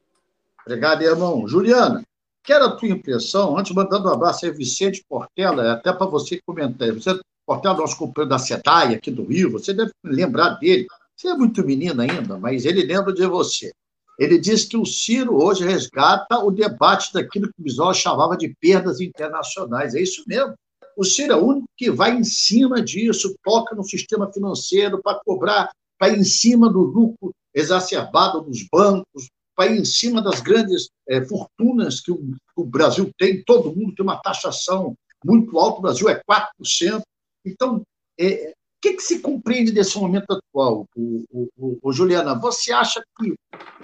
Obrigado, 0.67 1.03
irmão. 1.03 1.47
Juliana, 1.49 2.05
quero 2.43 2.67
a 2.67 2.77
tua 2.77 2.89
impressão, 2.89 3.57
antes 3.57 3.75
mandando 3.75 4.09
um 4.09 4.13
abraço 4.13 4.45
aí, 4.45 4.53
Vicente 4.53 5.05
Portela, 5.09 5.73
até 5.73 5.93
para 5.93 6.07
você 6.07 6.41
comentar. 6.45 6.93
Você, 6.93 7.19
Portela, 7.47 7.79
nosso 7.79 7.97
companheiro 7.97 8.31
da 8.31 8.39
SEDAI 8.39 8.95
aqui 8.95 9.11
do 9.11 9.25
Rio, 9.25 9.53
você 9.53 9.73
deve 9.73 9.93
lembrar 10.05 10.51
dele. 10.59 10.87
Você 11.17 11.29
é 11.29 11.35
muito 11.35 11.65
menino 11.65 12.01
ainda, 12.01 12.39
mas 12.39 12.65
ele 12.65 12.83
lembra 12.85 13.13
de 13.13 13.27
você. 13.27 13.73
Ele 14.19 14.39
diz 14.39 14.65
que 14.65 14.77
o 14.77 14.85
Ciro 14.85 15.41
hoje 15.43 15.65
resgata 15.65 16.39
o 16.41 16.51
debate 16.51 17.13
daquilo 17.13 17.47
que 17.47 17.61
o 17.61 17.63
Bisol 17.63 17.95
chamava 17.95 18.37
de 18.37 18.53
perdas 18.61 19.01
internacionais. 19.01 19.95
É 19.95 20.01
isso 20.01 20.25
mesmo. 20.27 20.55
O 20.97 21.05
Ciro 21.05 21.33
é 21.33 21.37
o 21.37 21.47
único 21.47 21.69
que 21.77 21.91
vai 21.91 22.17
em 22.17 22.25
cima 22.25 22.83
disso, 22.83 23.37
toca 23.45 23.77
no 23.77 23.85
sistema 23.85 24.33
financeiro 24.33 25.01
para 25.01 25.21
cobrar, 25.25 25.71
para 25.97 26.17
em 26.17 26.25
cima 26.25 26.69
do 26.69 26.81
lucro 26.81 27.33
exacerbado 27.55 28.41
dos 28.41 28.67
bancos, 28.71 29.29
para 29.57 29.71
em 29.71 29.85
cima 29.85 30.21
das 30.21 30.41
grandes 30.41 30.89
é, 31.09 31.25
fortunas 31.25 32.01
que 32.01 32.11
o, 32.11 32.21
o, 32.57 32.65
Brasil 32.65 33.11
tem. 33.17 33.43
Todo 33.45 33.75
mundo 33.75 33.95
tem 33.95 34.05
uma 34.05 34.21
taxação 34.21 34.95
muito 35.25 35.57
alta, 35.59 35.79
o 35.79 35.83
Brasil 35.83 36.09
é 36.09 36.21
4%. 36.29 37.01
Então, 37.45 37.83
é, 38.19 38.53
que, 38.81 38.95
que, 38.95 39.03
se 39.03 39.21
compreende 39.21 39.73
desse 39.73 39.99
momento 39.99 40.27
atual, 40.31 40.87
o, 40.97 41.25
o, 41.57 41.79
o, 41.83 41.93
Juliana? 41.93 42.39
Você 42.39 42.73
acha 42.73 43.03
que, 43.19 43.35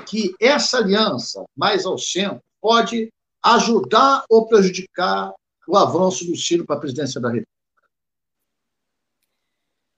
que 0.07 0.35
essa 0.41 0.79
aliança 0.79 1.45
mais 1.57 1.85
ao 1.85 1.99
centro 1.99 2.41
pode 2.61 3.13
ajudar 3.43 4.25
ou 4.29 4.47
prejudicar 4.47 5.33
o 5.67 5.77
avanço 5.77 6.25
do 6.27 6.37
Ciro 6.37 6.65
para 6.65 6.77
a 6.77 6.81
presidência 6.81 7.21
da 7.21 7.29
República? 7.29 7.53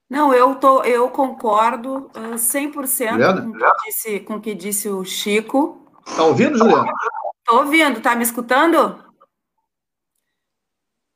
Não, 0.09 0.33
eu, 0.33 0.55
tô, 0.55 0.83
eu 0.85 1.11
concordo 1.11 2.11
uh, 2.15 2.37
100% 2.37 3.43
com 3.43 3.51
o, 3.51 3.53
que 3.53 3.87
disse, 3.87 4.21
com 4.21 4.35
o 4.35 4.41
que 4.41 4.55
disse 4.55 4.89
o 4.89 5.05
Chico. 5.05 5.85
Está 6.07 6.25
ouvindo, 6.25 6.57
Juliana? 6.57 6.93
Estou 7.41 7.61
ouvindo. 7.61 7.99
Está 7.99 8.15
me 8.15 8.23
escutando? 8.23 9.05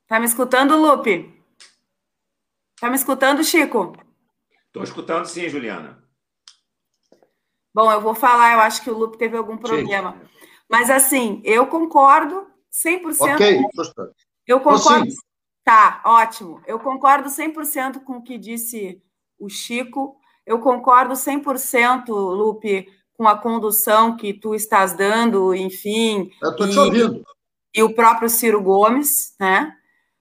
Está 0.03 0.19
me 0.19 0.25
escutando, 0.25 0.75
Lupe? 0.75 1.40
Está 2.81 2.89
me 2.89 2.95
escutando, 2.95 3.43
Chico? 3.43 3.95
Estou 4.65 4.81
escutando 4.81 5.27
sim, 5.27 5.47
Juliana. 5.47 6.03
Bom, 7.71 7.91
eu 7.91 8.01
vou 8.01 8.15
falar, 8.15 8.53
eu 8.53 8.59
acho 8.59 8.81
que 8.81 8.89
o 8.89 8.97
Lupe 8.97 9.19
teve 9.19 9.37
algum 9.37 9.55
problema. 9.55 10.13
Sim. 10.13 10.27
Mas, 10.67 10.89
assim, 10.89 11.43
eu 11.45 11.67
concordo 11.67 12.47
100%. 12.73 13.35
Ok, 13.35 13.61
com... 13.61 14.11
Eu 14.47 14.59
concordo. 14.61 15.11
Sim. 15.11 15.15
Tá, 15.63 16.01
ótimo. 16.03 16.59
Eu 16.65 16.79
concordo 16.79 17.29
100% 17.29 18.03
com 18.03 18.13
o 18.13 18.23
que 18.23 18.35
disse 18.35 18.99
o 19.37 19.47
Chico. 19.47 20.17
Eu 20.43 20.57
concordo 20.57 21.13
100%, 21.13 22.07
Lupe, 22.09 22.91
com 23.13 23.27
a 23.27 23.37
condução 23.37 24.17
que 24.17 24.33
tu 24.33 24.55
estás 24.55 24.93
dando, 24.93 25.53
enfim. 25.53 26.31
Eu 26.41 26.49
estou 26.49 26.67
te 26.67 26.79
ouvindo. 26.79 27.23
E 27.75 27.83
o 27.83 27.93
próprio 27.93 28.27
Ciro 28.27 28.59
Gomes, 28.59 29.35
né? 29.39 29.71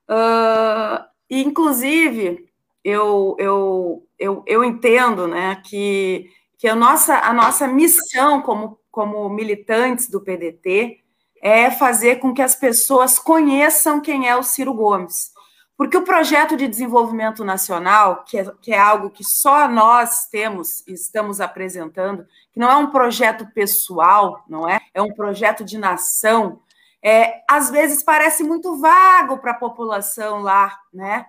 Uh, 0.06 1.02
inclusive, 1.30 2.49
eu, 2.84 3.36
eu, 3.38 4.06
eu, 4.18 4.42
eu 4.46 4.64
entendo 4.64 5.26
né, 5.28 5.60
que, 5.64 6.30
que 6.58 6.68
a, 6.68 6.74
nossa, 6.74 7.18
a 7.18 7.32
nossa 7.32 7.66
missão 7.66 8.40
como, 8.42 8.78
como 8.90 9.28
militantes 9.28 10.08
do 10.08 10.20
PDT 10.20 10.98
é 11.42 11.70
fazer 11.70 12.16
com 12.16 12.34
que 12.34 12.42
as 12.42 12.54
pessoas 12.54 13.18
conheçam 13.18 14.00
quem 14.00 14.28
é 14.28 14.36
o 14.36 14.42
Ciro 14.42 14.74
Gomes. 14.74 15.30
Porque 15.76 15.96
o 15.96 16.04
projeto 16.04 16.58
de 16.58 16.68
desenvolvimento 16.68 17.42
nacional, 17.42 18.22
que 18.24 18.38
é, 18.38 18.44
que 18.60 18.72
é 18.72 18.78
algo 18.78 19.08
que 19.08 19.24
só 19.24 19.66
nós 19.66 20.26
temos 20.30 20.86
e 20.86 20.92
estamos 20.92 21.40
apresentando, 21.40 22.26
que 22.52 22.60
não 22.60 22.70
é 22.70 22.76
um 22.76 22.90
projeto 22.90 23.46
pessoal, 23.54 24.44
não 24.46 24.68
é? 24.68 24.78
É 24.92 25.00
um 25.00 25.14
projeto 25.14 25.64
de 25.64 25.78
nação, 25.78 26.60
é, 27.02 27.42
às 27.48 27.70
vezes 27.70 28.02
parece 28.02 28.44
muito 28.44 28.78
vago 28.78 29.38
para 29.38 29.52
a 29.52 29.58
população 29.58 30.40
lá, 30.42 30.78
né? 30.92 31.24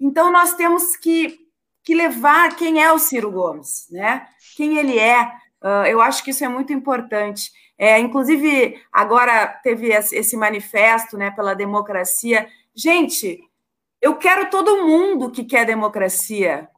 Então 0.00 0.32
nós 0.32 0.54
temos 0.54 0.96
que, 0.96 1.38
que 1.84 1.94
levar 1.94 2.56
quem 2.56 2.82
é 2.82 2.90
o 2.90 2.98
Ciro 2.98 3.30
Gomes, 3.30 3.86
né? 3.90 4.26
Quem 4.56 4.78
ele 4.78 4.98
é. 4.98 5.24
Uh, 5.62 5.86
eu 5.86 6.00
acho 6.00 6.24
que 6.24 6.30
isso 6.30 6.44
é 6.44 6.48
muito 6.48 6.72
importante. 6.72 7.52
É, 7.76 7.98
inclusive, 7.98 8.80
agora 8.92 9.46
teve 9.62 9.88
esse 9.88 10.36
manifesto 10.36 11.16
né, 11.16 11.30
pela 11.30 11.54
democracia. 11.54 12.46
Gente, 12.74 13.40
eu 14.00 14.16
quero 14.16 14.50
todo 14.50 14.86
mundo 14.86 15.30
que 15.30 15.44
quer 15.44 15.64
democracia. 15.64 16.68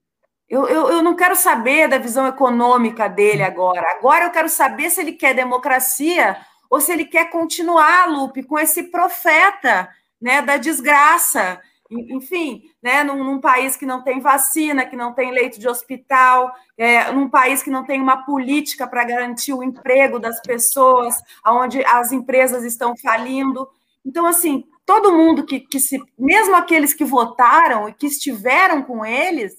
Eu, 0.49 0.68
eu, 0.68 0.89
eu 0.91 1.03
não 1.03 1.16
quero 1.16 1.35
saber 1.35 1.89
da 1.89 1.99
visão 1.99 2.27
econômica 2.27 3.09
dele 3.09 3.43
agora. 3.43 3.85
Agora 3.99 4.27
eu 4.27 4.31
quero 4.31 4.49
saber 4.49 4.91
se 4.91 5.01
ele 5.01 5.12
quer 5.12 5.35
democracia 5.35 6.37
ou 6.70 6.81
se 6.81 6.93
ele 6.93 7.05
quer 7.05 7.31
continuar, 7.31 8.09
Lupe, 8.09 8.43
com 8.43 8.59
esse 8.59 8.85
profeta 8.85 9.89
né, 10.20 10.41
da 10.41 10.57
desgraça 10.57 11.61
enfim, 11.93 12.62
né, 12.82 13.05
num, 13.05 13.22
num, 13.22 13.40
país 13.40 13.76
que 13.76 13.86
não 13.86 14.03
tem 14.03 14.20
vacina, 14.20 14.86
que 14.86 14.97
não 14.97 15.12
tem 15.12 15.30
leito 15.30 15.59
de 15.61 15.68
hospital, 15.68 16.53
é, 16.76 17.11
num 17.12 17.28
país 17.28 17.62
que 17.62 17.70
não 17.70 17.84
tem 17.84 18.01
uma 18.01 18.24
política 18.24 18.86
para 18.86 19.05
garantir 19.05 19.53
o 19.53 19.62
emprego 19.62 20.18
das 20.18 20.40
pessoas, 20.40 21.16
onde 21.47 21.84
as 21.84 22.12
empresas 22.12 22.64
estão 22.64 22.97
falindo. 22.97 23.68
Então, 24.05 24.26
assim, 24.26 24.64
todo 24.86 25.12
mundo 25.12 25.45
que, 25.45 25.61
que 25.61 25.78
se, 25.78 26.01
mesmo 26.18 26.55
aqueles 26.55 26.95
que 26.95 27.05
votaram 27.05 27.88
e 27.88 27.95
que 27.95 28.07
estiveram 28.07 28.82
com 28.82 29.05
eles, 29.05 29.55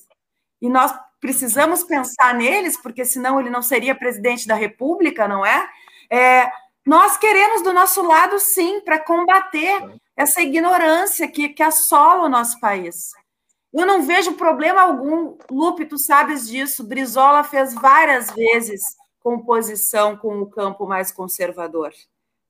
e 0.62 0.70
nós 0.70 0.94
precisamos 1.20 1.84
pensar 1.84 2.34
neles, 2.34 2.76
porque 2.76 3.06
senão 3.06 3.40
ele 3.40 3.50
não 3.50 3.62
seria 3.62 3.96
presidente 3.96 4.48
da 4.48 4.56
República, 4.56 5.28
não 5.28 5.46
é? 5.46 5.70
é 6.10 6.52
nós 6.86 7.18
queremos 7.18 7.62
do 7.62 7.72
nosso 7.72 8.02
lado, 8.02 8.38
sim, 8.40 8.82
para 8.82 9.00
combater 9.00 9.82
essa 10.16 10.42
ignorância 10.42 11.28
que, 11.28 11.50
que 11.50 11.64
assola 11.64 12.26
o 12.26 12.30
nosso 12.30 12.60
país. 12.60 13.12
Eu 13.74 13.86
não 13.86 14.04
vejo 14.04 14.34
problema 14.34 14.82
algum, 14.82 15.36
Lupe, 15.50 15.86
tu 15.86 15.98
sabes 15.98 16.48
disso, 16.48 16.84
Brizola 16.84 17.44
fez 17.44 17.74
várias 17.74 18.30
vezes 18.32 18.82
composição 19.20 20.18
com 20.18 20.42
o 20.42 20.46
campo 20.46 20.86
mais 20.86 21.12
conservador. 21.12 21.92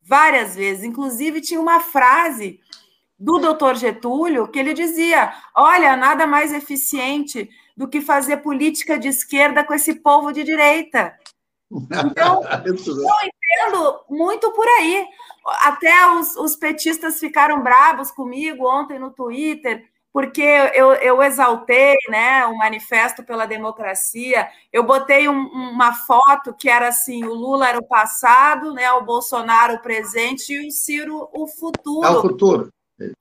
Várias 0.02 0.56
vezes. 0.56 0.84
Inclusive, 0.84 1.40
tinha 1.40 1.62
uma 1.62 1.80
frase 1.80 2.60
do 3.18 3.38
doutor 3.38 3.76
Getúlio 3.76 4.48
que 4.50 4.60
ele 4.60 4.74
dizia: 4.74 5.34
olha, 5.56 5.96
nada 5.96 6.28
mais 6.28 6.52
eficiente 6.52 7.50
do 7.78 7.88
que 7.88 8.02
fazer 8.02 8.38
política 8.38 9.00
de 9.00 9.08
esquerda 9.08 9.64
com 9.64 9.74
esse 9.74 9.96
povo 9.96 10.34
de 10.34 10.44
direita. 10.44 11.18
Então, 12.06 12.44
eu 12.68 12.76
entendo 12.76 14.02
muito 14.08 14.52
por 14.52 14.68
aí. 14.68 15.08
Até 15.46 16.08
os, 16.12 16.36
os, 16.36 16.56
petistas 16.56 17.20
ficaram 17.20 17.62
bravos 17.62 18.12
comigo 18.12 18.66
ontem 18.68 18.98
no 18.98 19.12
Twitter, 19.12 19.86
porque 20.12 20.42
eu, 20.42 20.94
eu 20.94 21.22
exaltei 21.22 21.96
né, 22.08 22.46
o 22.46 22.56
manifesto 22.56 23.24
pela 23.24 23.46
democracia. 23.46 24.48
Eu 24.72 24.84
botei 24.84 25.28
um, 25.28 25.48
uma 25.48 25.94
foto 25.94 26.54
que 26.54 26.70
era 26.70 26.88
assim: 26.88 27.26
o 27.26 27.34
Lula 27.34 27.68
era 27.68 27.80
o 27.80 27.88
passado, 27.88 28.74
né, 28.74 28.90
o 28.94 29.04
Bolsonaro 29.04 29.76
o 29.76 29.82
presente 29.82 30.54
e 30.54 30.68
o 30.68 30.72
Ciro 30.72 31.30
o 31.34 31.48
futuro. 31.48 32.08
É 32.08 32.12
o 32.12 32.22
futuro. 32.22 32.70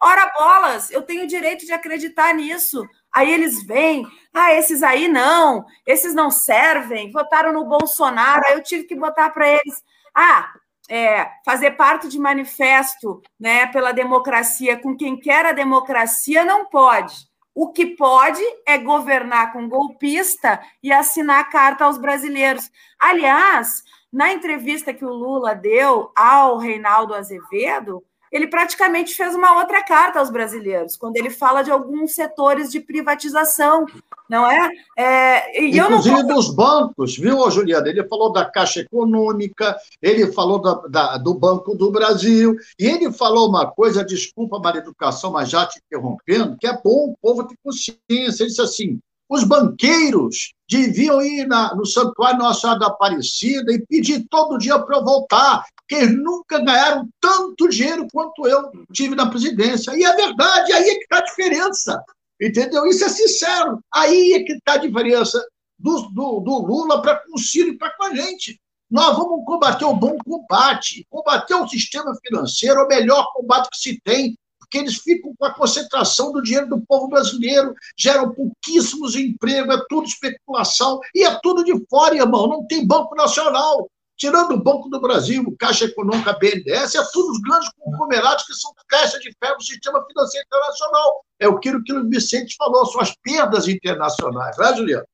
Ora 0.00 0.32
bolas, 0.38 0.90
eu 0.90 1.02
tenho 1.02 1.24
o 1.24 1.26
direito 1.26 1.64
de 1.64 1.72
acreditar 1.72 2.34
nisso. 2.34 2.86
Aí 3.12 3.32
eles 3.32 3.64
vêm, 3.66 4.06
ah, 4.32 4.54
esses 4.54 4.82
aí 4.82 5.08
não, 5.08 5.64
esses 5.86 6.14
não 6.14 6.30
servem, 6.30 7.10
votaram 7.10 7.52
no 7.52 7.66
Bolsonaro, 7.66 8.42
aí 8.46 8.54
eu 8.54 8.62
tive 8.62 8.84
que 8.84 8.94
botar 8.94 9.30
para 9.30 9.48
eles, 9.48 9.82
ah, 10.14 10.50
é, 10.94 11.26
fazer 11.42 11.70
parte 11.70 12.06
de 12.06 12.18
manifesto 12.18 13.22
né, 13.40 13.66
pela 13.68 13.92
democracia 13.92 14.78
com 14.78 14.94
quem 14.94 15.18
quer 15.18 15.46
a 15.46 15.52
democracia 15.52 16.44
não 16.44 16.66
pode. 16.66 17.14
O 17.54 17.72
que 17.72 17.96
pode 17.96 18.42
é 18.68 18.76
governar 18.76 19.54
com 19.54 19.70
golpista 19.70 20.60
e 20.82 20.92
assinar 20.92 21.48
carta 21.48 21.86
aos 21.86 21.96
brasileiros. 21.96 22.70
Aliás, 22.98 23.82
na 24.12 24.34
entrevista 24.34 24.92
que 24.92 25.04
o 25.04 25.14
Lula 25.14 25.54
deu 25.54 26.12
ao 26.14 26.58
Reinaldo 26.58 27.14
Azevedo, 27.14 28.04
ele 28.32 28.46
praticamente 28.46 29.14
fez 29.14 29.34
uma 29.34 29.58
outra 29.58 29.84
carta 29.84 30.18
aos 30.18 30.30
brasileiros, 30.30 30.96
quando 30.96 31.16
ele 31.16 31.28
fala 31.28 31.62
de 31.62 31.70
alguns 31.70 32.14
setores 32.14 32.72
de 32.72 32.80
privatização, 32.80 33.84
não 34.28 34.50
é? 34.50 34.70
é 34.96 35.62
e 35.62 35.78
Inclusive 35.78 36.22
não... 36.22 36.34
dos 36.34 36.54
bancos, 36.54 37.18
viu, 37.18 37.50
Juliana? 37.50 37.88
Ele 37.88 38.02
falou 38.08 38.32
da 38.32 38.46
Caixa 38.46 38.80
Econômica, 38.80 39.76
ele 40.00 40.32
falou 40.32 40.60
da, 40.60 40.74
da, 40.88 41.18
do 41.18 41.34
Banco 41.34 41.74
do 41.76 41.90
Brasil, 41.90 42.56
e 42.78 42.86
ele 42.86 43.12
falou 43.12 43.48
uma 43.48 43.70
coisa, 43.70 44.02
desculpa, 44.02 44.58
Maria 44.58 44.80
Educação, 44.80 45.30
mas 45.32 45.50
já 45.50 45.66
te 45.66 45.78
interrompendo, 45.84 46.56
que 46.58 46.66
é 46.66 46.72
bom 46.72 47.10
o 47.10 47.16
povo 47.20 47.46
ter 47.46 47.56
consciência. 47.62 48.42
Ele 48.42 48.48
disse 48.48 48.62
assim: 48.62 48.98
Os 49.32 49.44
banqueiros 49.44 50.52
deviam 50.68 51.22
ir 51.22 51.48
na, 51.48 51.74
no 51.74 51.86
Santuário 51.86 52.38
Nossa 52.38 52.60
Senhora 52.60 52.78
da 52.80 52.86
Aparecida 52.88 53.72
e 53.72 53.80
pedir 53.86 54.26
todo 54.28 54.58
dia 54.58 54.78
para 54.78 54.98
eu 54.98 55.02
voltar, 55.02 55.64
porque 55.74 55.94
eles 55.94 56.22
nunca 56.22 56.58
ganharam 56.58 57.08
tanto 57.18 57.66
dinheiro 57.70 58.06
quanto 58.12 58.46
eu 58.46 58.70
tive 58.92 59.14
na 59.14 59.30
presidência. 59.30 59.96
E 59.96 60.04
é 60.04 60.14
verdade, 60.14 60.70
aí 60.74 60.86
é 60.86 60.94
que 60.96 61.04
está 61.04 61.16
a 61.16 61.24
diferença. 61.24 62.04
Entendeu? 62.38 62.84
Isso 62.84 63.06
é 63.06 63.08
sincero. 63.08 63.80
Aí 63.90 64.34
é 64.34 64.42
que 64.42 64.52
está 64.52 64.74
a 64.74 64.76
diferença 64.76 65.42
do, 65.78 66.10
do, 66.10 66.40
do 66.40 66.66
Lula 66.66 67.00
para 67.00 67.16
com 67.16 67.34
o 67.34 67.38
Ciro 67.38 67.70
e 67.70 67.78
para 67.78 67.96
com 67.96 68.04
a 68.04 68.14
gente. 68.14 68.60
Nós 68.90 69.16
vamos 69.16 69.46
combater 69.46 69.86
o 69.86 69.96
bom 69.96 70.18
combate. 70.18 71.06
Combater 71.08 71.54
o 71.54 71.66
sistema 71.66 72.14
financeiro 72.22 72.80
é 72.80 72.84
o 72.84 72.88
melhor 72.88 73.32
combate 73.32 73.70
que 73.70 73.78
se 73.78 73.98
tem, 74.04 74.36
porque 74.72 74.78
eles 74.78 74.96
ficam 74.96 75.34
com 75.38 75.44
a 75.44 75.52
concentração 75.52 76.32
do 76.32 76.42
dinheiro 76.42 76.66
do 76.66 76.80
povo 76.80 77.08
brasileiro, 77.08 77.74
geram 77.94 78.32
pouquíssimos 78.32 79.14
empregos, 79.14 79.74
é 79.74 79.84
tudo 79.86 80.06
especulação, 80.06 80.98
e 81.14 81.24
é 81.24 81.38
tudo 81.42 81.62
de 81.62 81.74
fora, 81.90 82.16
irmão. 82.16 82.48
Não 82.48 82.66
tem 82.66 82.86
Banco 82.86 83.14
Nacional. 83.14 83.90
Tirando 84.16 84.52
o 84.52 84.62
Banco 84.62 84.88
do 84.88 85.00
Brasil, 85.00 85.54
Caixa 85.58 85.84
Econômica, 85.84 86.32
BNDES, 86.34 86.94
é 86.94 87.02
tudo 87.12 87.32
os 87.32 87.40
grandes 87.40 87.68
conglomerados 87.78 88.44
que 88.44 88.54
são 88.54 88.72
caixa 88.88 89.18
de 89.18 89.34
ferro 89.38 89.56
do 89.56 89.64
sistema 89.64 90.02
financeiro 90.06 90.46
internacional. 90.46 91.24
É 91.38 91.48
o 91.48 91.58
que 91.58 91.70
o 91.70 92.08
Vicente 92.08 92.54
falou, 92.56 92.86
são 92.86 93.00
as 93.00 93.14
perdas 93.16 93.68
internacionais, 93.68 94.56
né, 94.56 94.74
Juliana? 94.76 95.04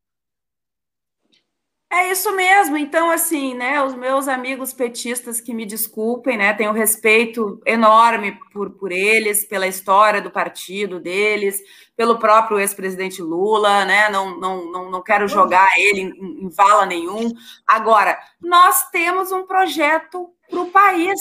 É 1.90 2.10
isso 2.10 2.36
mesmo. 2.36 2.76
Então, 2.76 3.10
assim, 3.10 3.54
né, 3.54 3.82
os 3.82 3.94
meus 3.94 4.28
amigos 4.28 4.74
petistas 4.74 5.40
que 5.40 5.54
me 5.54 5.64
desculpem, 5.64 6.36
né, 6.36 6.52
tenho 6.52 6.72
respeito 6.72 7.60
enorme 7.64 8.38
por, 8.52 8.70
por 8.72 8.92
eles, 8.92 9.42
pela 9.44 9.66
história 9.66 10.20
do 10.20 10.30
partido 10.30 11.00
deles, 11.00 11.62
pelo 11.96 12.18
próprio 12.18 12.58
ex-presidente 12.58 13.22
Lula, 13.22 13.86
né, 13.86 14.10
não, 14.10 14.38
não, 14.38 14.70
não, 14.70 14.90
não 14.90 15.02
quero 15.02 15.26
jogar 15.26 15.66
ele 15.78 16.02
em, 16.02 16.44
em 16.44 16.48
vala 16.50 16.84
nenhum. 16.84 17.32
Agora, 17.66 18.18
nós 18.38 18.90
temos 18.90 19.32
um 19.32 19.46
projeto 19.46 20.30
para 20.50 20.60
o 20.60 20.70
país. 20.70 21.18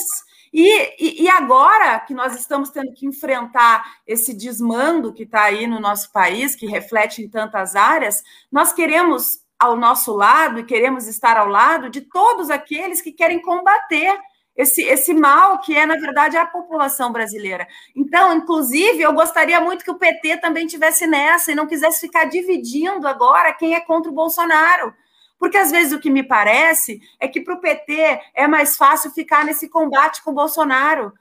E, 0.52 0.94
e, 0.98 1.24
e, 1.24 1.28
agora 1.30 2.00
que 2.00 2.14
nós 2.14 2.34
estamos 2.34 2.70
tendo 2.70 2.92
que 2.94 3.06
enfrentar 3.06 3.84
esse 4.06 4.34
desmando 4.34 5.12
que 5.12 5.22
está 5.22 5.42
aí 5.44 5.66
no 5.66 5.78
nosso 5.80 6.10
país, 6.10 6.54
que 6.54 6.66
reflete 6.66 7.22
em 7.22 7.28
tantas 7.28 7.76
áreas, 7.76 8.22
nós 8.50 8.72
queremos 8.72 9.40
ao 9.58 9.76
nosso 9.76 10.14
lado 10.14 10.60
e 10.60 10.64
queremos 10.64 11.06
estar 11.06 11.36
ao 11.36 11.48
lado 11.48 11.90
de 11.90 12.02
todos 12.02 12.50
aqueles 12.50 13.00
que 13.00 13.12
querem 13.12 13.42
combater 13.42 14.18
esse, 14.58 14.82
esse 14.82 15.14
mal 15.14 15.60
que 15.60 15.76
é, 15.76 15.86
na 15.86 15.94
verdade, 15.94 16.36
a 16.36 16.44
população 16.44 17.12
brasileira. 17.12 17.66
Então, 17.94 18.34
inclusive, 18.34 19.00
eu 19.00 19.12
gostaria 19.12 19.60
muito 19.60 19.84
que 19.84 19.90
o 19.90 19.98
PT 19.98 20.38
também 20.38 20.66
tivesse 20.66 21.06
nessa 21.06 21.52
e 21.52 21.54
não 21.54 21.66
quisesse 21.66 22.00
ficar 22.00 22.24
dividindo 22.24 23.06
agora 23.06 23.52
quem 23.52 23.74
é 23.74 23.80
contra 23.80 24.10
o 24.10 24.14
Bolsonaro. 24.14 24.92
Porque 25.38 25.56
às 25.56 25.70
vezes 25.70 25.92
o 25.92 26.00
que 26.00 26.10
me 26.10 26.24
parece 26.24 27.00
é 27.20 27.28
que 27.28 27.40
para 27.40 27.54
o 27.54 27.60
PT 27.60 28.20
é 28.34 28.48
mais 28.48 28.76
fácil 28.76 29.12
ficar 29.12 29.44
nesse 29.44 29.68
combate 29.68 30.22
com 30.24 30.32
o 30.32 30.34
Bolsonaro. 30.34 31.12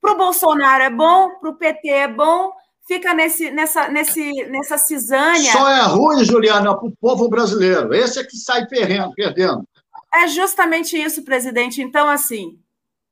Para 0.00 0.12
o 0.12 0.16
Bolsonaro 0.16 0.84
é 0.84 0.90
bom, 0.90 1.30
para 1.40 1.50
o 1.50 1.56
PT 1.56 1.88
é 1.88 2.06
bom, 2.06 2.52
fica 2.86 3.14
nesse, 3.14 3.50
nessa, 3.50 3.88
nesse, 3.88 4.32
nessa 4.46 4.78
cisânia. 4.78 5.52
Só 5.52 5.68
é 5.68 5.82
ruim, 5.82 6.24
Juliana, 6.24 6.74
para 6.76 6.88
o 6.88 6.96
povo 6.96 7.28
brasileiro. 7.28 7.94
Esse 7.94 8.20
é 8.20 8.24
que 8.24 8.36
sai 8.36 8.66
perdendo, 8.66 9.12
perdendo. 9.14 9.66
É 10.14 10.28
justamente 10.28 10.96
isso, 10.96 11.24
presidente. 11.24 11.82
Então, 11.82 12.08
assim, 12.08 12.58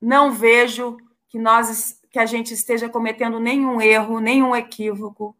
não 0.01 0.33
vejo 0.33 0.97
que 1.29 1.39
nós 1.39 2.01
que 2.13 2.19
a 2.19 2.27
gente 2.27 2.53
esteja 2.53 2.91
cometendo 2.91 3.41
nenhum 3.41 3.81
erro, 3.81 4.21
nenhum 4.21 4.55
equívoco. 4.55 5.35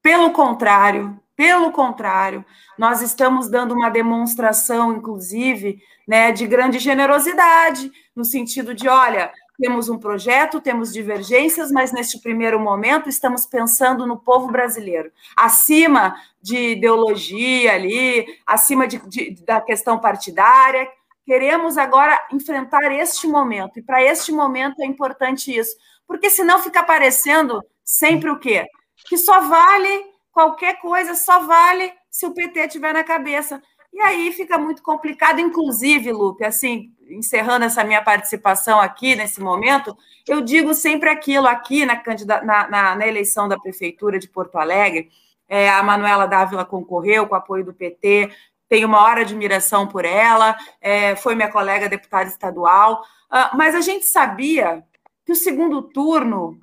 Pelo 0.00 0.30
contrário, 0.30 1.18
pelo 1.36 1.72
contrário, 1.72 2.44
nós 2.78 3.02
estamos 3.02 3.50
dando 3.50 3.74
uma 3.74 3.90
demonstração, 3.90 4.94
inclusive, 4.94 5.82
né, 6.06 6.30
de 6.30 6.46
grande 6.46 6.78
generosidade, 6.78 7.90
no 8.14 8.24
sentido 8.24 8.72
de, 8.72 8.88
olha, 8.88 9.32
temos 9.58 9.88
um 9.88 9.98
projeto, 9.98 10.60
temos 10.60 10.92
divergências, 10.92 11.70
mas 11.70 11.92
neste 11.92 12.20
primeiro 12.20 12.58
momento 12.58 13.08
estamos 13.08 13.46
pensando 13.46 14.06
no 14.06 14.18
povo 14.18 14.48
brasileiro, 14.48 15.12
acima 15.36 16.14
de 16.42 16.72
ideologia 16.72 17.72
ali, 17.72 18.26
acima 18.46 18.86
de, 18.86 18.98
de, 19.08 19.30
da 19.44 19.60
questão 19.60 19.98
partidária. 19.98 20.88
Queremos 21.24 21.78
agora 21.78 22.20
enfrentar 22.32 22.92
este 22.92 23.26
momento, 23.26 23.78
e 23.78 23.82
para 23.82 24.02
este 24.02 24.32
momento 24.32 24.82
é 24.82 24.86
importante 24.86 25.56
isso, 25.56 25.76
porque 26.06 26.28
senão 26.28 26.58
fica 26.58 26.82
parecendo 26.82 27.62
sempre 27.84 28.30
o 28.30 28.38
quê? 28.38 28.66
Que 29.08 29.16
só 29.16 29.40
vale 29.40 30.04
qualquer 30.32 30.80
coisa, 30.80 31.14
só 31.14 31.40
vale 31.40 31.92
se 32.10 32.26
o 32.26 32.34
PT 32.34 32.68
tiver 32.68 32.92
na 32.92 33.04
cabeça. 33.04 33.62
E 33.94 34.00
aí 34.00 34.32
fica 34.32 34.58
muito 34.58 34.82
complicado, 34.82 35.38
inclusive, 35.38 36.10
Lupe, 36.10 36.44
assim, 36.44 36.92
encerrando 37.08 37.64
essa 37.64 37.84
minha 37.84 38.02
participação 38.02 38.80
aqui 38.80 39.14
nesse 39.14 39.40
momento, 39.40 39.96
eu 40.26 40.40
digo 40.40 40.74
sempre 40.74 41.08
aquilo 41.08 41.46
aqui 41.46 41.86
na, 41.86 42.02
na, 42.42 42.68
na, 42.68 42.96
na 42.96 43.06
eleição 43.06 43.46
da 43.48 43.56
Prefeitura 43.56 44.18
de 44.18 44.28
Porto 44.28 44.56
Alegre, 44.56 45.10
é, 45.48 45.70
a 45.70 45.80
Manuela 45.80 46.26
Dávila 46.26 46.64
concorreu 46.64 47.28
com 47.28 47.36
apoio 47.36 47.64
do 47.64 47.72
PT, 47.72 48.32
tenho 48.68 48.88
uma 48.88 49.00
hora 49.00 49.24
de 49.24 49.32
admiração 49.32 49.86
por 49.86 50.04
ela, 50.04 50.56
é, 50.80 51.14
foi 51.14 51.36
minha 51.36 51.52
colega 51.52 51.88
deputada 51.88 52.28
estadual, 52.28 53.00
uh, 53.30 53.56
mas 53.56 53.76
a 53.76 53.80
gente 53.80 54.06
sabia 54.06 54.82
que 55.24 55.30
o 55.30 55.36
segundo 55.36 55.80
turno 55.82 56.58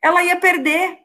ela 0.00 0.22
ia 0.22 0.36
perder, 0.36 0.96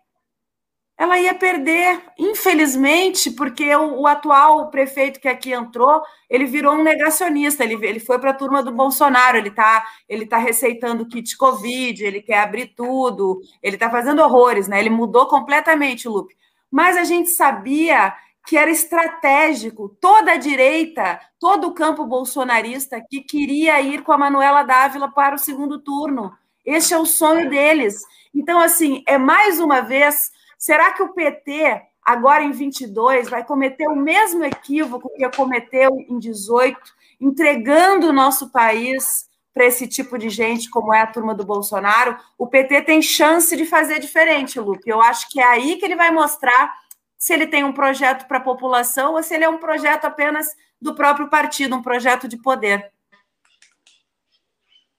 ela 0.97 1.19
ia 1.19 1.33
perder, 1.33 2.01
infelizmente, 2.17 3.31
porque 3.31 3.75
o, 3.75 4.01
o, 4.01 4.07
atual 4.07 4.69
prefeito 4.69 5.19
que 5.19 5.27
aqui 5.27 5.51
entrou, 5.51 6.01
ele 6.29 6.45
virou 6.45 6.75
um 6.75 6.83
negacionista, 6.83 7.63
ele, 7.63 7.73
ele 7.85 7.99
foi 7.99 8.19
para 8.19 8.29
a 8.29 8.35
turma 8.35 8.61
do 8.61 8.71
Bolsonaro, 8.71 9.37
ele 9.37 9.49
está 9.49 9.83
ele 10.07 10.25
tá 10.25 10.37
receitando 10.37 11.07
kit 11.07 11.35
Covid, 11.35 12.03
ele 12.03 12.21
quer 12.21 12.39
abrir 12.39 12.67
tudo, 12.75 13.41
ele 13.61 13.75
está 13.75 13.89
fazendo 13.89 14.21
horrores, 14.21 14.67
né? 14.67 14.79
Ele 14.79 14.89
mudou 14.89 15.25
completamente 15.27 16.07
o 16.07 16.11
loop. 16.11 16.33
Mas 16.71 16.95
a 16.95 17.03
gente 17.03 17.29
sabia 17.29 18.13
que 18.45 18.57
era 18.57 18.69
estratégico, 18.69 19.89
toda 20.01 20.33
a 20.33 20.37
direita, 20.37 21.19
todo 21.39 21.67
o 21.67 21.73
campo 21.73 22.05
bolsonarista 22.05 23.01
que 23.09 23.21
queria 23.21 23.81
ir 23.81 24.03
com 24.03 24.11
a 24.11 24.17
Manuela 24.17 24.63
Dávila 24.63 25.11
para 25.11 25.35
o 25.35 25.39
segundo 25.39 25.79
turno. 25.79 26.31
Este 26.65 26.93
é 26.93 26.97
o 26.97 27.05
sonho 27.05 27.49
deles. 27.49 28.01
Então, 28.33 28.59
assim, 28.59 29.03
é 29.07 29.17
mais 29.17 29.59
uma 29.59 29.81
vez 29.81 30.31
Será 30.63 30.93
que 30.93 31.03
o 31.03 31.13
PT, 31.13 31.81
agora 32.01 32.41
em 32.41 32.53
22, 32.53 33.27
vai 33.27 33.43
cometer 33.43 33.85
o 33.89 33.97
mesmo 33.97 34.45
equívoco 34.45 35.11
que 35.13 35.29
cometeu 35.31 35.93
em 36.07 36.17
18, 36.17 36.79
entregando 37.19 38.07
o 38.07 38.13
nosso 38.13 38.49
país 38.49 39.29
para 39.53 39.65
esse 39.65 39.85
tipo 39.89 40.17
de 40.17 40.29
gente, 40.29 40.69
como 40.69 40.93
é 40.93 41.01
a 41.01 41.07
turma 41.07 41.35
do 41.35 41.43
Bolsonaro? 41.43 42.17
O 42.37 42.47
PT 42.47 42.83
tem 42.83 43.01
chance 43.01 43.57
de 43.57 43.65
fazer 43.65 43.99
diferente, 43.99 44.57
Lupe. 44.57 44.89
Eu 44.89 45.01
acho 45.01 45.29
que 45.29 45.41
é 45.41 45.43
aí 45.43 45.75
que 45.75 45.83
ele 45.83 45.97
vai 45.97 46.11
mostrar 46.11 46.73
se 47.17 47.33
ele 47.33 47.45
tem 47.45 47.65
um 47.65 47.73
projeto 47.73 48.25
para 48.25 48.37
a 48.37 48.41
população 48.41 49.15
ou 49.15 49.21
se 49.21 49.35
ele 49.35 49.43
é 49.43 49.49
um 49.49 49.57
projeto 49.57 50.05
apenas 50.05 50.47
do 50.81 50.95
próprio 50.95 51.29
partido, 51.29 51.75
um 51.75 51.81
projeto 51.81 52.25
de 52.25 52.37
poder. 52.37 52.89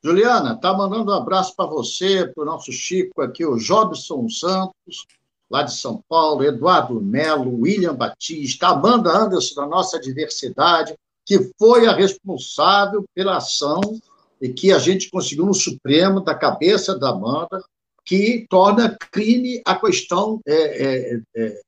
Juliana, 0.03 0.61
tá 0.61 0.75
mandando 0.75 1.11
um 1.11 1.15
abraço 1.15 1.57
para 1.57 1.65
você, 1.65 2.31
para 2.35 2.43
o 2.43 2.47
nosso 2.47 2.71
Chico 2.71 3.23
aqui, 3.23 3.47
o 3.47 3.57
Jobson 3.57 4.29
Santos, 4.29 5.07
lá 5.51 5.62
de 5.62 5.74
São 5.74 6.03
Paulo, 6.09 6.45
Eduardo 6.45 7.01
Melo, 7.01 7.61
William 7.61 7.95
Batista, 7.95 8.68
Amanda 8.68 9.11
Anderson, 9.11 9.61
da 9.61 9.66
nossa 9.66 10.01
diversidade, 10.01 10.95
que 11.24 11.51
foi 11.59 11.86
a 11.86 11.95
responsável 11.95 13.05
pela 13.14 13.36
ação 13.36 13.80
e 14.40 14.49
que 14.49 14.72
a 14.72 14.78
gente 14.78 15.11
conseguiu 15.11 15.47
no 15.47 15.55
Supremo, 15.55 16.20
da 16.20 16.34
cabeça 16.34 16.99
da 16.99 17.11
Amanda, 17.11 17.62
que 18.05 18.47
torna 18.49 18.97
crime 19.11 19.62
a 19.64 19.74
questão. 19.74 20.40
É, 20.47 21.14
é, 21.14 21.20
é, 21.36 21.61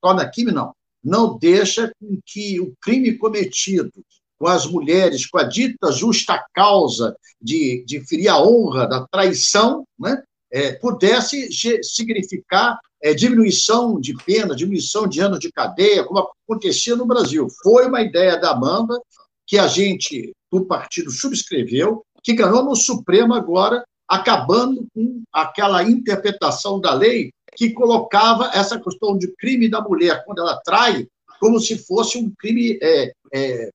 torna 0.00 0.28
crime, 0.28 0.52
não. 0.52 0.74
Não 1.02 1.38
deixa 1.38 1.92
com 1.98 2.18
que 2.24 2.60
o 2.60 2.74
crime 2.80 3.16
cometido 3.16 3.92
com 4.38 4.46
as 4.48 4.66
mulheres, 4.66 5.24
com 5.26 5.38
a 5.38 5.44
dita 5.44 5.92
justa 5.92 6.44
causa 6.52 7.16
de, 7.40 7.84
de 7.86 8.00
ferir 8.00 8.28
a 8.28 8.42
honra 8.42 8.86
da 8.86 9.06
traição, 9.06 9.84
né, 9.98 10.20
é, 10.50 10.72
pudesse 10.72 11.48
significar 11.82 12.78
é, 13.02 13.12
diminuição 13.12 14.00
de 14.00 14.14
pena, 14.24 14.54
diminuição 14.54 15.08
de 15.08 15.20
anos 15.20 15.40
de 15.40 15.50
cadeia, 15.50 16.04
como 16.04 16.30
acontecia 16.48 16.94
no 16.94 17.04
Brasil. 17.04 17.48
Foi 17.62 17.86
uma 17.86 18.00
ideia 18.00 18.36
da 18.36 18.52
Amanda, 18.52 19.00
que 19.46 19.58
a 19.58 19.66
gente, 19.66 20.32
do 20.50 20.64
partido, 20.64 21.10
subscreveu, 21.10 22.04
que 22.22 22.32
ganhou 22.32 22.64
no 22.64 22.76
Supremo 22.76 23.34
agora, 23.34 23.84
acabando 24.08 24.86
com 24.94 25.22
aquela 25.32 25.82
interpretação 25.82 26.80
da 26.80 26.94
lei 26.94 27.32
que 27.56 27.70
colocava 27.70 28.50
essa 28.54 28.80
questão 28.80 29.18
de 29.18 29.28
crime 29.36 29.68
da 29.68 29.80
mulher, 29.80 30.24
quando 30.24 30.38
ela 30.38 30.60
trai, 30.64 31.06
como 31.40 31.58
se 31.58 31.76
fosse 31.76 32.16
um 32.16 32.32
crime 32.38 32.78
é, 32.80 33.12
é, 33.34 33.70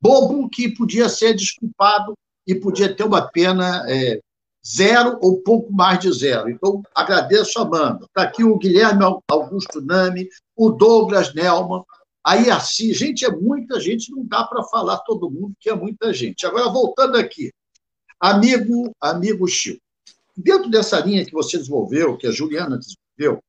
bobo 0.00 0.48
que 0.48 0.68
podia 0.68 1.08
ser 1.08 1.34
desculpado 1.34 2.14
e 2.46 2.54
podia 2.54 2.94
ter 2.94 3.04
uma 3.04 3.22
pena 3.28 3.84
é, 3.88 4.20
zero 4.66 5.18
ou 5.22 5.42
pouco 5.42 5.72
mais 5.72 5.98
de 5.98 6.12
zero. 6.12 6.50
Então, 6.50 6.82
agradeço 6.94 7.58
a 7.58 7.62
Amanda. 7.62 8.04
Está 8.06 8.22
aqui 8.22 8.44
o 8.44 8.58
Guilherme 8.58 9.04
Augusto 9.28 9.80
Nami, 9.80 10.28
o 10.56 10.70
Douglas 10.70 11.34
Nelman, 11.34 11.82
Aí 12.24 12.50
assim, 12.50 12.92
gente, 12.92 13.24
é 13.24 13.30
muita 13.30 13.80
gente, 13.80 14.12
não 14.12 14.24
dá 14.24 14.44
para 14.44 14.62
falar 14.64 14.98
todo 14.98 15.30
mundo 15.30 15.54
que 15.58 15.70
é 15.70 15.74
muita 15.74 16.12
gente. 16.12 16.46
Agora, 16.46 16.68
voltando 16.68 17.16
aqui, 17.16 17.50
amigo, 18.20 18.94
amigo 19.00 19.48
Chico, 19.48 19.80
dentro 20.36 20.70
dessa 20.70 21.00
linha 21.00 21.24
que 21.24 21.32
você 21.32 21.56
desenvolveu, 21.56 22.16
que 22.18 22.26
a 22.26 22.30
Juliana 22.30 22.78
desenvolveu, 22.78 23.42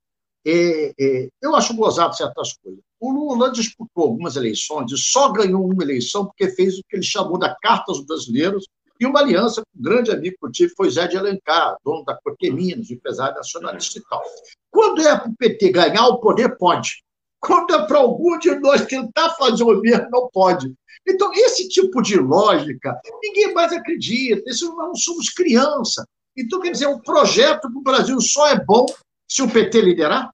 é, 0.45 0.93
é, 0.99 1.30
eu 1.41 1.55
acho 1.55 1.76
gozado 1.76 2.16
certas 2.16 2.53
coisas. 2.53 2.82
O 2.99 3.12
Lula 3.12 3.51
disputou 3.51 4.05
algumas 4.05 4.36
eleições 4.36 4.91
e 4.91 4.97
só 4.97 5.32
ganhou 5.32 5.66
uma 5.66 5.84
eleição 5.84 6.26
porque 6.26 6.49
fez 6.49 6.80
o 6.80 6.84
que 6.88 6.95
ele 6.95 7.03
chamou 7.03 7.38
da 7.38 7.53
Carta 7.55 7.91
dos 7.91 8.05
Brasileiros 8.05 8.68
e 9.02 9.06
uma 9.08 9.20
aliança 9.20 9.64
com 9.64 9.80
um 9.80 9.82
grande 9.82 10.12
amigo 10.12 10.38
que 10.39 10.45
eu 10.45 10.52
tive, 10.52 10.74
foi 10.78 10.91
Zé 10.91 11.08
de 11.08 11.18
Alencar, 11.18 11.76
dono 11.84 12.06
da 12.06 12.16
Corteminas, 12.24 12.91
empresário 12.91 13.36
nacionalista 13.36 13.97
e 13.97 14.04
tal. 14.08 14.22
Quando 14.70 15.02
é 15.02 15.18
para 15.18 15.28
o 15.28 15.36
PT 15.36 15.72
ganhar 15.72 16.08
o 16.08 16.20
poder, 16.20 16.56
pode. 16.56 17.04
Quando 17.39 17.74
é 17.74 17.88
para 17.88 17.97
algum 17.97 18.38
de 18.38 18.54
nós 18.60 18.86
tentar 18.86 19.32
fazer 19.32 19.64
o 19.64 19.74
governo, 19.74 20.08
não 20.12 20.30
pode. 20.30 20.72
Então, 21.08 21.34
esse 21.34 21.68
tipo 21.68 21.99
de 21.99 22.16
lógica, 22.16 22.95
ninguém 23.24 23.52
mais 23.56 23.74
acredita. 23.74 24.47
Isso 24.47 24.76
não 24.76 24.93
somos 24.95 25.30
criança. 25.30 26.06
Então, 26.38 26.62
quer 26.62 26.70
dizer, 26.70 26.86
um 26.86 26.99
projeto 26.99 27.62
para 27.62 27.80
o 27.80 27.82
Brasil 27.82 28.22
só 28.22 28.49
é 28.49 28.64
bom 28.64 28.86
se 29.28 29.41
o 29.41 29.49
PT 29.49 29.82
liderar? 29.82 30.30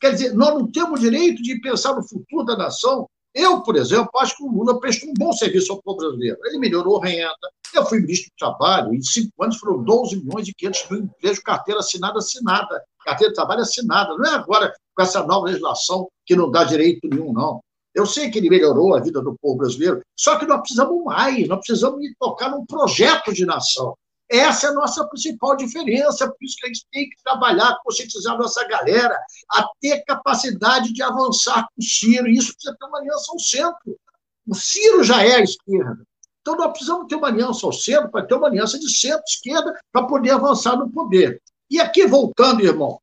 Quer 0.00 0.12
dizer, 0.12 0.32
nós 0.32 0.54
não 0.54 0.66
temos 0.66 1.00
direito 1.00 1.42
de 1.42 1.60
pensar 1.60 1.94
no 1.94 2.02
futuro 2.02 2.46
da 2.46 2.56
nação. 2.56 3.06
Eu, 3.36 3.60
por 3.60 3.76
exemplo, 3.76 4.08
acho 4.16 4.34
que 4.34 4.42
o 4.42 4.50
Lula 4.50 4.80
prestou 4.80 5.10
um 5.10 5.14
bom 5.14 5.30
serviço 5.30 5.70
ao 5.70 5.82
povo 5.82 5.98
brasileiro. 5.98 6.38
Ele 6.46 6.58
melhorou 6.58 7.02
a 7.02 7.06
renda. 7.06 7.36
Eu 7.74 7.84
fui 7.84 8.00
ministro 8.00 8.30
do 8.30 8.38
Trabalho, 8.38 8.94
em 8.94 9.02
cinco 9.02 9.30
anos 9.44 9.58
foram 9.58 9.84
12 9.84 10.24
milhões 10.24 10.48
e 10.48 10.54
500 10.54 10.90
mil 10.90 11.00
empregos, 11.00 11.38
carteira 11.40 11.80
assinada, 11.80 12.18
assinada. 12.18 12.82
Carteira 13.04 13.30
de 13.30 13.36
trabalho 13.36 13.60
assinada. 13.60 14.16
Não 14.16 14.24
é 14.24 14.30
agora 14.36 14.74
com 14.94 15.02
essa 15.02 15.22
nova 15.22 15.48
legislação 15.48 16.08
que 16.24 16.34
não 16.34 16.50
dá 16.50 16.64
direito 16.64 17.06
nenhum, 17.06 17.30
não. 17.30 17.60
Eu 17.94 18.06
sei 18.06 18.30
que 18.30 18.38
ele 18.38 18.48
melhorou 18.48 18.94
a 18.94 19.00
vida 19.00 19.20
do 19.20 19.36
povo 19.38 19.58
brasileiro, 19.58 20.00
só 20.18 20.38
que 20.38 20.46
nós 20.46 20.60
precisamos 20.60 21.04
mais, 21.04 21.46
nós 21.46 21.58
precisamos 21.58 22.00
tocar 22.18 22.50
num 22.50 22.64
projeto 22.64 23.34
de 23.34 23.44
nação. 23.44 23.94
Essa 24.28 24.66
é 24.66 24.70
a 24.70 24.74
nossa 24.74 25.06
principal 25.06 25.56
diferença, 25.56 26.28
por 26.28 26.36
isso 26.42 26.56
que 26.56 26.66
a 26.66 26.68
gente 26.68 26.86
tem 26.90 27.08
que 27.08 27.16
trabalhar, 27.22 27.78
conscientizar 27.84 28.34
a 28.34 28.38
nossa 28.38 28.66
galera 28.66 29.16
a 29.52 29.68
ter 29.80 30.02
capacidade 30.04 30.92
de 30.92 31.02
avançar 31.02 31.62
com 31.62 31.80
o 31.80 31.84
Ciro, 31.84 32.26
e 32.26 32.36
isso 32.36 32.52
precisa 32.52 32.76
ter 32.78 32.86
uma 32.86 32.98
aliança 32.98 33.32
ao 33.32 33.38
centro. 33.38 33.98
O 34.46 34.54
Ciro 34.54 35.04
já 35.04 35.22
é 35.24 35.36
a 35.36 35.42
esquerda. 35.42 36.04
Então, 36.40 36.56
nós 36.56 36.70
precisamos 36.70 37.06
ter 37.08 37.16
uma 37.16 37.28
aliança 37.28 37.66
ao 37.66 37.72
centro 37.72 38.10
para 38.10 38.24
ter 38.24 38.34
uma 38.34 38.46
aliança 38.46 38.78
de 38.78 38.88
centro-esquerda 38.88 39.78
para 39.92 40.06
poder 40.06 40.30
avançar 40.30 40.76
no 40.76 40.90
poder. 40.90 41.42
E 41.68 41.80
aqui, 41.80 42.06
voltando, 42.06 42.64
irmão, 42.64 43.00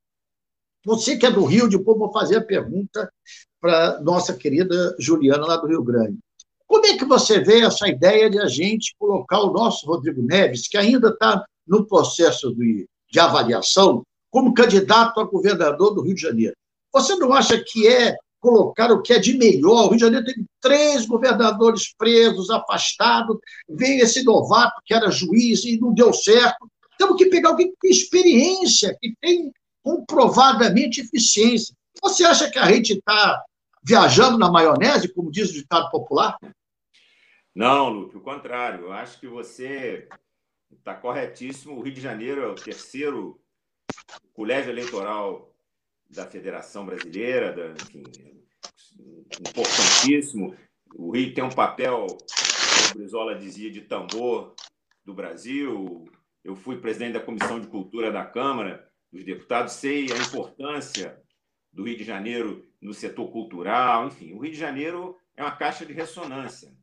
você 0.86 1.18
que 1.18 1.26
é 1.26 1.32
do 1.32 1.44
Rio, 1.44 1.70
depois 1.70 1.98
vou 1.98 2.12
fazer 2.12 2.38
a 2.38 2.46
pergunta 2.46 3.12
para 3.60 4.00
nossa 4.02 4.34
querida 4.34 4.96
Juliana, 5.00 5.46
lá 5.46 5.58
do 5.58 5.68
Rio 5.68 5.84
Grande. 5.84 6.18
Como 6.74 6.88
é 6.88 6.98
que 6.98 7.06
você 7.06 7.40
vê 7.40 7.62
essa 7.62 7.88
ideia 7.88 8.28
de 8.32 8.40
a 8.40 8.48
gente 8.48 8.96
colocar 8.98 9.40
o 9.42 9.54
nosso 9.54 9.86
Rodrigo 9.86 10.24
Neves, 10.24 10.68
que 10.68 10.76
ainda 10.76 11.10
está 11.10 11.46
no 11.68 11.86
processo 11.86 12.52
de, 12.56 12.88
de 13.12 13.20
avaliação, 13.20 14.02
como 14.32 14.56
candidato 14.56 15.20
a 15.20 15.24
governador 15.24 15.94
do 15.94 16.02
Rio 16.02 16.16
de 16.16 16.22
Janeiro? 16.24 16.56
Você 16.92 17.16
não 17.16 17.32
acha 17.32 17.64
que 17.64 17.88
é 17.88 18.18
colocar 18.40 18.92
o 18.92 19.04
que 19.04 19.14
é 19.14 19.20
de 19.20 19.38
melhor? 19.38 19.86
O 19.86 19.90
Rio 19.90 19.98
de 19.98 20.04
Janeiro 20.04 20.26
teve 20.26 20.46
três 20.60 21.06
governadores 21.06 21.94
presos, 21.96 22.50
afastados, 22.50 23.38
veio 23.70 24.04
esse 24.04 24.24
novato 24.24 24.82
que 24.84 24.96
era 24.96 25.12
juiz 25.12 25.64
e 25.66 25.80
não 25.80 25.94
deu 25.94 26.12
certo. 26.12 26.68
Temos 26.98 27.18
que 27.18 27.28
pegar 27.28 27.50
alguém 27.50 27.68
que 27.68 27.78
tem 27.82 27.92
experiência, 27.92 28.98
que 29.00 29.14
tem 29.22 29.52
comprovadamente 29.84 31.02
eficiência. 31.02 31.76
Você 32.02 32.26
acha 32.26 32.50
que 32.50 32.58
a 32.58 32.66
gente 32.72 32.94
está 32.94 33.44
viajando 33.84 34.40
na 34.40 34.50
maionese, 34.50 35.14
como 35.14 35.30
diz 35.30 35.52
o 35.52 35.54
ditado 35.54 35.92
popular? 35.92 36.36
Não, 37.56 37.90
Lupe, 37.90 38.18
o 38.18 38.22
contrário. 38.22 38.86
Eu 38.86 38.92
acho 38.92 39.20
que 39.20 39.28
você 39.28 40.08
está 40.72 40.96
corretíssimo. 40.96 41.78
O 41.78 41.82
Rio 41.82 41.94
de 41.94 42.02
Janeiro 42.02 42.42
é 42.42 42.48
o 42.48 42.56
terceiro 42.56 43.40
colégio 44.34 44.72
eleitoral 44.72 45.54
da 46.10 46.26
Federação 46.26 46.86
Brasileira, 46.86 47.54
da, 47.54 47.72
enfim, 47.72 48.04
importantíssimo. 49.40 50.56
O 50.96 51.12
Rio 51.12 51.34
tem 51.34 51.44
um 51.44 51.50
papel, 51.50 52.08
como 52.08 52.90
o 52.90 52.94
Brizola 52.96 53.36
dizia, 53.36 53.70
de 53.70 53.82
tambor 53.82 54.56
do 55.06 55.14
Brasil. 55.14 56.06
Eu 56.44 56.56
fui 56.56 56.80
presidente 56.80 57.14
da 57.14 57.20
Comissão 57.20 57.60
de 57.60 57.68
Cultura 57.68 58.12
da 58.12 58.26
Câmara 58.26 58.88
dos 59.12 59.24
Deputados, 59.24 59.74
sei 59.74 60.12
a 60.12 60.18
importância 60.18 61.22
do 61.72 61.84
Rio 61.84 61.98
de 61.98 62.04
Janeiro 62.04 62.66
no 62.82 62.96
setor 62.96 63.32
cultural, 63.32 64.08
enfim. 64.08 64.34
O 64.34 64.40
Rio 64.40 64.52
de 64.52 64.58
Janeiro 64.58 65.18
é 65.36 65.44
uma 65.44 65.56
caixa 65.56 65.86
de 65.86 65.94
ressonância 65.94 66.76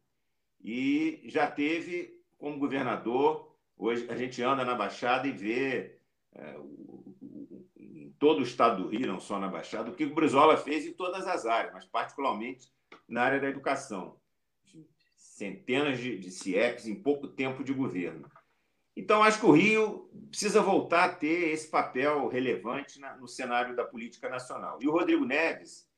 e 0.62 1.22
já 1.24 1.50
teve 1.50 2.20
como 2.38 2.58
governador. 2.58 3.54
Hoje 3.76 4.06
a 4.10 4.16
gente 4.16 4.42
anda 4.42 4.64
na 4.64 4.74
Baixada 4.74 5.26
e 5.26 5.32
vê 5.32 5.98
é, 6.34 6.56
em 7.76 8.14
todo 8.18 8.40
o 8.40 8.44
estado 8.44 8.82
do 8.82 8.88
Rio, 8.88 9.06
não 9.06 9.20
só 9.20 9.38
na 9.38 9.48
Baixada, 9.48 9.90
o 9.90 9.94
que 9.94 10.04
o 10.04 10.14
Brizola 10.14 10.56
fez 10.56 10.86
em 10.86 10.92
todas 10.92 11.26
as 11.26 11.46
áreas, 11.46 11.72
mas 11.72 11.84
particularmente 11.86 12.70
na 13.08 13.22
área 13.22 13.40
da 13.40 13.48
educação. 13.48 14.16
Centenas 15.16 15.98
de, 15.98 16.18
de 16.18 16.30
CIEPs 16.30 16.86
em 16.86 16.94
pouco 16.94 17.26
tempo 17.26 17.64
de 17.64 17.72
governo. 17.72 18.30
Então, 18.96 19.22
acho 19.22 19.40
que 19.40 19.46
o 19.46 19.52
Rio 19.52 20.10
precisa 20.28 20.60
voltar 20.60 21.04
a 21.04 21.14
ter 21.14 21.52
esse 21.52 21.68
papel 21.68 22.28
relevante 22.28 23.00
na, 23.00 23.16
no 23.16 23.26
cenário 23.26 23.74
da 23.74 23.84
política 23.84 24.28
nacional. 24.28 24.78
E 24.82 24.88
o 24.88 24.92
Rodrigo 24.92 25.24
Neves, 25.24 25.88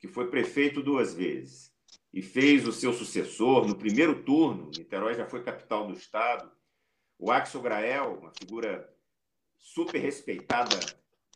que 0.00 0.08
foi 0.08 0.30
prefeito 0.30 0.82
duas 0.82 1.12
vezes, 1.12 1.69
e 2.12 2.22
fez 2.22 2.66
o 2.66 2.72
seu 2.72 2.92
sucessor 2.92 3.66
no 3.66 3.76
primeiro 3.76 4.22
turno. 4.22 4.70
Niterói 4.76 5.14
já 5.14 5.26
foi 5.26 5.42
capital 5.42 5.86
do 5.86 5.92
Estado. 5.92 6.50
O 7.18 7.30
Axel 7.30 7.60
Grael, 7.60 8.18
uma 8.20 8.32
figura 8.32 8.92
super 9.58 9.98
respeitada 9.98 10.78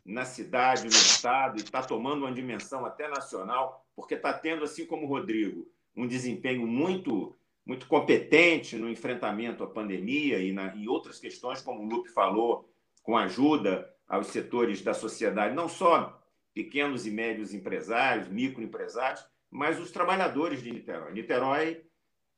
na 0.05 0.25
cidade, 0.25 0.83
no 0.83 0.89
Estado, 0.89 1.57
e 1.57 1.63
está 1.63 1.81
tomando 1.81 2.25
uma 2.25 2.31
dimensão 2.31 2.85
até 2.85 3.07
nacional, 3.07 3.87
porque 3.95 4.15
está 4.15 4.33
tendo, 4.33 4.63
assim 4.63 4.85
como 4.85 5.05
o 5.05 5.09
Rodrigo, 5.09 5.67
um 5.95 6.07
desempenho 6.07 6.67
muito 6.67 7.35
muito 7.65 7.87
competente 7.87 8.75
no 8.75 8.87
enfrentamento 8.87 9.63
à 9.63 9.67
pandemia 9.67 10.37
e, 10.37 10.51
na, 10.51 10.75
e 10.75 10.87
outras 10.87 11.19
questões, 11.19 11.61
como 11.61 11.81
o 11.81 11.89
Lupe 11.89 12.09
falou, 12.09 12.71
com 13.01 13.17
ajuda 13.17 13.91
aos 14.07 14.27
setores 14.27 14.83
da 14.83 14.93
sociedade, 14.93 15.55
não 15.55 15.67
só 15.67 16.21
pequenos 16.53 17.07
e 17.07 17.11
médios 17.11 17.55
empresários, 17.55 18.27
microempresários, 18.27 19.25
mas 19.55 19.79
os 19.79 19.89
trabalhadores 19.89 20.61
de 20.61 20.69
Niterói. 20.69 21.13
Niterói 21.13 21.85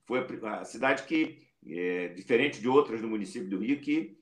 foi 0.06 0.26
a 0.44 0.64
cidade 0.64 1.04
que, 1.04 1.42
é, 1.66 2.10
diferente 2.10 2.62
de 2.62 2.70
outras 2.70 3.02
do 3.02 3.08
município 3.08 3.50
do 3.50 3.58
Rio, 3.58 3.82
que 3.82 4.18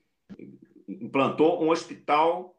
implantou 0.88 1.62
um 1.62 1.68
hospital 1.68 2.56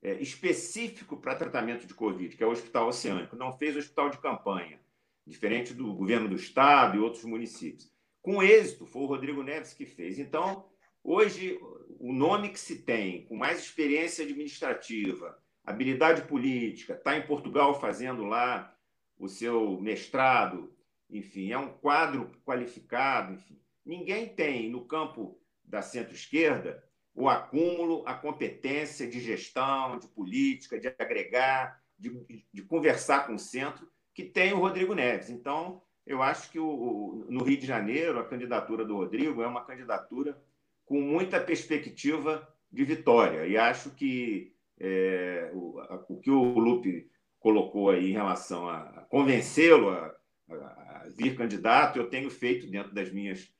é, 0.00 0.12
específico 0.22 1.16
para 1.16 1.34
tratamento 1.34 1.86
de 1.86 1.92
Covid, 1.92 2.36
que 2.36 2.42
é 2.42 2.46
o 2.46 2.52
Hospital 2.52 2.86
Oceânico. 2.86 3.34
Não 3.34 3.52
fez 3.52 3.76
hospital 3.76 4.10
de 4.10 4.18
campanha, 4.18 4.80
diferente 5.26 5.74
do 5.74 5.92
governo 5.92 6.28
do 6.28 6.36
estado 6.36 6.96
e 6.96 7.00
outros 7.00 7.24
municípios. 7.24 7.92
Com 8.22 8.40
êxito, 8.42 8.86
foi 8.86 9.02
o 9.02 9.06
Rodrigo 9.06 9.42
Neves 9.42 9.74
que 9.74 9.84
fez. 9.84 10.20
Então, 10.20 10.66
hoje, 11.02 11.58
o 11.98 12.12
nome 12.12 12.50
que 12.50 12.60
se 12.60 12.82
tem, 12.82 13.24
com 13.24 13.36
mais 13.36 13.58
experiência 13.58 14.24
administrativa, 14.24 15.36
habilidade 15.64 16.22
política, 16.22 16.94
está 16.94 17.16
em 17.16 17.26
Portugal 17.26 17.80
fazendo 17.80 18.24
lá 18.24 18.72
o 19.20 19.28
seu 19.28 19.78
mestrado, 19.80 20.74
enfim, 21.08 21.52
é 21.52 21.58
um 21.58 21.68
quadro 21.68 22.30
qualificado, 22.44 23.34
enfim. 23.34 23.60
Ninguém 23.84 24.26
tem 24.28 24.70
no 24.70 24.86
campo 24.86 25.38
da 25.62 25.82
centro-esquerda 25.82 26.82
o 27.14 27.28
acúmulo, 27.28 28.02
a 28.06 28.14
competência 28.14 29.06
de 29.06 29.20
gestão, 29.20 29.98
de 29.98 30.08
política, 30.08 30.78
de 30.78 30.88
agregar, 30.98 31.80
de, 31.98 32.10
de 32.52 32.62
conversar 32.62 33.26
com 33.26 33.34
o 33.34 33.38
centro, 33.38 33.86
que 34.14 34.24
tem 34.24 34.52
o 34.52 34.58
Rodrigo 34.58 34.94
Neves. 34.94 35.28
Então, 35.28 35.82
eu 36.06 36.22
acho 36.22 36.50
que 36.50 36.58
o, 36.58 37.26
no 37.28 37.44
Rio 37.44 37.58
de 37.58 37.66
Janeiro, 37.66 38.18
a 38.18 38.24
candidatura 38.24 38.84
do 38.84 38.96
Rodrigo 38.96 39.42
é 39.42 39.46
uma 39.46 39.64
candidatura 39.64 40.40
com 40.86 41.00
muita 41.00 41.40
perspectiva 41.40 42.48
de 42.72 42.84
vitória. 42.84 43.46
E 43.46 43.56
acho 43.56 43.90
que 43.90 44.54
é, 44.78 45.50
o, 45.52 45.78
o 46.08 46.20
que 46.20 46.30
o 46.30 46.58
Lupe 46.58 47.09
colocou 47.40 47.90
aí 47.90 48.10
em 48.10 48.12
relação 48.12 48.68
a 48.68 49.04
convencê-lo 49.08 49.90
a, 49.90 50.14
a, 50.50 51.06
vir 51.16 51.36
candidato, 51.36 51.98
eu 51.98 52.08
tenho 52.08 52.30
feito 52.30 52.66
dentro 52.66 52.94
das 52.94 53.10
minhas 53.10 53.52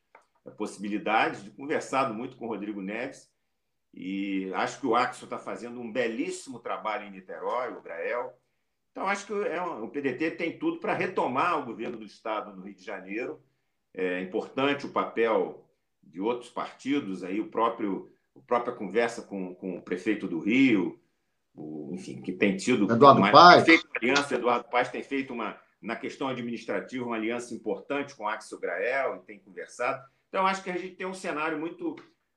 possibilidades, 0.57 1.43
de 1.43 1.51
conversado 1.51 2.15
muito 2.15 2.37
com 2.37 2.47
o 2.47 2.49
Rodrigo 2.49 2.81
Neves, 2.81 3.31
e 3.93 4.53
acho 4.55 4.81
que 4.81 4.87
o 4.87 4.95
Axel 4.95 5.25
está 5.25 5.39
fazendo 5.39 5.81
um 5.81 5.91
belíssimo 5.91 6.61
trabalho 6.61 7.07
em 7.07 7.11
Niterói, 7.11 7.73
o 7.73 7.83
Grael. 7.83 8.39
Então, 8.93 9.07
acho 9.07 9.27
que 9.27 9.33
é 9.33 9.61
um, 9.61 9.85
o 9.85 9.89
PDT 9.89 10.33
tem 10.33 10.59
tudo 10.59 10.79
para 10.79 10.95
retomar 10.95 11.59
o 11.59 11.65
governo 11.65 11.97
do 11.97 12.05
Estado 12.05 12.55
no 12.55 12.63
Rio 12.63 12.75
de 12.75 12.85
Janeiro. 12.85 13.43
É 13.93 14.21
importante 14.21 14.87
o 14.87 14.93
papel 14.93 15.69
de 16.03 16.21
outros 16.21 16.51
partidos, 16.51 17.25
aí 17.25 17.41
o 17.41 17.49
próprio 17.49 18.13
a 18.37 18.41
própria 18.41 18.75
conversa 18.75 19.23
com, 19.23 19.55
com 19.57 19.77
o 19.77 19.83
prefeito 19.83 20.29
do 20.29 20.39
Rio, 20.39 21.00
o, 21.55 21.91
enfim, 21.93 22.21
que 22.23 22.33
tem 22.33 22.57
tido 22.57 22.91
Eduardo 22.91 23.21
uma, 23.21 23.31
Paz. 23.31 23.65
Feito 23.65 23.89
aliança, 23.97 24.35
Eduardo 24.35 24.69
Paz 24.69 24.89
tem 24.89 25.03
feito 25.03 25.33
uma, 25.33 25.59
na 25.81 25.97
questão 25.97 26.29
administrativa, 26.29 27.05
uma 27.05 27.17
aliança 27.17 27.55
importante 27.55 28.15
com 28.15 28.25
o 28.25 28.29
Axel 28.29 28.61
Grael 28.61 29.17
e 29.17 29.27
tem 29.27 29.39
conversado. 29.39 30.03
Então, 30.29 30.47
acho 30.47 30.63
que 30.63 30.71
a 30.71 30.77
gente 30.77 30.97
tem 30.97 31.07
um 31.07 31.15
cenário 31.15 31.59
muito, 31.59 31.97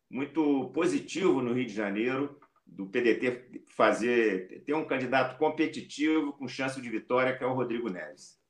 muito 0.09 0.71
positivo 0.73 1.41
no 1.41 1.53
Rio 1.53 1.65
de 1.65 1.73
Janeiro, 1.73 2.39
do 2.65 2.87
PDT 2.87 3.63
fazer 3.67 4.63
ter 4.65 4.73
um 4.73 4.85
candidato 4.85 5.37
competitivo 5.37 6.33
com 6.33 6.47
chance 6.47 6.81
de 6.81 6.89
vitória, 6.89 7.37
que 7.37 7.43
é 7.43 7.47
o 7.47 7.53
Rodrigo 7.53 7.89
Neves. 7.89 8.41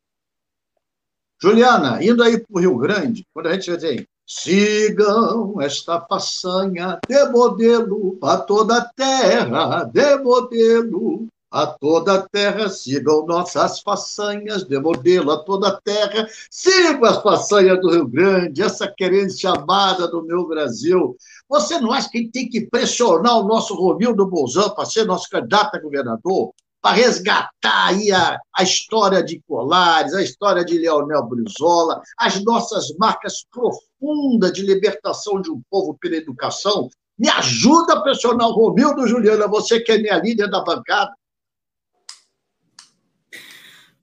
Juliana, 1.42 2.04
indo 2.04 2.24
aí 2.24 2.40
para 2.40 2.58
o 2.58 2.60
Rio 2.60 2.78
Grande, 2.78 3.26
quando 3.34 3.48
a 3.48 3.54
gente 3.54 3.78
tem 3.78 4.08
sigam 4.26 5.62
esta 5.62 6.00
façanha 6.02 7.00
de 7.08 7.26
modelo 7.30 8.18
a 8.22 8.38
toda 8.38 8.78
a 8.78 8.86
terra, 8.86 9.84
de 9.84 10.18
modelo 10.18 11.28
a 11.52 11.68
toda 11.68 12.16
a 12.16 12.22
terra, 12.28 12.68
sigam 12.68 13.28
nossas 13.28 13.80
façanhas 13.82 14.64
de 14.64 14.80
modelo 14.80 15.30
a 15.30 15.44
toda 15.44 15.68
a 15.68 15.82
terra, 15.82 16.28
sigam 16.50 17.06
as 17.06 17.22
façanhas 17.22 17.80
do 17.80 17.92
Rio 17.92 18.08
Grande, 18.08 18.64
essa 18.64 18.88
querência 18.88 19.52
amada 19.52 20.08
do 20.08 20.24
meu 20.24 20.48
Brasil. 20.48 21.16
Você 21.48 21.80
não 21.80 21.92
acha 21.92 22.10
que 22.10 22.28
tem 22.30 22.50
que 22.50 22.66
pressionar 22.66 23.38
o 23.38 23.48
nosso 23.48 23.76
Romildo 23.76 24.26
Bolzão 24.26 24.72
para 24.72 24.86
ser 24.86 25.06
nosso 25.06 25.30
candidato 25.30 25.76
a 25.76 25.80
governador? 25.80 26.54
Para 26.84 26.98
resgatar 26.98 27.88
aí 27.88 28.12
a, 28.12 28.38
a 28.54 28.62
história 28.62 29.24
de 29.24 29.42
Colares, 29.48 30.14
a 30.14 30.22
história 30.22 30.66
de 30.66 30.78
Leonel 30.78 31.24
Brizola, 31.24 32.02
as 32.18 32.44
nossas 32.44 32.94
marcas 32.98 33.46
profundas 33.50 34.52
de 34.52 34.64
libertação 34.64 35.42
de 35.42 35.50
um 35.50 35.62
povo 35.72 35.98
pela 35.98 36.18
educação. 36.18 36.90
Me 37.18 37.30
ajuda 37.30 37.96
o 37.96 38.52
Romildo, 38.52 39.08
Juliana, 39.08 39.48
você 39.48 39.80
que 39.80 39.94
é 39.94 39.98
minha 39.98 40.18
líder 40.18 40.50
da 40.50 40.62
bancada. 40.62 41.14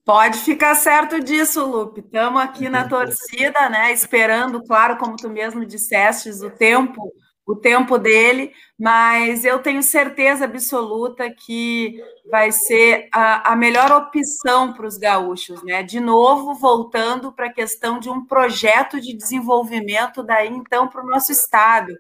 Pode 0.03 0.39
ficar 0.39 0.75
certo 0.75 1.21
disso, 1.21 1.63
Lupe. 1.67 2.01
Estamos 2.01 2.41
aqui 2.41 2.71
na 2.71 2.89
torcida, 2.89 3.69
né? 3.69 3.93
Esperando, 3.93 4.65
claro, 4.65 4.97
como 4.97 5.17
tu 5.17 5.29
mesmo 5.29 5.67
disseste, 5.67 6.31
o 6.31 6.51
tempo, 6.51 7.13
o 7.51 7.57
tempo 7.57 7.99
dele, 7.99 8.53
mas 8.79 9.45
eu 9.45 9.59
tenho 9.59 9.83
certeza 9.83 10.45
absoluta 10.45 11.29
que 11.31 12.01
vai 12.31 12.53
ser 12.53 13.09
a, 13.13 13.53
a 13.53 13.57
melhor 13.57 13.91
opção 13.91 14.73
para 14.73 14.87
os 14.87 14.97
gaúchos, 14.97 15.63
né? 15.65 15.83
De 15.83 15.99
novo, 15.99 16.55
voltando 16.55 17.33
para 17.33 17.47
a 17.47 17.53
questão 17.53 17.99
de 17.99 18.09
um 18.09 18.25
projeto 18.25 19.01
de 19.01 19.17
desenvolvimento 19.17 20.23
daí 20.23 20.49
então 20.49 20.87
para 20.87 21.03
o 21.03 21.09
nosso 21.09 21.33
estado. 21.33 21.93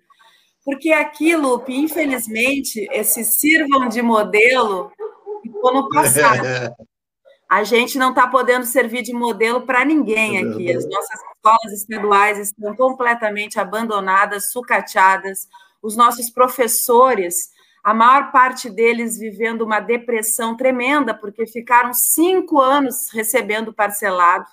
Porque 0.64 0.92
aqui, 0.92 1.34
Lupe, 1.34 1.74
infelizmente, 1.74 2.86
esses 2.92 3.40
sirvam 3.40 3.88
de 3.88 4.02
modelo 4.02 4.92
ficou 5.42 5.74
no 5.74 5.88
passado. 5.88 6.42
A 7.50 7.64
gente 7.64 7.98
não 7.98 8.10
está 8.10 8.28
podendo 8.28 8.64
servir 8.64 9.02
de 9.02 9.12
modelo 9.12 9.62
para 9.62 9.84
ninguém 9.84 10.36
é 10.36 10.40
aqui. 10.42 10.72
As 10.72 10.88
nossas 10.88 11.20
escolas 11.20 11.72
estaduais 11.72 12.38
estão 12.38 12.76
completamente 12.76 13.58
abandonadas, 13.58 14.52
sucateadas. 14.52 15.48
Os 15.82 15.96
nossos 15.96 16.30
professores, 16.30 17.50
a 17.82 17.92
maior 17.92 18.30
parte 18.30 18.70
deles 18.70 19.18
vivendo 19.18 19.62
uma 19.62 19.80
depressão 19.80 20.56
tremenda, 20.56 21.12
porque 21.12 21.44
ficaram 21.44 21.92
cinco 21.92 22.60
anos 22.60 23.10
recebendo 23.12 23.72
parcelado. 23.74 24.46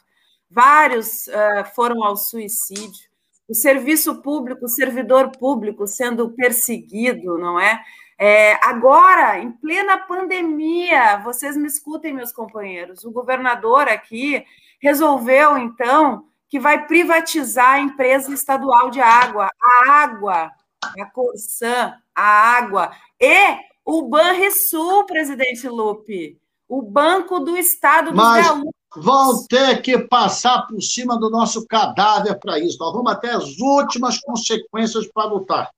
Vários 0.49 1.27
uh, 1.27 1.75
foram 1.75 2.03
ao 2.03 2.17
suicídio. 2.17 3.07
O 3.47 3.53
serviço 3.53 4.23
público, 4.23 4.65
o 4.65 4.69
servidor 4.69 5.29
público 5.37 5.85
sendo 5.85 6.31
perseguido, 6.31 7.37
não 7.37 7.59
é? 7.59 7.79
É, 8.19 8.53
agora, 8.65 9.39
em 9.39 9.51
plena 9.51 9.97
pandemia, 9.97 11.17
vocês 11.17 11.55
me 11.55 11.67
escutem, 11.67 12.13
meus 12.13 12.31
companheiros, 12.31 13.03
o 13.05 13.11
governador 13.11 13.87
aqui 13.87 14.43
resolveu, 14.81 15.57
então, 15.57 16.25
que 16.49 16.59
vai 16.59 16.87
privatizar 16.87 17.73
a 17.73 17.79
empresa 17.79 18.33
estadual 18.33 18.89
de 18.89 18.99
água, 18.99 19.47
a 19.61 19.91
água, 19.91 20.51
a 20.99 21.05
Corsã, 21.05 21.93
a 22.15 22.23
água, 22.23 22.91
e 23.19 23.57
o 23.85 24.09
Banrisul, 24.09 25.05
presidente 25.05 25.67
Lupe, 25.67 26.39
o 26.67 26.81
Banco 26.81 27.39
do 27.39 27.55
Estado 27.55 28.11
dos 28.11 28.15
Mas... 28.15 28.45
Gaúchos. 28.45 28.71
Vão 28.95 29.45
ter 29.45 29.81
que 29.81 29.99
passar 29.99 30.65
por 30.65 30.81
cima 30.81 31.19
do 31.19 31.29
nosso 31.29 31.67
cadáver 31.67 32.39
para 32.39 32.57
isso. 32.57 32.79
Nós 32.79 32.93
vamos 32.93 33.11
até 33.11 33.31
as 33.31 33.59
últimas 33.59 34.17
consequências 34.19 35.05
para 35.13 35.25
lutar. 35.25 35.69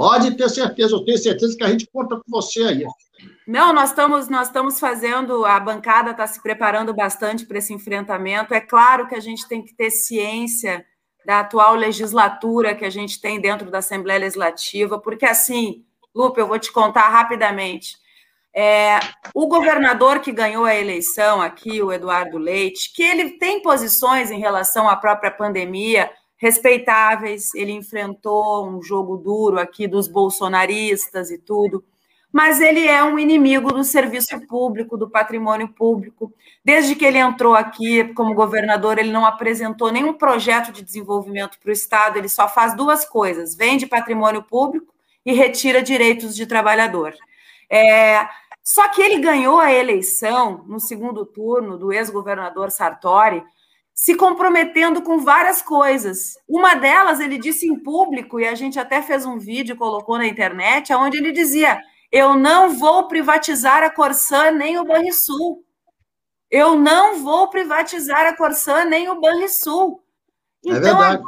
Pode 0.00 0.34
ter 0.34 0.48
certeza, 0.48 0.94
eu 0.94 1.04
tenho 1.04 1.18
certeza 1.18 1.54
que 1.54 1.62
a 1.62 1.68
gente 1.68 1.86
conta 1.92 2.16
com 2.16 2.22
você 2.26 2.62
aí. 2.62 2.86
Não, 3.46 3.70
nós 3.70 3.90
estamos, 3.90 4.30
nós 4.30 4.46
estamos 4.46 4.80
fazendo, 4.80 5.44
a 5.44 5.60
bancada 5.60 6.12
está 6.12 6.26
se 6.26 6.42
preparando 6.42 6.94
bastante 6.94 7.44
para 7.44 7.58
esse 7.58 7.74
enfrentamento. 7.74 8.54
É 8.54 8.62
claro 8.62 9.06
que 9.06 9.14
a 9.14 9.20
gente 9.20 9.46
tem 9.46 9.62
que 9.62 9.74
ter 9.74 9.90
ciência 9.90 10.86
da 11.26 11.40
atual 11.40 11.74
legislatura 11.74 12.74
que 12.74 12.86
a 12.86 12.88
gente 12.88 13.20
tem 13.20 13.38
dentro 13.38 13.70
da 13.70 13.80
Assembleia 13.80 14.20
Legislativa, 14.20 14.98
porque 14.98 15.26
assim, 15.26 15.84
Lupe, 16.14 16.40
eu 16.40 16.48
vou 16.48 16.58
te 16.58 16.72
contar 16.72 17.10
rapidamente. 17.10 17.98
É, 18.56 19.00
o 19.34 19.48
governador 19.48 20.20
que 20.20 20.32
ganhou 20.32 20.64
a 20.64 20.74
eleição 20.74 21.42
aqui, 21.42 21.82
o 21.82 21.92
Eduardo 21.92 22.38
Leite, 22.38 22.90
que 22.94 23.02
ele 23.02 23.32
tem 23.32 23.60
posições 23.60 24.30
em 24.30 24.40
relação 24.40 24.88
à 24.88 24.96
própria 24.96 25.30
pandemia, 25.30 26.10
respeitáveis, 26.40 27.54
ele 27.54 27.70
enfrentou 27.70 28.66
um 28.66 28.82
jogo 28.82 29.18
duro 29.18 29.60
aqui 29.60 29.86
dos 29.86 30.08
bolsonaristas 30.08 31.30
e 31.30 31.36
tudo, 31.36 31.84
mas 32.32 32.60
ele 32.60 32.86
é 32.86 33.04
um 33.04 33.18
inimigo 33.18 33.72
do 33.72 33.84
serviço 33.84 34.40
público, 34.46 34.96
do 34.96 35.10
patrimônio 35.10 35.68
público. 35.68 36.32
Desde 36.64 36.94
que 36.94 37.04
ele 37.04 37.18
entrou 37.18 37.54
aqui 37.54 38.04
como 38.14 38.34
governador, 38.34 38.98
ele 38.98 39.10
não 39.10 39.26
apresentou 39.26 39.92
nenhum 39.92 40.14
projeto 40.14 40.72
de 40.72 40.82
desenvolvimento 40.82 41.58
para 41.60 41.68
o 41.68 41.72
Estado, 41.72 42.16
ele 42.16 42.28
só 42.28 42.48
faz 42.48 42.74
duas 42.74 43.04
coisas: 43.04 43.54
vende 43.54 43.86
patrimônio 43.86 44.42
público 44.42 44.94
e 45.26 45.34
retira 45.34 45.82
direitos 45.82 46.34
de 46.34 46.46
trabalhador. 46.46 47.14
É, 47.68 48.26
só 48.64 48.88
que 48.88 49.02
ele 49.02 49.18
ganhou 49.18 49.58
a 49.60 49.72
eleição 49.72 50.64
no 50.66 50.80
segundo 50.80 51.26
turno 51.26 51.76
do 51.76 51.92
ex-governador 51.92 52.70
Sartori 52.70 53.42
se 54.00 54.14
comprometendo 54.14 55.02
com 55.02 55.18
várias 55.18 55.60
coisas. 55.60 56.38
Uma 56.48 56.74
delas, 56.74 57.20
ele 57.20 57.36
disse 57.36 57.66
em 57.66 57.78
público, 57.78 58.40
e 58.40 58.48
a 58.48 58.54
gente 58.54 58.80
até 58.80 59.02
fez 59.02 59.26
um 59.26 59.38
vídeo, 59.38 59.76
colocou 59.76 60.16
na 60.16 60.26
internet, 60.26 60.90
onde 60.94 61.18
ele 61.18 61.30
dizia: 61.30 61.78
Eu 62.10 62.34
não 62.34 62.70
vou 62.70 63.08
privatizar 63.08 63.82
a 63.82 63.90
Corsã 63.90 64.52
nem 64.52 64.78
o 64.78 64.86
Banrisul. 64.86 65.62
Eu 66.50 66.76
não 66.76 67.22
vou 67.22 67.50
privatizar 67.50 68.26
a 68.26 68.34
Corsã 68.34 68.86
nem 68.86 69.10
o 69.10 69.20
Banrisul. 69.20 70.02
É 70.64 70.70
então, 70.70 70.80
verdade. 70.80 71.22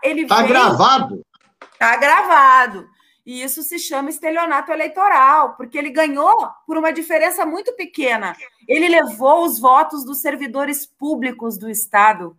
ele 0.00 0.22
Está 0.22 0.36
veio... 0.36 0.48
gravado. 0.50 1.26
Está 1.72 1.96
gravado. 1.96 2.88
E 3.26 3.42
isso 3.42 3.60
se 3.64 3.76
chama 3.76 4.10
estelionato 4.10 4.70
eleitoral, 4.70 5.56
porque 5.56 5.76
ele 5.76 5.90
ganhou 5.90 6.48
por 6.64 6.78
uma 6.78 6.92
diferença 6.92 7.44
muito 7.44 7.72
pequena. 7.74 8.36
Ele 8.68 8.88
levou 8.88 9.44
os 9.44 9.58
votos 9.58 10.04
dos 10.04 10.18
servidores 10.18 10.86
públicos 10.86 11.58
do 11.58 11.68
Estado. 11.68 12.36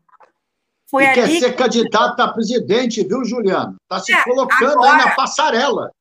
Foi 0.88 1.04
e 1.04 1.14
quer 1.14 1.28
ser 1.28 1.52
que... 1.52 1.58
candidato 1.58 2.20
a 2.20 2.28
presidente, 2.28 3.04
viu, 3.04 3.26
Juliano? 3.26 3.76
Está 3.84 4.00
se 4.00 4.14
é, 4.14 4.24
colocando 4.24 4.74
agora... 4.74 4.92
aí 4.92 4.98
na 5.06 5.16
passarela. 5.16 5.92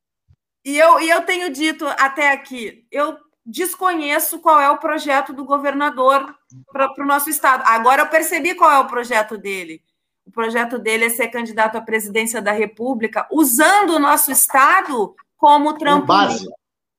E 0.63 0.77
eu, 0.77 0.99
e 0.99 1.09
eu 1.09 1.21
tenho 1.23 1.51
dito 1.51 1.85
até 1.85 2.31
aqui, 2.31 2.85
eu 2.91 3.17
desconheço 3.45 4.39
qual 4.39 4.59
é 4.59 4.69
o 4.69 4.77
projeto 4.77 5.31
do 5.31 5.45
governador 5.45 6.35
para 6.71 6.91
o 6.97 7.05
nosso 7.05 7.29
Estado. 7.29 7.63
Agora 7.67 8.01
eu 8.01 8.07
percebi 8.07 8.55
qual 8.55 8.71
é 8.71 8.79
o 8.79 8.87
projeto 8.87 9.37
dele 9.37 9.83
o 10.25 10.31
projeto 10.31 10.79
dele 10.79 11.05
é 11.05 11.09
ser 11.09 11.27
candidato 11.27 11.77
à 11.77 11.81
presidência 11.81 12.41
da 12.41 12.51
República, 12.51 13.27
usando 13.31 13.91
o 13.91 13.99
nosso 13.99 14.31
Estado 14.31 15.15
como 15.37 15.77
trampolim. 15.77 16.47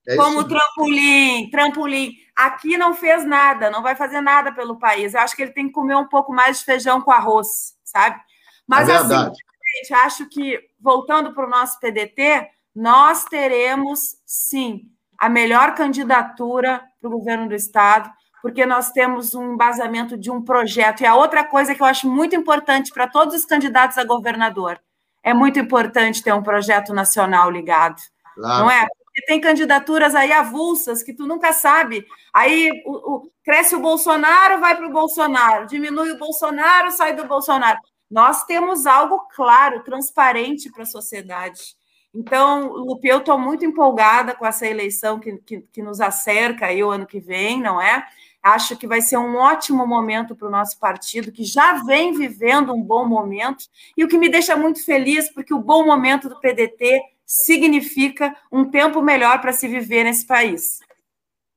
É 0.09 0.17
como 0.17 0.45
trampolim, 0.45 1.51
trampolim. 1.51 2.13
Aqui 2.35 2.77
não 2.77 2.95
fez 2.95 3.25
nada, 3.25 3.71
não 3.71 3.83
vai 3.83 3.97
fazer 3.97 4.21
nada 4.21 4.53
pelo 4.53 4.79
país. 4.79 5.15
Eu 5.15 5.21
acho 5.21 5.35
que 5.35 5.43
ele 5.43 5.53
tem 5.53 5.67
que 5.67 5.73
comer 5.73 5.97
um 5.97 6.09
pouco 6.09 6.33
mais 6.33 6.59
de 6.59 6.65
feijão 6.65 7.01
com 7.01 7.11
arroz, 7.11 7.75
sabe? 7.83 8.21
Mas, 8.67 8.89
é 8.89 8.97
assim, 8.97 9.33
gente, 9.79 9.95
acho 9.95 10.29
que, 10.29 10.61
voltando 10.81 11.33
para 11.33 11.47
o 11.47 11.51
nosso 11.51 11.79
PDT, 11.81 12.49
nós 12.75 13.25
teremos, 13.25 14.17
sim, 14.27 14.83
a 15.19 15.29
melhor 15.29 15.75
candidatura 15.75 16.83
para 17.01 17.09
o 17.09 17.19
governo 17.19 17.49
do 17.49 17.55
Estado 17.55 18.11
porque 18.47 18.65
nós 18.65 18.93
temos 18.93 19.35
um 19.35 19.55
embasamento 19.55 20.17
de 20.17 20.31
um 20.31 20.41
projeto. 20.41 21.01
E 21.01 21.05
a 21.05 21.17
outra 21.17 21.43
coisa 21.43 21.75
que 21.75 21.83
eu 21.83 21.87
acho 21.87 22.09
muito 22.09 22.37
importante 22.37 22.93
para 22.93 23.09
todos 23.09 23.35
os 23.35 23.45
candidatos 23.45 23.99
a 23.99 24.05
governador 24.05 24.79
é 25.21 25.35
muito 25.35 25.59
importante 25.59 26.23
ter 26.23 26.33
um 26.33 26.45
projeto 26.45 26.95
nacional 26.95 27.51
ligado. 27.51 28.01
Claro. 28.37 28.63
Não 28.63 28.71
é? 28.71 28.87
Porque 29.17 29.25
tem 29.25 29.41
candidaturas 29.41 30.14
aí 30.14 30.31
avulsas 30.31 31.03
que 31.03 31.14
tu 31.14 31.27
nunca 31.27 31.51
sabe. 31.51 32.07
Aí 32.35 32.71
o, 32.85 33.14
o, 33.14 33.33
cresce 33.43 33.75
o 33.75 33.81
Bolsonaro, 33.81 34.61
vai 34.61 34.77
para 34.77 34.87
o 34.87 34.93
Bolsonaro, 34.93 35.67
diminui 35.67 36.11
o 36.11 36.19
Bolsonaro, 36.19 36.91
sai 36.91 37.17
do 37.17 37.27
Bolsonaro. 37.27 37.79
Nós 38.11 38.45
temos 38.45 38.85
algo 38.85 39.27
claro, 39.35 39.83
transparente 39.83 40.71
para 40.71 40.83
a 40.83 40.87
sociedade. 40.87 41.75
Então, 42.12 42.75
Lupe, 42.75 43.09
eu 43.09 43.19
estou 43.19 43.39
muito 43.39 43.64
empolgada 43.64 44.35
com 44.35 44.45
essa 44.45 44.67
eleição 44.67 45.19
que, 45.19 45.39
que, 45.39 45.61
que 45.73 45.83
nos 45.83 45.99
acerca 45.99 46.67
aí 46.67 46.85
o 46.85 46.91
ano 46.91 47.07
que 47.07 47.19
vem, 47.19 47.59
não 47.59 47.81
é? 47.81 48.07
Acho 48.43 48.77
que 48.77 48.87
vai 48.87 49.01
ser 49.01 49.17
um 49.17 49.37
ótimo 49.37 49.87
momento 49.87 50.37
para 50.37 50.47
o 50.47 50.51
nosso 50.51 50.79
partido, 50.79 51.33
que 51.33 51.43
já 51.43 51.83
vem 51.85 52.12
vivendo 52.12 52.75
um 52.75 52.83
bom 52.83 53.07
momento, 53.09 53.64
e 53.97 54.05
o 54.05 54.09
que 54.09 54.19
me 54.19 54.29
deixa 54.29 54.57
muito 54.57 54.85
feliz, 54.85 55.33
porque 55.33 55.55
o 55.55 55.59
bom 55.59 55.87
momento 55.87 56.29
do 56.29 56.39
PDT 56.39 57.16
significa 57.27 58.35
um 58.53 58.70
tempo 58.70 59.03
melhor 59.03 59.41
para 59.41 59.53
se 59.53 59.66
viver 59.66 60.05
nesse 60.05 60.24
país. 60.27 60.79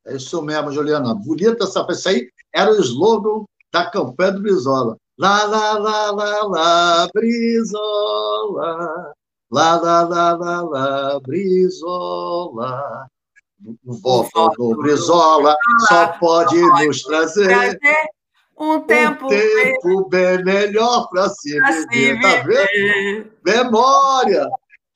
É 0.05 0.15
isso 0.15 0.41
mesmo, 0.41 0.72
Juliana. 0.72 1.13
Bonita 1.13 1.65
essa. 1.65 1.86
Isso 1.89 2.09
aí 2.09 2.28
era 2.53 2.72
o 2.72 2.80
slogan 2.80 3.45
da 3.72 3.89
campanha 3.89 4.32
do 4.32 4.41
Brizola. 4.41 4.97
Lá, 5.17 5.43
lá, 5.43 5.74
lá, 5.78 6.11
lá, 6.11 6.43
lá, 6.43 7.09
Brizola. 7.13 8.63
Lá, 9.51 9.82
lá, 9.82 10.01
lá, 10.03 10.34
lá, 10.34 10.61
lá, 10.61 11.20
Brizola. 11.20 13.07
O 13.86 13.93
voto 13.93 14.49
do 14.57 14.78
Brizola 14.78 15.55
só 15.88 16.07
pode 16.20 16.57
nos 16.86 17.03
trazer 17.03 17.78
um 18.57 18.80
tempo, 18.82 19.26
um 19.26 19.30
tempo 19.30 20.09
bem 20.09 20.43
melhor 20.43 21.09
para 21.09 21.30
se 21.30 21.59
viver. 21.89 22.22
Tá 22.22 22.41
vendo? 22.43 23.32
Memória. 23.45 24.49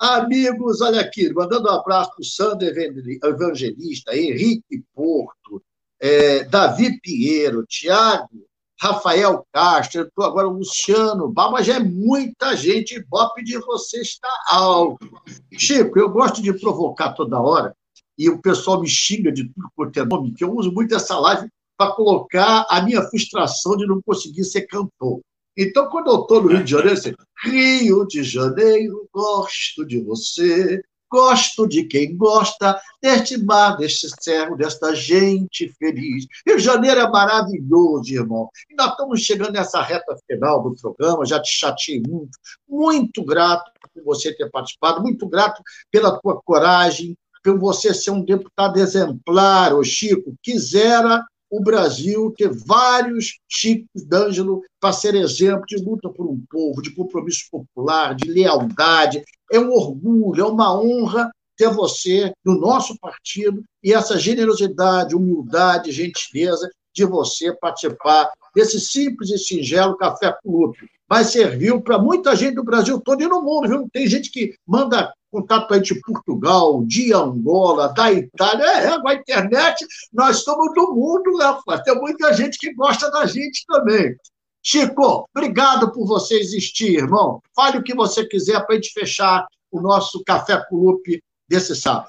Amigos, 0.04 0.82
olha 0.82 1.00
aqui, 1.00 1.34
mandando 1.34 1.70
um 1.70 1.72
abraço 1.72 2.10
para 2.10 2.22
o 2.22 2.26
Sander 2.26 2.76
Evangelista, 3.24 4.14
Henrique 4.14 4.84
Porto, 4.94 5.64
é, 5.98 6.44
Davi 6.44 7.00
Pinheiro, 7.00 7.66
Tiago, 7.66 8.46
Rafael 8.78 9.48
Castro, 9.54 10.12
agora 10.20 10.50
o 10.50 10.58
Luciano 10.58 11.32
Baba, 11.32 11.64
já 11.64 11.76
é 11.76 11.80
muita 11.80 12.54
gente, 12.54 13.02
Bop 13.10 13.42
de 13.42 13.58
você 13.60 14.02
está 14.02 14.28
alto. 14.50 15.10
Chico, 15.54 15.98
eu 15.98 16.10
gosto 16.10 16.42
de 16.42 16.52
provocar 16.52 17.14
toda 17.14 17.40
hora, 17.40 17.74
e 18.18 18.30
o 18.30 18.42
pessoal 18.42 18.82
me 18.82 18.90
xinga 18.90 19.32
de 19.32 19.46
tudo 19.46 19.70
quanto 19.74 19.98
é 19.98 20.04
nome, 20.04 20.34
que 20.34 20.44
eu 20.44 20.54
uso 20.54 20.70
muito 20.70 20.94
essa 20.94 21.18
live 21.18 21.48
para 21.78 21.94
colocar 21.94 22.66
a 22.70 22.82
minha 22.82 23.02
frustração 23.04 23.78
de 23.78 23.88
não 23.88 24.02
conseguir 24.02 24.44
ser 24.44 24.64
cantor. 24.64 25.22
Então, 25.58 25.90
quando 25.90 26.10
eu 26.10 26.22
estou 26.22 26.42
no 26.42 26.50
Rio 26.50 26.64
de 26.64 26.72
Janeiro, 26.72 26.94
assim, 26.94 27.14
Rio 27.46 28.06
de 28.08 28.24
Janeiro, 28.24 29.08
gosto 29.14 29.86
de 29.86 30.02
você, 30.02 30.82
gosto 31.14 31.68
de 31.68 31.84
quem 31.84 32.18
gosta 32.18 32.82
deste 33.00 33.38
mar, 33.38 33.78
deste 33.78 34.08
céu, 34.20 34.58
desta 34.58 34.96
gente 34.96 35.72
feliz. 35.78 36.26
Rio 36.48 36.58
de 36.58 36.64
Janeiro 36.64 37.02
é 37.02 37.08
maravilhoso, 37.08 38.12
irmão. 38.12 38.50
E 38.68 38.74
nós 38.74 38.92
estamos 38.92 39.22
chegando 39.22 39.52
nessa 39.52 39.80
reta 39.84 40.18
final 40.26 40.64
do 40.64 40.76
programa, 40.76 41.24
já 41.24 41.40
te 41.40 41.52
chateei 41.52 42.02
muito. 42.02 42.36
Muito 42.68 43.24
grato 43.24 43.72
por 43.94 44.04
você 44.04 44.34
ter 44.34 44.50
participado, 44.50 45.04
muito 45.04 45.28
grato 45.28 45.62
pela 45.92 46.20
tua 46.20 46.42
coragem, 46.42 47.16
por 47.44 47.60
você 47.60 47.94
ser 47.94 48.10
um 48.10 48.26
deputado 48.26 48.80
exemplar, 48.80 49.72
ô 49.76 49.84
Chico. 49.84 50.34
Quisera 50.42 51.24
o 51.54 51.62
Brasil 51.62 52.34
ter 52.36 52.50
vários 52.50 53.38
Chicos 53.48 54.04
D'Angelo 54.08 54.64
para 54.80 54.92
ser 54.92 55.14
exemplo 55.14 55.64
de 55.68 55.78
luta 55.78 56.10
por 56.10 56.26
um 56.26 56.44
povo, 56.50 56.82
de 56.82 56.90
compromisso 56.96 57.44
popular, 57.52 58.16
de 58.16 58.28
lealdade. 58.28 59.24
É 59.52 59.60
um 59.60 59.72
orgulho, 59.72 60.42
é 60.42 60.48
uma 60.48 60.76
honra 60.76 61.30
ter 61.56 61.70
você 61.70 62.34
no 62.44 62.60
nosso 62.60 62.98
partido 62.98 63.64
e 63.84 63.94
essa 63.94 64.18
generosidade, 64.18 65.16
humildade, 65.16 65.92
gentileza 65.92 66.68
de 66.92 67.06
você 67.06 67.54
participar 67.54 68.32
desse 68.56 68.80
simples 68.80 69.30
e 69.30 69.38
singelo 69.38 69.96
café 69.96 70.36
com. 70.44 70.74
Mas 71.10 71.32
serviu 71.32 71.82
para 71.82 72.00
muita 72.00 72.36
gente 72.36 72.56
do 72.56 72.64
Brasil 72.64 73.00
todo 73.00 73.22
e 73.22 73.28
no 73.28 73.42
mundo, 73.42 73.68
viu? 73.68 73.90
Tem 73.92 74.08
gente 74.08 74.32
que 74.32 74.56
manda 74.66 75.14
contato 75.32 75.68
para 75.68 75.78
a 75.78 75.80
gente 75.80 75.96
de 75.96 76.02
Portugal, 76.02 76.84
de 76.86 77.14
Angola, 77.14 77.94
da 77.94 78.12
Itália. 78.12 78.66
É, 78.66 79.02
com 79.02 79.08
a 79.08 79.16
internet 79.16 79.86
nós 80.12 80.38
estamos 80.38 80.74
do 80.74 80.94
mundo, 80.94 81.38
né, 81.38 81.82
Tem 81.84 81.96
muita 81.96 82.34
gente 82.34 82.58
que 82.58 82.74
gosta 82.74 83.10
da 83.12 83.26
gente 83.26 83.66
também. 83.68 84.16
Chico, 84.62 85.28
obrigado 85.36 85.92
por 85.92 86.08
você 86.08 86.36
existir, 86.40 86.96
irmão. 86.96 87.42
Fale 87.56 87.80
o 87.80 87.84
que 87.84 87.94
você 87.94 88.26
quiser 88.26 88.66
para 88.66 88.76
a 88.76 88.76
gente 88.76 88.94
fechar 88.94 89.46
o 89.70 89.82
nosso 89.82 90.24
Café 90.24 90.64
com 90.70 90.78
Lupe 90.78 91.22
desse 91.50 91.76
sábado. 91.76 92.08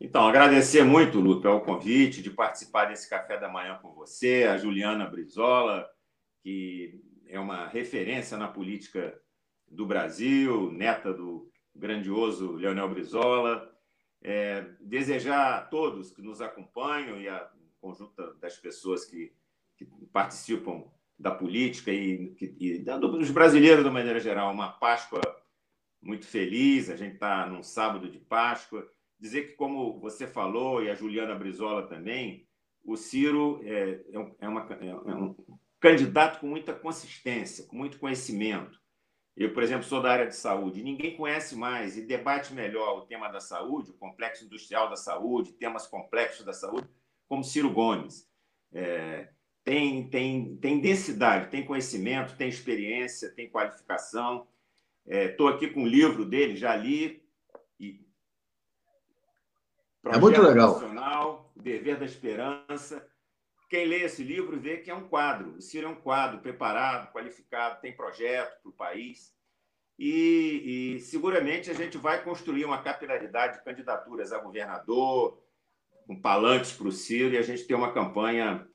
Então, 0.00 0.26
agradecer 0.26 0.82
muito, 0.82 1.20
Lupe, 1.20 1.46
ao 1.46 1.60
convite 1.60 2.20
de 2.20 2.30
participar 2.30 2.86
desse 2.86 3.08
café 3.08 3.38
da 3.38 3.48
manhã 3.48 3.78
com 3.80 3.92
você, 3.92 4.48
a 4.50 4.58
Juliana 4.58 5.06
Brizola, 5.06 5.86
que 6.42 7.00
é 7.32 7.40
uma 7.40 7.66
referência 7.66 8.36
na 8.36 8.46
política 8.46 9.18
do 9.66 9.86
Brasil, 9.86 10.70
neta 10.70 11.14
do 11.14 11.50
grandioso 11.74 12.52
Leonel 12.52 12.90
Brizola. 12.90 13.72
É, 14.20 14.66
desejar 14.78 15.54
a 15.54 15.62
todos 15.62 16.12
que 16.12 16.20
nos 16.20 16.42
acompanham 16.42 17.18
e 17.18 17.28
a 17.28 17.50
conjunta 17.80 18.34
das 18.34 18.58
pessoas 18.58 19.06
que, 19.06 19.32
que 19.78 19.86
participam 20.12 20.84
da 21.18 21.30
política 21.30 21.90
e, 21.90 22.36
e 22.60 22.78
dos 22.78 23.30
brasileiros, 23.30 23.82
de 23.82 23.90
maneira 23.90 24.20
geral, 24.20 24.52
uma 24.52 24.70
Páscoa 24.70 25.22
muito 26.02 26.26
feliz. 26.26 26.90
A 26.90 26.96
gente 26.96 27.14
está 27.14 27.46
num 27.46 27.62
sábado 27.62 28.10
de 28.10 28.18
Páscoa. 28.18 28.86
Dizer 29.18 29.48
que, 29.48 29.52
como 29.54 29.98
você 30.00 30.26
falou, 30.26 30.82
e 30.82 30.90
a 30.90 30.94
Juliana 30.94 31.34
Brizola 31.34 31.86
também, 31.86 32.46
o 32.84 32.94
Ciro 32.94 33.58
é, 33.64 34.02
é, 34.12 34.34
é 34.40 34.48
uma, 34.48 34.68
é 34.70 35.14
um 35.14 35.34
candidato 35.82 36.38
com 36.38 36.46
muita 36.46 36.72
consistência, 36.72 37.66
com 37.66 37.74
muito 37.74 37.98
conhecimento. 37.98 38.80
Eu, 39.36 39.52
por 39.52 39.64
exemplo, 39.64 39.82
sou 39.82 40.00
da 40.00 40.12
área 40.12 40.28
de 40.28 40.36
saúde. 40.36 40.82
Ninguém 40.82 41.16
conhece 41.16 41.56
mais 41.56 41.96
e 41.96 42.06
debate 42.06 42.54
melhor 42.54 42.98
o 42.98 43.06
tema 43.06 43.28
da 43.28 43.40
saúde, 43.40 43.90
o 43.90 43.94
complexo 43.94 44.44
industrial 44.44 44.88
da 44.88 44.94
saúde, 44.94 45.52
temas 45.52 45.86
complexos 45.88 46.46
da 46.46 46.52
saúde, 46.52 46.88
como 47.28 47.42
Ciro 47.42 47.68
Gomes. 47.68 48.30
É, 48.72 49.28
tem, 49.64 50.08
tem, 50.08 50.56
tem 50.56 50.80
densidade, 50.80 51.50
tem 51.50 51.66
conhecimento, 51.66 52.36
tem 52.36 52.48
experiência, 52.48 53.34
tem 53.34 53.50
qualificação. 53.50 54.46
Estou 55.04 55.50
é, 55.50 55.54
aqui 55.54 55.66
com 55.66 55.82
o 55.82 55.88
livro 55.88 56.24
dele, 56.24 56.54
já 56.54 56.76
li. 56.76 57.26
E... 57.80 58.06
É 60.04 60.16
muito 60.16 60.40
legal. 60.40 60.74
Nacional, 60.74 61.52
o 61.56 61.60
Dever 61.60 61.98
da 61.98 62.04
Esperança. 62.04 63.04
Quem 63.72 63.86
lê 63.86 64.02
esse 64.02 64.22
livro 64.22 64.60
vê 64.60 64.76
que 64.76 64.90
é 64.90 64.94
um 64.94 65.08
quadro. 65.08 65.56
O 65.56 65.62
Ciro 65.62 65.86
é 65.86 65.88
um 65.88 65.94
quadro 65.94 66.42
preparado, 66.42 67.10
qualificado, 67.10 67.80
tem 67.80 67.96
projeto 67.96 68.60
para 68.60 68.68
o 68.68 68.74
país. 68.74 69.34
E, 69.98 70.96
e, 70.96 71.00
seguramente 71.00 71.70
a 71.70 71.72
gente 71.72 71.96
vai 71.96 72.22
construir 72.22 72.66
uma 72.66 72.82
capilaridade 72.82 73.56
de 73.56 73.64
candidaturas 73.64 74.30
a 74.30 74.40
governador, 74.40 75.42
com 76.06 76.20
palanques 76.20 76.72
para 76.72 76.86
o 76.86 76.92
Ciro, 76.92 77.32
e 77.32 77.38
a 77.38 77.42
gente 77.42 77.64
ter 77.66 77.74
uma 77.74 77.94
campanha 77.94 78.68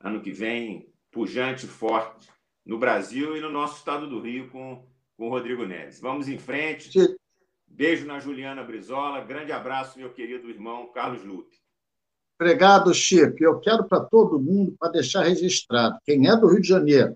ano 0.00 0.20
que 0.20 0.32
vem 0.32 0.92
pujante, 1.12 1.68
forte, 1.68 2.28
no 2.66 2.76
Brasil 2.76 3.36
e 3.36 3.40
no 3.40 3.50
nosso 3.50 3.78
estado 3.78 4.08
do 4.08 4.20
Rio 4.20 4.50
com, 4.50 4.84
com 5.16 5.28
o 5.28 5.30
Rodrigo 5.30 5.64
Neves. 5.64 6.00
Vamos 6.00 6.28
em 6.28 6.38
frente. 6.38 6.90
Beijo 7.68 8.04
na 8.04 8.18
Juliana 8.18 8.64
Brizola. 8.64 9.20
Grande 9.20 9.52
abraço, 9.52 9.96
meu 9.96 10.12
querido 10.12 10.50
irmão 10.50 10.90
Carlos 10.90 11.22
Lupe. 11.22 11.59
Obrigado, 12.40 12.94
Chico. 12.94 13.36
Eu 13.38 13.60
quero 13.60 13.84
para 13.84 14.00
todo 14.00 14.40
mundo, 14.40 14.74
para 14.80 14.92
deixar 14.92 15.24
registrado, 15.24 15.98
quem 16.06 16.26
é 16.26 16.34
do 16.34 16.46
Rio 16.46 16.62
de 16.62 16.68
Janeiro, 16.68 17.14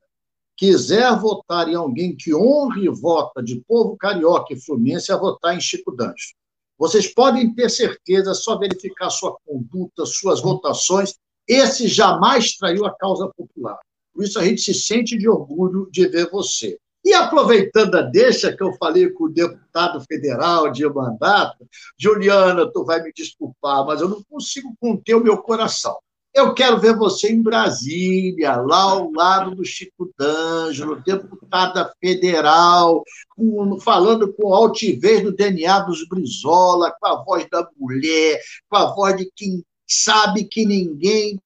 quiser 0.55 1.19
votar 1.19 1.67
em 1.67 1.75
alguém 1.75 2.15
que 2.15 2.35
honre 2.35 2.85
e 2.85 2.91
vota 2.91 3.43
de 3.43 3.59
povo 3.67 3.97
carioca 3.97 4.53
e 4.53 4.61
fluminense, 4.61 5.11
a 5.11 5.17
votar 5.17 5.57
em 5.57 5.61
Chico 5.63 5.93
Dancho. 5.93 6.35
Vocês 6.77 7.07
podem 7.07 7.55
ter 7.55 7.71
certeza, 7.71 8.35
só 8.35 8.59
verificar 8.59 9.09
sua 9.09 9.35
conduta, 9.47 10.05
suas 10.05 10.43
votações, 10.43 11.15
esse 11.49 11.89
jamais 11.89 12.55
traiu 12.59 12.85
a 12.85 12.95
causa 12.95 13.27
popular. 13.35 13.79
Por 14.13 14.25
isso 14.25 14.39
a 14.39 14.45
gente 14.45 14.61
se 14.61 14.75
sente 14.75 15.17
de 15.17 15.27
orgulho 15.27 15.89
de 15.91 16.07
ver 16.07 16.29
você. 16.31 16.77
E 17.05 17.13
aproveitando 17.13 17.97
a 17.97 18.03
deixa 18.03 18.57
que 18.57 18.63
eu 18.63 18.73
falei 18.79 19.11
com 19.11 19.25
o 19.25 19.29
deputado 19.29 20.01
federal 20.09 20.71
de 20.71 20.89
mandato, 20.89 21.69
Juliana, 21.99 22.71
tu 22.73 22.83
vai 22.83 23.03
me 23.03 23.13
desculpar, 23.13 23.85
mas 23.85 24.01
eu 24.01 24.09
não 24.09 24.23
consigo 24.23 24.75
conter 24.81 25.15
o 25.15 25.23
meu 25.23 25.37
coração. 25.37 25.99
Eu 26.33 26.55
quero 26.55 26.81
ver 26.81 26.97
você 26.97 27.31
em 27.31 27.43
Brasília, 27.43 28.57
lá 28.57 28.83
ao 28.83 29.13
lado 29.13 29.55
do 29.55 29.65
Chico 29.65 30.13
D'Angelo, 30.19 30.97
deputada 30.97 31.93
federal, 32.01 33.05
com, 33.37 33.79
falando 33.79 34.33
com 34.33 34.53
altivez 34.53 35.23
do 35.23 35.31
DNA 35.31 35.81
dos 35.81 36.09
Brizola, 36.09 36.91
com 36.99 37.07
a 37.07 37.23
voz 37.23 37.47
da 37.51 37.69
mulher, 37.77 38.41
com 38.69 38.77
a 38.77 38.95
voz 38.95 39.17
de 39.17 39.31
quem 39.37 39.63
sabe 39.87 40.45
que 40.45 40.65
ninguém 40.65 41.39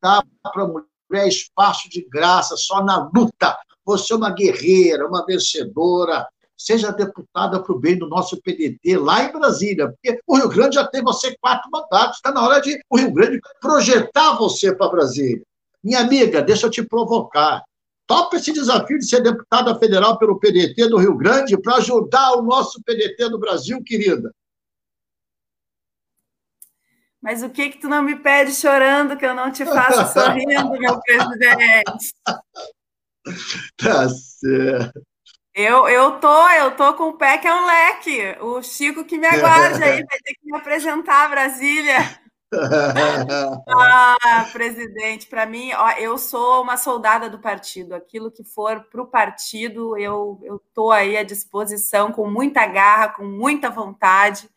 dá 0.00 0.22
para 0.42 0.62
a 0.62 0.68
mulher 0.68 1.26
espaço 1.26 1.88
de 1.88 2.06
graça, 2.08 2.54
só 2.56 2.84
na 2.84 3.10
luta 3.12 3.58
você 3.88 4.12
é 4.12 4.16
uma 4.16 4.30
guerreira, 4.30 5.08
uma 5.08 5.24
vencedora. 5.24 6.28
Seja 6.54 6.90
deputada 6.90 7.62
para 7.62 7.72
o 7.72 7.78
bem 7.78 7.96
do 7.96 8.06
nosso 8.06 8.36
PDT 8.42 8.98
lá 8.98 9.24
em 9.24 9.32
Brasília, 9.32 9.88
porque 9.88 10.20
o 10.26 10.36
Rio 10.36 10.48
Grande 10.48 10.74
já 10.74 10.86
tem 10.86 11.02
você 11.02 11.34
quatro 11.40 11.70
mandatos. 11.70 12.16
Está 12.16 12.30
na 12.30 12.42
hora 12.42 12.60
de 12.60 12.78
o 12.90 12.98
Rio 12.98 13.12
Grande 13.12 13.40
projetar 13.60 14.36
você 14.36 14.74
para 14.74 14.90
Brasília. 14.90 15.42
Minha 15.82 16.00
amiga, 16.00 16.42
deixa 16.42 16.66
eu 16.66 16.70
te 16.70 16.82
provocar. 16.82 17.62
Topa 18.06 18.36
esse 18.36 18.52
desafio 18.52 18.98
de 18.98 19.08
ser 19.08 19.22
deputada 19.22 19.78
federal 19.78 20.18
pelo 20.18 20.38
PDT 20.38 20.88
do 20.88 20.98
Rio 20.98 21.16
Grande 21.16 21.56
para 21.56 21.76
ajudar 21.76 22.32
o 22.32 22.42
nosso 22.42 22.82
PDT 22.84 23.28
no 23.30 23.38
Brasil, 23.38 23.82
querida. 23.82 24.30
Mas 27.22 27.42
o 27.42 27.50
que 27.50 27.70
que 27.70 27.78
tu 27.78 27.88
não 27.88 28.02
me 28.02 28.16
pede 28.16 28.52
chorando 28.54 29.16
que 29.16 29.26
eu 29.26 29.34
não 29.34 29.50
te 29.50 29.64
faço 29.64 30.12
sorrindo, 30.12 30.70
meu 30.78 31.00
presidente? 31.00 32.14
Tá 33.76 34.08
certo. 34.08 35.00
Eu, 35.54 35.88
eu 35.88 36.12
tô, 36.20 36.48
eu 36.50 36.76
tô 36.76 36.94
com 36.94 37.08
o 37.08 37.18
pé 37.18 37.36
que 37.38 37.48
é 37.48 37.52
um 37.54 37.66
leque. 37.66 38.36
O 38.40 38.62
Chico 38.62 39.04
que 39.04 39.18
me 39.18 39.26
aguarde 39.26 39.82
aí, 39.82 40.04
vai 40.04 40.18
ter 40.22 40.34
que 40.34 40.44
me 40.44 40.56
apresentar 40.56 41.24
a 41.24 41.28
Brasília. 41.28 41.96
ah, 43.68 44.48
presidente, 44.52 45.26
para 45.26 45.44
mim, 45.46 45.72
ó, 45.74 45.90
eu 45.98 46.16
sou 46.16 46.62
uma 46.62 46.76
soldada 46.76 47.28
do 47.28 47.40
partido. 47.40 47.94
Aquilo 47.94 48.30
que 48.30 48.44
for 48.44 48.84
para 48.84 49.02
o 49.02 49.06
partido, 49.06 49.98
eu 49.98 50.38
estou 50.68 50.92
aí 50.92 51.16
à 51.16 51.24
disposição, 51.24 52.12
com 52.12 52.30
muita 52.30 52.64
garra, 52.64 53.08
com 53.08 53.24
muita 53.24 53.68
vontade 53.68 54.48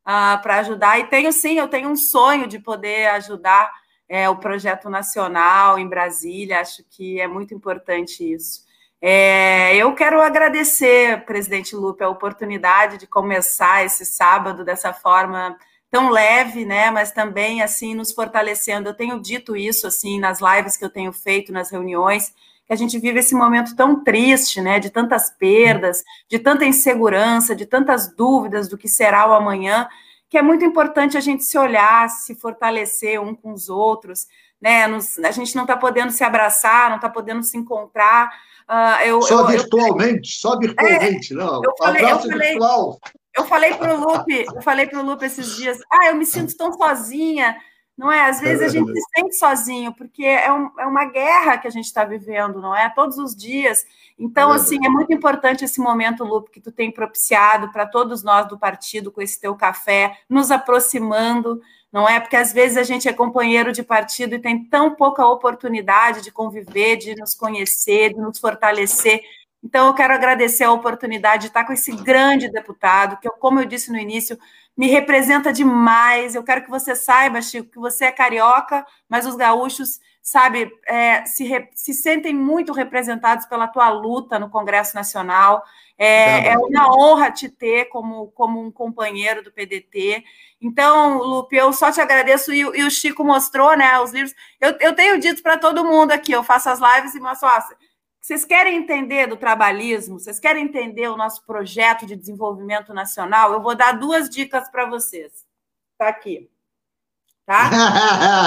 uh, 0.00 0.40
para 0.42 0.60
ajudar. 0.60 0.98
E 0.98 1.08
tenho 1.08 1.30
sim, 1.30 1.58
eu 1.58 1.68
tenho 1.68 1.90
um 1.90 1.96
sonho 1.96 2.46
de 2.46 2.58
poder 2.58 3.08
ajudar 3.08 3.70
é, 4.08 4.28
o 4.28 4.36
projeto 4.36 4.88
nacional 4.88 5.78
em 5.78 5.88
Brasília. 5.88 6.60
Acho 6.60 6.82
que 6.90 7.20
é 7.20 7.26
muito 7.28 7.54
importante 7.54 8.24
isso. 8.32 8.66
É, 9.00 9.76
eu 9.76 9.94
quero 9.94 10.20
agradecer, 10.20 11.24
presidente 11.24 11.76
Lupe, 11.76 12.02
a 12.02 12.08
oportunidade 12.08 12.98
de 12.98 13.06
começar 13.06 13.84
esse 13.84 14.04
sábado 14.04 14.64
dessa 14.64 14.92
forma 14.92 15.56
tão 15.90 16.10
leve, 16.10 16.64
né, 16.64 16.90
mas 16.90 17.12
também 17.12 17.62
assim 17.62 17.94
nos 17.94 18.12
fortalecendo. 18.12 18.88
Eu 18.88 18.94
tenho 18.94 19.20
dito 19.20 19.56
isso 19.56 19.86
assim 19.86 20.18
nas 20.18 20.40
lives 20.40 20.76
que 20.76 20.84
eu 20.84 20.90
tenho 20.90 21.12
feito, 21.12 21.52
nas 21.52 21.70
reuniões, 21.70 22.32
que 22.66 22.72
a 22.72 22.76
gente 22.76 22.98
vive 22.98 23.20
esse 23.20 23.34
momento 23.34 23.74
tão 23.74 24.02
triste, 24.02 24.60
né, 24.60 24.78
de 24.78 24.90
tantas 24.90 25.30
perdas, 25.30 26.04
de 26.28 26.38
tanta 26.38 26.64
insegurança, 26.64 27.54
de 27.54 27.64
tantas 27.64 28.12
dúvidas 28.14 28.68
do 28.68 28.76
que 28.76 28.88
será 28.88 29.28
o 29.28 29.32
amanhã, 29.32 29.88
que 30.28 30.36
é 30.36 30.42
muito 30.42 30.64
importante 30.64 31.16
a 31.16 31.20
gente 31.20 31.44
se 31.44 31.56
olhar, 31.58 32.08
se 32.10 32.34
fortalecer 32.34 33.20
um 33.20 33.34
com 33.34 33.52
os 33.52 33.68
outros, 33.68 34.26
né? 34.60 34.86
Nos, 34.86 35.18
a 35.18 35.30
gente 35.30 35.54
não 35.56 35.62
está 35.62 35.76
podendo 35.76 36.12
se 36.12 36.22
abraçar, 36.22 36.88
não 36.90 36.96
está 36.96 37.08
podendo 37.08 37.42
se 37.42 37.56
encontrar. 37.56 38.30
Uh, 38.68 39.02
eu, 39.04 39.22
só 39.22 39.40
eu, 39.40 39.46
virtualmente, 39.46 40.30
eu, 40.30 40.50
só 40.50 40.58
virtualmente, 40.58 41.32
é, 41.32 41.36
não. 41.36 41.62
Eu 41.64 41.72
falei, 41.78 42.04
Abraço 42.04 42.26
eu 42.26 42.30
falei, 42.30 42.48
virtual. 42.50 42.98
Eu 43.36 43.44
falei 43.44 43.74
para 43.74 43.94
o 43.94 44.00
Lupe, 44.00 44.46
eu 44.54 44.62
falei 44.62 44.86
para 44.86 44.98
o 44.98 45.04
Lupe 45.04 45.24
esses 45.24 45.56
dias, 45.56 45.78
ah, 45.90 46.08
eu 46.08 46.16
me 46.16 46.26
sinto 46.26 46.56
tão 46.56 46.72
sozinha, 46.72 47.56
não 47.98 48.12
é? 48.12 48.28
Às 48.28 48.40
vezes 48.40 48.62
a 48.62 48.68
gente 48.68 48.92
se 48.92 49.02
sente 49.12 49.36
sozinho, 49.36 49.92
porque 49.92 50.24
é, 50.24 50.52
um, 50.52 50.70
é 50.78 50.86
uma 50.86 51.04
guerra 51.06 51.58
que 51.58 51.66
a 51.66 51.70
gente 51.70 51.86
está 51.86 52.04
vivendo, 52.04 52.60
não 52.60 52.74
é? 52.74 52.88
Todos 52.88 53.18
os 53.18 53.34
dias. 53.34 53.84
Então, 54.16 54.52
assim, 54.52 54.78
é 54.86 54.88
muito 54.88 55.12
importante 55.12 55.64
esse 55.64 55.80
momento, 55.80 56.22
Lupe, 56.22 56.52
que 56.52 56.60
tu 56.60 56.70
tem 56.70 56.92
propiciado 56.92 57.72
para 57.72 57.84
todos 57.86 58.22
nós 58.22 58.46
do 58.46 58.56
partido 58.56 59.10
com 59.10 59.20
esse 59.20 59.40
teu 59.40 59.56
café, 59.56 60.16
nos 60.28 60.52
aproximando, 60.52 61.60
não 61.92 62.08
é? 62.08 62.20
Porque 62.20 62.36
às 62.36 62.52
vezes 62.52 62.76
a 62.76 62.84
gente 62.84 63.08
é 63.08 63.12
companheiro 63.12 63.72
de 63.72 63.82
partido 63.82 64.36
e 64.36 64.38
tem 64.38 64.64
tão 64.64 64.94
pouca 64.94 65.26
oportunidade 65.26 66.22
de 66.22 66.30
conviver, 66.30 66.98
de 66.98 67.16
nos 67.16 67.34
conhecer, 67.34 68.14
de 68.14 68.20
nos 68.20 68.38
fortalecer. 68.38 69.22
Então, 69.60 69.88
eu 69.88 69.94
quero 69.94 70.14
agradecer 70.14 70.62
a 70.62 70.72
oportunidade 70.72 71.42
de 71.42 71.48
estar 71.48 71.64
com 71.64 71.72
esse 71.72 71.90
grande 71.96 72.48
deputado, 72.48 73.18
que, 73.18 73.28
como 73.40 73.58
eu 73.58 73.64
disse 73.64 73.90
no 73.90 73.98
início, 73.98 74.38
me 74.78 74.86
representa 74.86 75.52
demais. 75.52 76.36
Eu 76.36 76.44
quero 76.44 76.62
que 76.62 76.70
você 76.70 76.94
saiba, 76.94 77.42
Chico, 77.42 77.68
que 77.68 77.80
você 77.80 78.04
é 78.04 78.12
carioca, 78.12 78.86
mas 79.08 79.26
os 79.26 79.34
gaúchos, 79.34 79.98
sabe, 80.22 80.70
é, 80.86 81.26
se, 81.26 81.42
re, 81.42 81.68
se 81.74 81.92
sentem 81.92 82.32
muito 82.32 82.72
representados 82.72 83.44
pela 83.46 83.66
tua 83.66 83.88
luta 83.88 84.38
no 84.38 84.48
Congresso 84.48 84.94
Nacional. 84.94 85.64
É, 85.98 86.50
é, 86.50 86.56
uma 86.56 86.96
honra 86.96 87.32
te 87.32 87.48
ter 87.48 87.86
como, 87.86 88.28
como 88.28 88.64
um 88.64 88.70
companheiro 88.70 89.42
do 89.42 89.50
PDT. 89.50 90.22
Então, 90.62 91.18
Lupe, 91.18 91.56
eu 91.56 91.72
só 91.72 91.90
te 91.90 92.00
agradeço. 92.00 92.52
E, 92.52 92.60
e 92.60 92.84
o 92.84 92.90
Chico 92.90 93.24
mostrou, 93.24 93.76
né, 93.76 93.98
os 93.98 94.12
livros. 94.12 94.32
Eu, 94.60 94.76
eu 94.78 94.94
tenho 94.94 95.18
dito 95.18 95.42
para 95.42 95.58
todo 95.58 95.84
mundo 95.84 96.12
aqui, 96.12 96.30
eu 96.30 96.44
faço 96.44 96.70
as 96.70 96.78
lives 96.78 97.16
e 97.16 97.20
mostro, 97.20 97.48
ó, 97.48 97.60
vocês 98.28 98.44
querem 98.44 98.76
entender 98.76 99.26
do 99.26 99.38
trabalhismo? 99.38 100.20
Vocês 100.20 100.38
querem 100.38 100.64
entender 100.64 101.08
o 101.08 101.16
nosso 101.16 101.42
projeto 101.46 102.04
de 102.04 102.14
desenvolvimento 102.14 102.92
nacional? 102.92 103.54
Eu 103.54 103.62
vou 103.62 103.74
dar 103.74 103.92
duas 103.92 104.28
dicas 104.28 104.68
para 104.68 104.84
vocês. 104.84 105.46
Está 105.92 106.08
aqui. 106.08 106.46
Tá? 107.46 107.70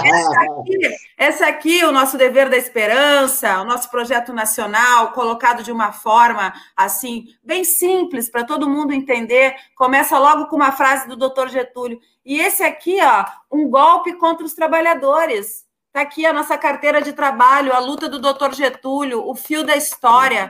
essa, 0.05 0.39
aqui, 0.39 0.97
essa 1.17 1.47
aqui, 1.47 1.83
o 1.83 1.91
nosso 1.91 2.15
dever 2.15 2.47
da 2.47 2.57
esperança, 2.57 3.59
o 3.59 3.65
nosso 3.65 3.89
projeto 3.89 4.31
nacional, 4.31 5.13
colocado 5.13 5.63
de 5.63 5.71
uma 5.71 5.91
forma 5.91 6.53
assim, 6.77 7.25
bem 7.43 7.63
simples, 7.63 8.29
para 8.29 8.43
todo 8.43 8.69
mundo 8.69 8.93
entender. 8.93 9.55
Começa 9.75 10.15
logo 10.19 10.45
com 10.45 10.57
uma 10.57 10.71
frase 10.71 11.07
do 11.07 11.15
doutor 11.15 11.49
Getúlio. 11.49 11.99
E 12.23 12.39
esse 12.39 12.61
aqui, 12.61 12.99
ó, 13.01 13.25
um 13.51 13.67
golpe 13.67 14.13
contra 14.13 14.45
os 14.45 14.53
trabalhadores. 14.53 15.65
Está 15.91 16.03
aqui 16.03 16.25
a 16.25 16.31
nossa 16.31 16.57
carteira 16.57 17.01
de 17.01 17.11
trabalho, 17.11 17.73
a 17.73 17.79
luta 17.79 18.07
do 18.07 18.17
doutor 18.17 18.53
Getúlio, 18.53 19.27
o 19.27 19.35
fio 19.35 19.65
da 19.65 19.75
história. 19.75 20.49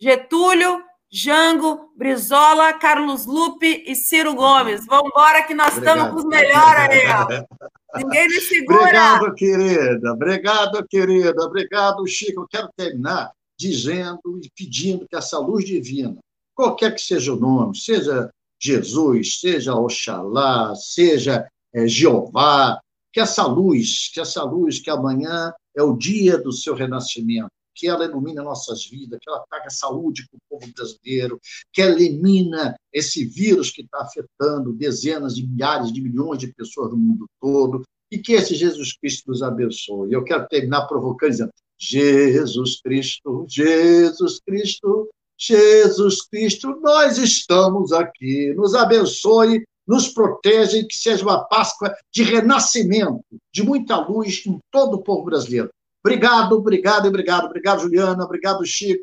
Getúlio, 0.00 0.82
Jango, 1.08 1.92
Brizola, 1.96 2.72
Carlos 2.72 3.24
Lupe 3.24 3.84
e 3.86 3.94
Ciro 3.94 4.34
Gomes. 4.34 4.84
Vamos 4.86 5.12
embora 5.14 5.44
que 5.44 5.54
nós 5.54 5.76
Obrigado. 5.76 5.96
estamos 5.96 6.12
com 6.12 6.18
os 6.18 6.24
melhores 6.24 6.80
aí, 6.90 7.06
ó. 7.06 7.98
Ninguém 7.98 8.26
me 8.26 8.40
segura. 8.40 8.80
Obrigado, 8.80 9.34
querida. 9.36 10.12
Obrigado, 10.12 10.88
querida. 10.88 11.44
Obrigado, 11.44 12.06
Chico. 12.08 12.40
Eu 12.40 12.48
quero 12.48 12.68
terminar 12.76 13.30
dizendo 13.56 14.40
e 14.42 14.50
pedindo 14.56 15.06
que 15.06 15.14
essa 15.14 15.38
luz 15.38 15.64
divina, 15.64 16.18
qualquer 16.52 16.96
que 16.96 17.00
seja 17.00 17.32
o 17.32 17.36
nome, 17.36 17.76
seja 17.76 18.28
Jesus, 18.60 19.38
seja 19.38 19.76
Oxalá, 19.76 20.74
seja 20.74 21.46
é, 21.72 21.86
Jeová, 21.86 22.80
que 23.12 23.20
essa 23.20 23.46
luz, 23.46 24.10
que 24.12 24.20
essa 24.20 24.42
luz 24.42 24.80
que 24.80 24.90
amanhã 24.90 25.52
é 25.76 25.82
o 25.82 25.96
dia 25.96 26.38
do 26.38 26.52
seu 26.52 26.74
renascimento, 26.74 27.50
que 27.74 27.88
ela 27.88 28.04
ilumina 28.04 28.42
nossas 28.42 28.84
vidas, 28.84 29.18
que 29.20 29.30
ela 29.30 29.44
traga 29.48 29.70
saúde 29.70 30.26
para 30.28 30.36
o 30.36 30.60
povo 30.60 30.72
brasileiro, 30.74 31.40
que 31.72 31.80
ela 31.80 31.94
elimina 31.94 32.76
esse 32.92 33.24
vírus 33.24 33.70
que 33.70 33.82
está 33.82 34.02
afetando 34.02 34.72
dezenas 34.72 35.34
de 35.34 35.46
milhares 35.46 35.92
de 35.92 36.02
milhões 36.02 36.38
de 36.38 36.52
pessoas 36.52 36.90
no 36.90 36.98
mundo 36.98 37.26
todo, 37.40 37.82
e 38.10 38.18
que 38.18 38.32
esse 38.32 38.54
Jesus 38.54 38.92
Cristo 38.98 39.30
nos 39.30 39.42
abençoe. 39.42 40.12
Eu 40.12 40.24
quero 40.24 40.46
terminar 40.48 40.86
provocando 40.86 41.30
dizendo: 41.30 41.52
Jesus 41.78 42.80
Cristo, 42.82 43.46
Jesus 43.48 44.40
Cristo, 44.44 45.08
Jesus 45.38 46.26
Cristo, 46.28 46.78
nós 46.82 47.16
estamos 47.16 47.92
aqui. 47.92 48.52
Nos 48.54 48.74
abençoe 48.74 49.64
nos 49.90 50.06
proteja 50.06 50.78
e 50.78 50.86
que 50.86 50.94
seja 50.94 51.24
uma 51.24 51.44
Páscoa 51.44 51.92
de 52.14 52.22
renascimento, 52.22 53.24
de 53.52 53.64
muita 53.64 53.96
luz 53.96 54.46
em 54.46 54.60
todo 54.70 54.94
o 54.94 55.02
povo 55.02 55.24
brasileiro. 55.24 55.68
Obrigado, 56.04 56.56
obrigado, 56.56 57.08
obrigado. 57.08 57.46
Obrigado, 57.46 57.82
Juliana. 57.82 58.24
Obrigado, 58.24 58.64
Chico. 58.64 59.02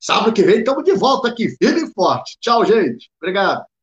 Sábado 0.00 0.32
que 0.32 0.42
vem 0.42 0.58
estamos 0.58 0.82
de 0.82 0.94
volta 0.94 1.28
aqui, 1.28 1.56
firme 1.56 1.88
e 1.88 1.92
forte. 1.92 2.36
Tchau, 2.40 2.66
gente. 2.66 3.08
Obrigado. 3.22 3.64